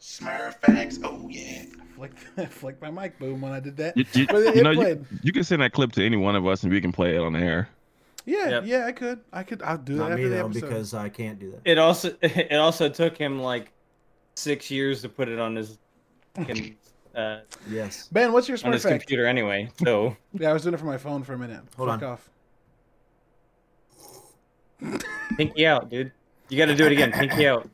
[0.00, 1.64] Smurf facts, oh yeah.
[1.94, 2.18] Flicked,
[2.52, 3.96] flicked my mic boom when I did that.
[3.96, 6.46] You, you- it, you know, you, you can send that clip to any one of
[6.46, 7.68] us, and we can play it on the air.
[8.26, 8.62] Yeah, Yep.
[8.66, 9.20] yeah, I could.
[9.32, 9.62] I could.
[9.62, 10.60] I'll do that Not after me the though, episode.
[10.68, 11.60] because I can't do that.
[11.64, 13.72] It also it also took him like
[14.34, 15.78] six years to put it on his
[16.34, 16.76] fucking,
[17.14, 18.08] uh, Yes.
[18.12, 19.00] Ben, what's your on his fact?
[19.00, 19.70] computer anyway.
[19.84, 21.60] So Yeah, I was doing it for my phone for a minute.
[21.76, 22.08] Hold Fuck on.
[22.12, 22.30] off.
[25.36, 26.12] pinky out, dude.
[26.48, 27.12] You got to do it again.
[27.12, 27.68] Pinky out.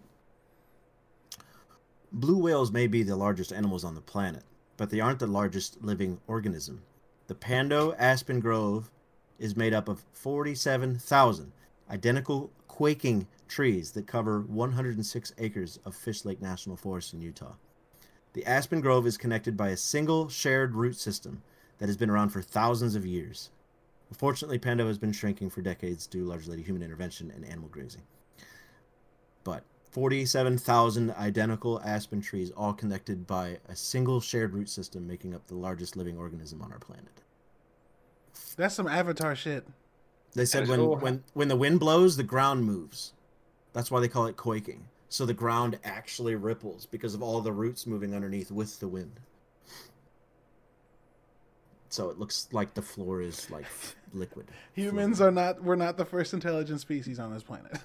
[2.12, 4.43] Blue whales may be the largest animals on the planet,
[4.77, 6.83] but they aren't the largest living organism.
[7.27, 8.91] The Pando Aspen Grove
[9.39, 11.53] is made up of 47,000
[11.91, 17.55] identical quaking trees that cover 106 acres of Fishlake National Forest in Utah.
[18.32, 21.43] The Aspen Grove is connected by a single shared root system
[21.78, 23.51] that has been around for thousands of years.
[24.10, 28.02] Unfortunately, Pando has been shrinking for decades due largely to human intervention and animal grazing.
[29.43, 35.47] But 47,000 identical aspen trees, all connected by a single shared root system, making up
[35.47, 37.23] the largest living organism on our planet.
[38.56, 39.66] That's some Avatar shit.
[40.35, 40.97] They said when, cool.
[40.97, 43.14] when when the wind blows, the ground moves.
[43.77, 44.89] That's why they call it quaking.
[45.11, 49.20] So the ground actually ripples because of all the roots moving underneath with the wind.
[51.90, 53.66] So it looks like the floor is like
[54.15, 54.47] liquid.
[54.73, 55.39] Humans floating.
[55.39, 55.62] are not.
[55.62, 57.78] We're not the first intelligent species on this planet.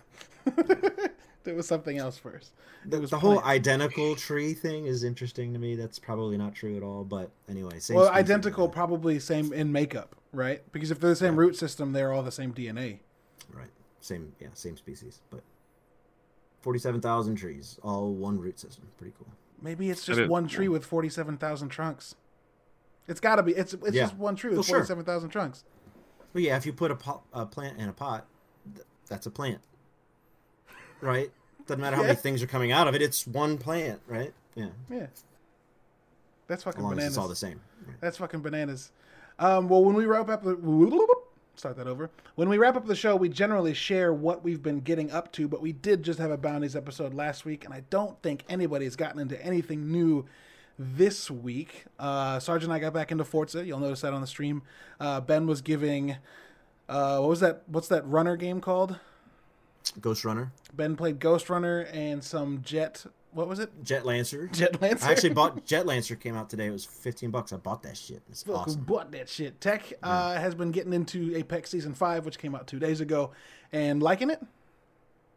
[1.43, 2.53] there was something else first.
[2.85, 5.75] The, was the whole identical tree thing is interesting to me.
[5.75, 7.03] That's probably not true at all.
[7.03, 10.63] But anyway, same well, identical, probably same in makeup, right?
[10.71, 12.99] Because if they're the same root system, they're all the same DNA.
[13.53, 13.67] Right.
[13.99, 15.43] Same, yeah, same species, but
[16.61, 18.85] forty-seven thousand trees, all one root system.
[18.97, 19.27] Pretty cool.
[19.61, 22.15] Maybe it's just is- one tree with forty-seven thousand trunks.
[23.07, 23.53] It's got to be.
[23.53, 24.03] It's it's Yeah.
[24.03, 24.75] just one tree with Well, sure.
[24.77, 25.63] forty-seven thousand trunks.
[26.33, 28.25] Well, yeah, if you put a, pot, a plant in a pot,
[28.73, 29.59] th- that's a plant,
[31.01, 31.29] right?
[31.67, 32.07] Doesn't matter how Yeah.
[32.09, 33.01] many things are coming out of it.
[33.01, 34.33] It's one plant, right?
[34.55, 35.07] Yeah, Yeah.
[36.47, 37.13] That's as fucking long as bananas.
[37.13, 37.61] it's all the same.
[37.87, 37.95] Right.
[38.01, 38.91] That's fucking bananas.
[39.39, 40.55] Um, well, when we wrap up the
[41.55, 42.09] start that over.
[42.35, 45.47] When we wrap up the show, we generally share what we've been getting up to,
[45.47, 48.95] but we did just have a bounties episode last week, and I don't think anybody's
[48.95, 50.25] gotten into anything new
[50.79, 51.85] this week.
[51.99, 53.65] Uh, Sarge and I got back into Forza.
[53.65, 54.63] You'll notice that on the stream.
[54.99, 56.17] Uh, ben was giving.
[56.89, 57.63] Uh, what was that?
[57.67, 58.99] What's that runner game called?
[59.99, 63.05] Ghost Runner, Ben played Ghost Runner and some Jet.
[63.33, 63.71] What was it?
[63.83, 64.47] Jet Lancer.
[64.47, 65.07] Jet Lancer.
[65.07, 66.15] I actually bought Jet Lancer.
[66.15, 66.67] Came out today.
[66.67, 67.53] It was fifteen bucks.
[67.53, 68.21] I bought that shit.
[68.29, 68.81] It's Fuck, who awesome.
[68.83, 69.61] bought that shit?
[69.61, 73.31] Tech uh, has been getting into Apex Season Five, which came out two days ago,
[73.71, 74.41] and liking it.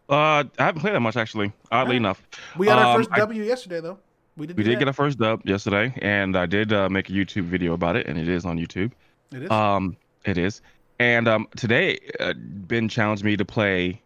[0.08, 1.52] Uh, I haven't played that much actually.
[1.70, 2.22] Oddly enough,
[2.58, 3.98] We got our Um, first I- W yesterday, though.
[4.36, 4.56] We did.
[4.56, 4.78] we did that.
[4.80, 8.08] get our first dub yesterday, and I did uh, make a YouTube video about it,
[8.08, 8.90] and it is on YouTube.
[9.32, 9.50] It is.
[9.50, 10.60] Um, it is.
[10.98, 14.02] And um, today, uh, Ben challenged me to play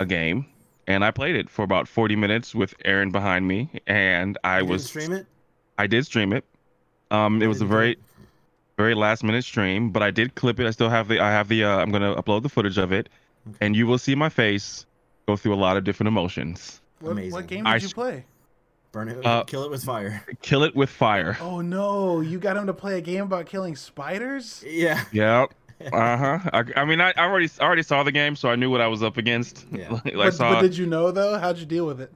[0.00, 0.46] a game,
[0.88, 4.60] and I played it for about 40 minutes with Aaron behind me, and I You
[4.62, 5.26] didn't was stream it.
[5.78, 6.44] I did stream it.
[7.12, 7.98] Um, it was a very it?
[8.76, 10.66] very last minute stream, but I did clip it.
[10.66, 13.08] I still have the I have the uh, I'm gonna upload the footage of it,
[13.48, 13.58] Okay.
[13.60, 14.84] and you will see my face
[15.26, 16.80] go through a lot of different emotions.
[17.00, 17.32] what, amazing.
[17.32, 18.24] what game I did you play?
[18.90, 19.24] Burn it.
[19.24, 20.24] Uh, kill it with fire.
[20.42, 21.36] Kill it with fire.
[21.40, 22.20] Oh no!
[22.20, 24.64] You got him to play a game about killing spiders.
[24.66, 25.04] Yeah.
[25.12, 25.52] Yep.
[25.92, 26.38] Uh huh.
[26.52, 28.80] I, I mean, I, I already I already saw the game, so I knew what
[28.80, 29.66] I was up against.
[29.72, 29.90] Yeah.
[30.04, 30.54] like, but, saw.
[30.54, 31.38] but did you know though?
[31.38, 32.12] How'd you deal with it?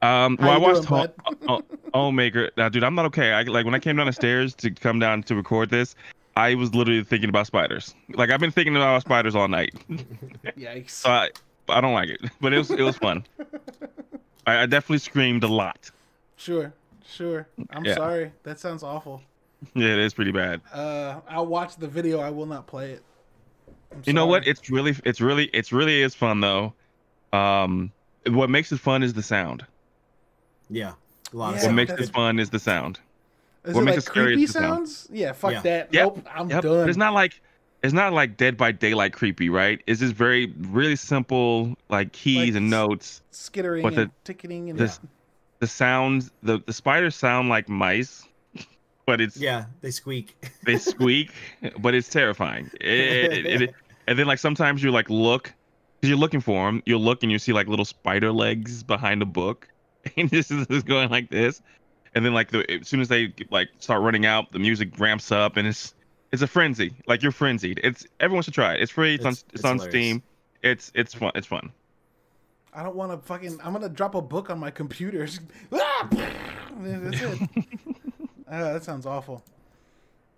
[0.00, 1.08] Um, How well, I watched doing,
[1.46, 1.62] Home,
[1.94, 2.50] Homemaker.
[2.56, 3.32] Now, dude, I'm not okay.
[3.32, 5.94] I like when I came down the stairs to come down to record this.
[6.34, 7.94] I was literally thinking about spiders.
[8.14, 9.74] Like I've been thinking about spiders all night.
[10.58, 10.90] Yikes!
[10.90, 11.30] So I,
[11.68, 13.24] I don't like it, but it was it was fun.
[14.46, 15.90] I, I definitely screamed a lot.
[16.36, 16.72] Sure,
[17.06, 17.46] sure.
[17.70, 17.94] I'm Yeah.
[17.94, 18.32] sorry.
[18.44, 19.22] That sounds awful.
[19.74, 20.60] Yeah, it is pretty bad.
[20.72, 22.20] Uh, I'll watch the video.
[22.20, 23.02] I will not play it.
[23.92, 24.46] I'm You know what?
[24.46, 26.72] It's really it's really it's really is fun though.
[27.32, 27.92] Um,
[28.26, 29.64] what makes it fun is the sound.
[30.70, 30.92] Yeah.
[31.32, 32.98] A lot Yeah, of What makes it fun is the sound.
[33.64, 34.88] Is what it makes like it creepy is the sound.
[34.88, 35.08] sounds?
[35.12, 35.60] Yeah, fuck Yeah.
[35.62, 35.88] that.
[35.94, 36.62] Yep, Nope, I'm Yep.
[36.62, 36.72] done.
[36.82, 37.40] But it's not like
[37.82, 39.82] it's not like Dead by Daylight creepy, right?
[39.86, 43.22] It's just very really simple like keys Like and notes.
[43.30, 45.00] skittering but the- and ticketing and this-
[45.60, 48.26] The sounds the the spiders sound like mice,
[49.06, 50.36] but it's Yeah, they squeak.
[50.64, 51.32] they squeak,
[51.78, 52.70] but it's terrifying.
[52.80, 53.74] It- it- it-
[54.06, 55.52] and then like sometimes you like look,
[56.00, 56.82] because you're looking for them.
[56.86, 59.68] You look and you see like little spider legs behind a book,
[60.16, 61.62] and this is just going like this.
[62.14, 65.30] And then like the as soon as they like start running out, the music ramps
[65.32, 65.94] up, and it's
[66.32, 66.94] it's a frenzy.
[67.06, 67.80] Like you're frenzied.
[67.84, 68.82] It's everyone should try it.
[68.82, 69.14] It's free.
[69.14, 69.78] It's, on It's- it's, it's on.
[69.78, 70.22] Steam.
[70.62, 71.32] It's it's fun.
[71.34, 71.70] It's fun.
[72.74, 73.58] I don't want to fucking.
[73.62, 75.26] I'm gonna drop a book on my computer.
[75.72, 76.08] Ah!
[76.80, 77.91] That's it.
[78.52, 79.42] Uh, that sounds awful.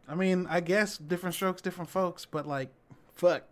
[0.09, 2.69] I mean, I guess different strokes, different folks, but like,
[3.15, 3.43] fuck.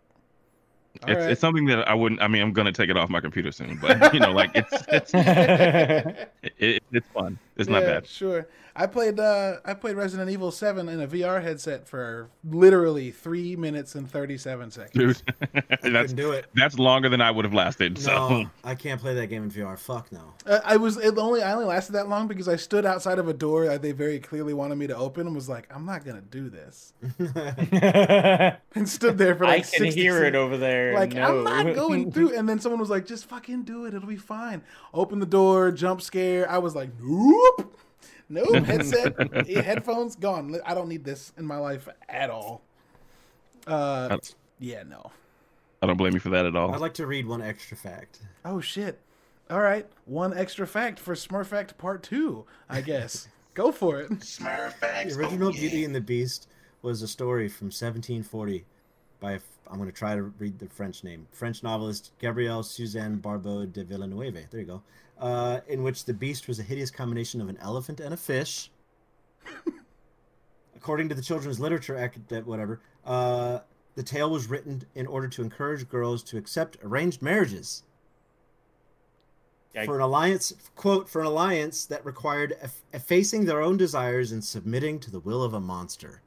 [0.95, 1.31] It's right.
[1.31, 2.21] it's something that I wouldn't.
[2.21, 4.71] I mean, I'm gonna take it off my computer soon, but you know, like it's
[4.87, 7.39] it's it, it, it's fun.
[7.55, 8.07] It's not Yeah, bad.
[8.07, 8.47] Sure.
[8.75, 9.19] I played.
[9.19, 14.09] Uh, I played Resident Evil Seven in a VR headset for literally three minutes and
[14.09, 15.21] thirty-seven seconds.
[15.21, 15.35] dude.
[15.53, 16.47] I that's couldn't do it.
[16.55, 17.99] that's longer than I would have lasted.
[17.99, 19.77] So No, I can't play that game in VR.
[19.77, 20.33] Fuck no.
[20.47, 21.43] Uh, I was it only.
[21.43, 24.17] I only lasted that long because I stood outside of a door that they very
[24.17, 26.93] clearly wanted me to open and was like, "I'm not gonna do this,"
[27.29, 29.71] and stood there for like I like.
[29.71, 30.35] can 60 hear it seconds.
[30.37, 30.93] over there.
[30.95, 31.21] Like no.
[31.23, 34.15] I'm not going through, and then someone was like, "Just fucking do it; it'll be
[34.15, 34.63] fine."
[34.93, 36.49] Open the door, jump scare.
[36.49, 36.89] I was like,
[37.43, 37.77] "Nope,
[38.29, 40.59] nope." Headset, headphones gone.
[40.65, 42.61] I don't need this in my life at all.
[43.67, 44.17] Uh,
[44.59, 45.11] yeah, no.
[45.81, 46.73] I don't blame you for that at all.
[46.73, 48.19] I'd like to read one extra fact.
[48.45, 48.99] Oh shit!
[49.49, 53.27] All right, one extra fact for Smurf Fact Part Two, I guess.
[53.53, 54.09] Go for it.
[54.19, 55.59] Smurf The original oh, yeah.
[55.59, 56.47] Beauty and the Beast
[56.81, 58.65] was a story from 1740
[59.19, 59.39] by,
[59.69, 63.83] I'm going to try to read the French name, French novelist Gabrielle Suzanne Barbot de
[63.83, 64.49] Villeneuve.
[64.49, 64.81] There you go.
[65.19, 68.69] Uh, in which the beast was a hideous combination of an elephant and a fish.
[70.75, 73.59] According to the children's literature, acad- whatever, uh,
[73.95, 77.83] the tale was written in order to encourage girls to accept arranged marriages.
[79.75, 79.85] Yikes.
[79.85, 84.43] for an alliance quote for an alliance that required eff- effacing their own desires and
[84.43, 86.21] submitting to the will of a monster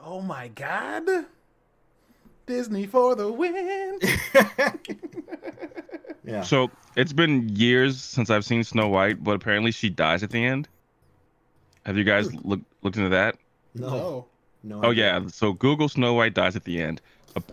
[0.00, 1.08] Oh my god!
[2.46, 3.98] Disney for the win.
[6.24, 10.30] yeah So it's been years since I've seen Snow White, but apparently she dies at
[10.30, 10.68] the end.
[11.86, 13.36] Have you guys look, looked into that?
[13.74, 14.26] no No.
[14.62, 15.20] no Oh idea.
[15.20, 15.26] yeah.
[15.28, 17.00] So Google Snow White dies at the end,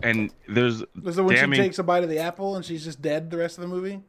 [0.02, 1.56] and there's Was it when damning.
[1.58, 3.68] she takes a bite of the apple and she's just dead the rest of the
[3.68, 4.00] movie?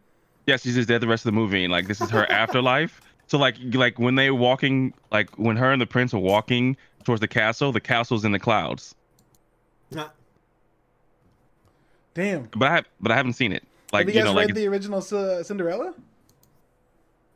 [0.46, 3.02] Yeah, she's just dead the rest of the movie, and like this is her afterlife.
[3.28, 7.22] So like like when they walking like when her and the prince are walking towards
[7.22, 8.94] the castle, the castle's in the clouds.
[9.92, 10.10] Nah,
[12.14, 12.50] Damn.
[12.56, 13.64] But I have, but I haven't seen it.
[13.94, 15.94] Like Have you you guys know read like the original C- Cinderella?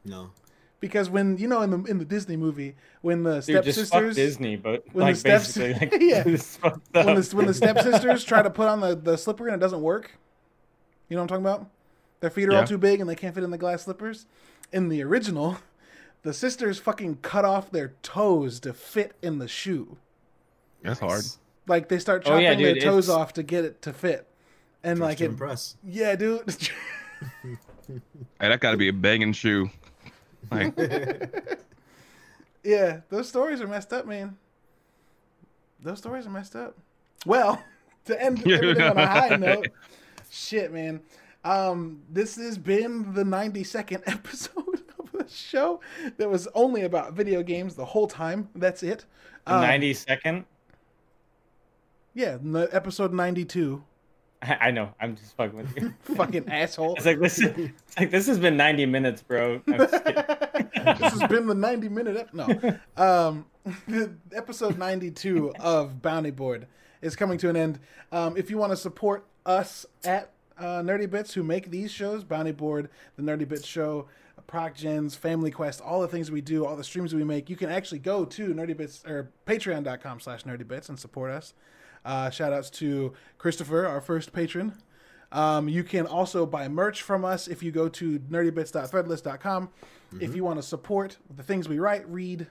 [0.04, 0.32] no
[0.80, 3.88] Because when you know in the in the Disney movie when the Dude, just fuck
[3.88, 6.24] stepsisters Disney, but when like the steps- basically, like, Yeah.
[7.04, 9.82] when the when the stepsisters try to put on the, the slipper and it doesn't
[9.82, 10.12] work.
[11.10, 11.70] You know what I'm talking about?
[12.20, 14.26] Their feet are all too big and they can't fit in the glass slippers.
[14.74, 15.58] In the original,
[16.24, 19.98] the sisters fucking cut off their toes to fit in the shoe.
[20.82, 21.24] that's hard.
[21.68, 24.27] Like they start Oh, chopping yeah, their toes it's- off to get it to fit.
[24.88, 25.76] And Dress like to it, impress.
[25.84, 26.58] yeah, dude.
[28.40, 29.70] Hey, that got to be a banging shoe.
[30.52, 30.78] Like,
[32.64, 34.38] yeah, those stories are messed up, man.
[35.82, 36.76] Those stories are messed up.
[37.26, 37.64] Well,
[38.06, 39.68] to end everything on a high note,
[40.30, 41.00] shit, man.
[41.46, 45.80] Um, this has been the 92nd episode of the show
[46.18, 48.50] that was only about video games the whole time.
[48.54, 49.06] That's it.
[49.46, 50.44] Um, Ninety second.
[52.14, 52.38] Yeah,
[52.72, 53.82] episode 92.
[54.42, 54.90] I, I know.
[55.00, 55.94] I'm just fucking with you.
[56.16, 56.96] Fucking asshole.
[56.96, 57.40] It's like this.
[57.40, 59.62] Is, it's like this has been 90 minutes, bro.
[59.68, 63.46] I'm this has been the 90 minute ep- no um
[64.34, 66.68] episode 92 of bounty board
[67.02, 67.80] is coming to an end
[68.12, 72.24] um if you want to support us at uh, nerdy bits who make these shows
[72.24, 74.08] bounty board the nerdy bits show
[74.48, 77.58] proc gens family quest all the things we do all the streams we make you
[77.58, 81.54] can actually go to nerdy bits or patreon.com slash nerdy bits and support us
[82.06, 84.74] uh, shout outs to christopher our first patron
[85.32, 89.70] um, you can also buy merch from us if you go to nerdybits.threadless.com.
[90.22, 92.48] If you want to support the things we write, read,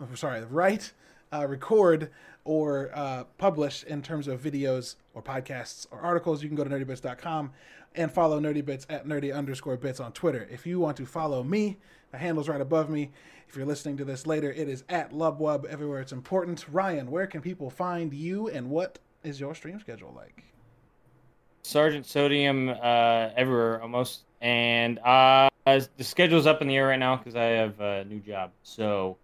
[0.00, 0.92] oh, sorry, write,
[1.32, 2.10] uh, record,
[2.44, 6.70] or uh, publish in terms of videos or podcasts or articles, you can go to
[6.70, 7.52] nerdybits.com
[7.94, 10.46] and follow nerdybits at nerdy underscore bits on Twitter.
[10.50, 11.78] If you want to follow me,
[12.12, 13.10] the handle's right above me.
[13.48, 16.64] If you're listening to this later, it is at Lubwub everywhere it's important.
[16.70, 20.44] Ryan, where can people find you and what is your stream schedule like?
[21.62, 27.16] Sergeant Sodium uh, everywhere almost, and uh, the schedule's up in the air right now
[27.16, 28.50] because I have a new job.
[28.62, 29.18] So,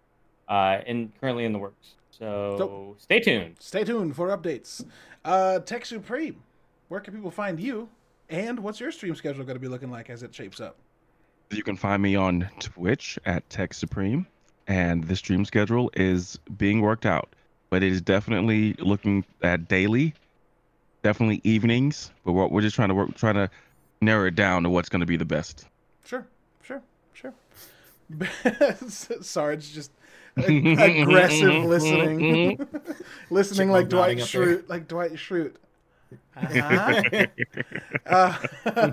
[0.47, 1.95] uh, and currently in the works.
[2.11, 3.01] So Dope.
[3.01, 3.55] stay tuned.
[3.59, 4.85] Stay tuned for updates.
[5.25, 6.43] Uh, Tech Supreme,
[6.89, 7.89] where can people find you?
[8.29, 10.77] And what's your stream schedule going to be looking like as it shapes up?
[11.49, 14.27] You can find me on Twitch at Tech Supreme,
[14.67, 17.29] and the stream schedule is being worked out,
[17.69, 20.13] but it is definitely looking at daily,
[21.03, 22.11] definitely evenings.
[22.25, 23.49] But we're, we're just trying to work, trying to
[24.01, 25.65] narrow it down to what's going to be the best.
[26.03, 26.25] Sure,
[26.63, 26.81] sure,
[27.13, 27.33] sure.
[29.21, 29.91] Sarge just
[30.37, 30.67] ag-
[31.01, 32.67] aggressive listening,
[33.29, 34.45] listening like Dwight nodding up there.
[34.57, 35.53] Schrute, like Dwight Schrute.
[36.37, 37.25] Uh-huh.
[38.05, 38.31] Uh,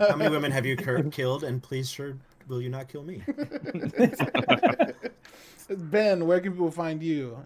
[0.09, 1.45] How many women have you cur- killed?
[1.45, 2.17] And please, sure,
[2.49, 3.23] will you not kill me?
[5.69, 7.39] ben, where can people find you?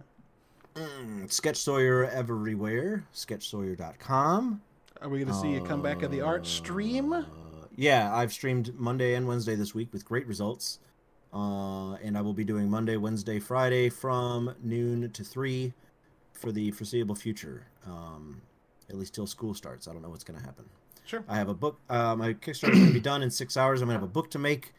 [0.75, 3.05] Mm, Sketch Sawyer everywhere.
[3.15, 4.61] SketchSawyer.com.
[5.01, 7.13] Are we going to see a comeback of the art stream?
[7.13, 7.25] Uh,
[7.77, 10.81] yeah, I've streamed Monday and Wednesday this week with great results.
[11.33, 15.73] Uh, and I will be doing Monday, Wednesday, Friday from noon to 3
[16.33, 17.67] for the foreseeable future.
[17.87, 18.41] Um,
[18.89, 19.87] at least till school starts.
[19.87, 20.65] I don't know what's going to happen.
[21.05, 21.25] Sure.
[21.29, 21.79] I have a book.
[21.89, 23.81] Uh, my Kickstarter is going to be done in six hours.
[23.81, 24.75] I'm going to have a book to make.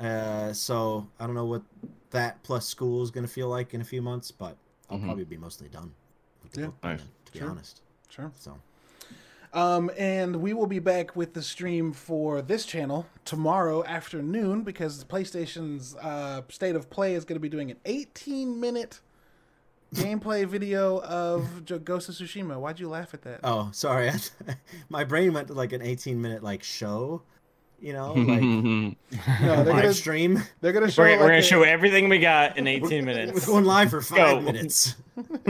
[0.00, 1.62] Uh, so I don't know what
[2.10, 4.56] that plus school is going to feel like in a few months, but
[4.90, 5.04] I'll Mhm.
[5.04, 5.92] probably be mostly done
[6.42, 6.66] with the Yeah.
[6.66, 6.98] book Nice.
[7.00, 7.80] then, to be honest.
[8.08, 8.30] Sure.
[8.38, 8.58] So
[9.52, 15.02] Um, and we will be back with the stream for this channel tomorrow afternoon because
[15.04, 19.00] PlayStation's uh, State of Play is going to be doing an 18 minute
[19.94, 22.58] gameplay video of Jo- Ghost of Tsushima.
[22.60, 23.40] Why'd you laugh at that?
[23.44, 24.10] Oh, sorry.
[24.90, 27.22] My brain went to like an 18 minute like show,
[27.80, 28.94] you know, like no,
[29.40, 30.42] they're live gonna stream.
[30.60, 33.46] they're gonna show We're, like we're gonna a- show everything we got in 18 minutes.
[33.46, 34.40] We're going live for five Go.
[34.40, 34.96] minutes.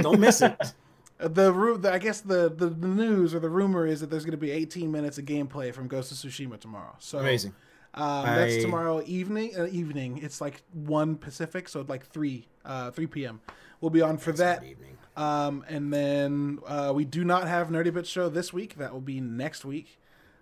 [0.01, 0.55] Don't miss it.
[1.19, 4.33] the, the I guess the, the the news or the rumor is that there's going
[4.33, 6.95] to be 18 minutes of gameplay from Ghost of Tsushima tomorrow.
[6.99, 7.55] So Amazing.
[7.95, 9.59] Um, that's tomorrow evening.
[9.59, 10.19] Uh, evening.
[10.23, 13.41] It's like one Pacific, so like three uh, three p.m.
[13.81, 14.61] We'll be on for that.
[14.61, 14.99] Good evening.
[15.17, 18.77] Um, and then uh, we do not have Nerdy Bit Show this week.
[18.77, 19.99] That will be next week.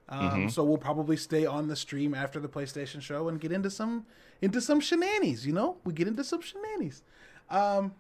[0.08, 3.70] Um, So we'll probably stay on the stream after the PlayStation show and get into
[3.70, 4.04] some
[4.42, 5.46] into some shenanigans.
[5.46, 7.02] You know, we get into some shenanigans.
[7.50, 7.94] Um,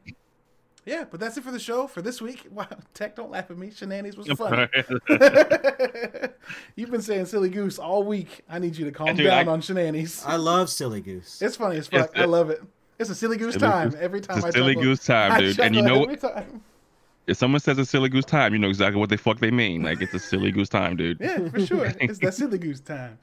[0.86, 2.46] yeah, but that's it for the show for this week.
[2.52, 3.70] Wow, Tech, don't laugh at me.
[3.70, 4.68] Shenanigans was fun.
[6.76, 8.42] You've been saying silly goose all week.
[8.48, 10.22] I need you to calm Dude, down I- on shenanigans.
[10.26, 11.40] I love Silly Goose.
[11.40, 12.10] It's funny as fuck.
[12.10, 12.62] It's- I love it.
[12.98, 15.32] It's a silly goose Silly time goose- every time It's I a silly goose time,
[15.36, 15.58] I dude.
[15.60, 16.62] And you chuckle know every time.
[17.26, 19.82] If someone says a silly goose time, you know exactly what the fuck they mean.
[19.82, 21.18] Like it's a silly goose time, dude.
[21.20, 21.86] Yeah, for sure.
[22.00, 23.18] it's that silly goose time.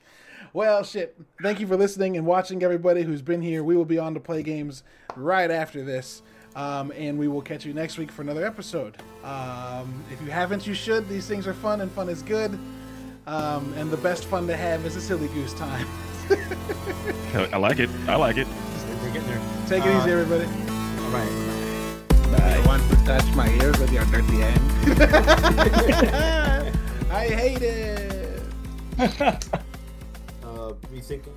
[0.53, 1.15] Well, shit.
[1.41, 3.64] Thank you for listening and watching, everybody who's been here.
[3.64, 4.84] We will be on to play games
[5.15, 6.22] right after this.
[6.53, 8.98] Um, and we will catch you next week for another episode.
[9.23, 11.07] Um, if you haven't, you should.
[11.07, 12.60] These things are fun, and fun is good.
[13.28, 15.88] Um, and the best fun to have is a silly goose time.
[17.34, 17.90] I like it.
[18.07, 18.48] I like it.
[19.02, 19.41] They're getting there.
[19.68, 20.44] Take it Uh, easy, everybody.
[20.45, 21.60] All right.
[22.41, 24.99] You want to touch my ears with your dirty hand?
[27.11, 28.41] I hate it.
[30.43, 31.35] Uh, rethinking.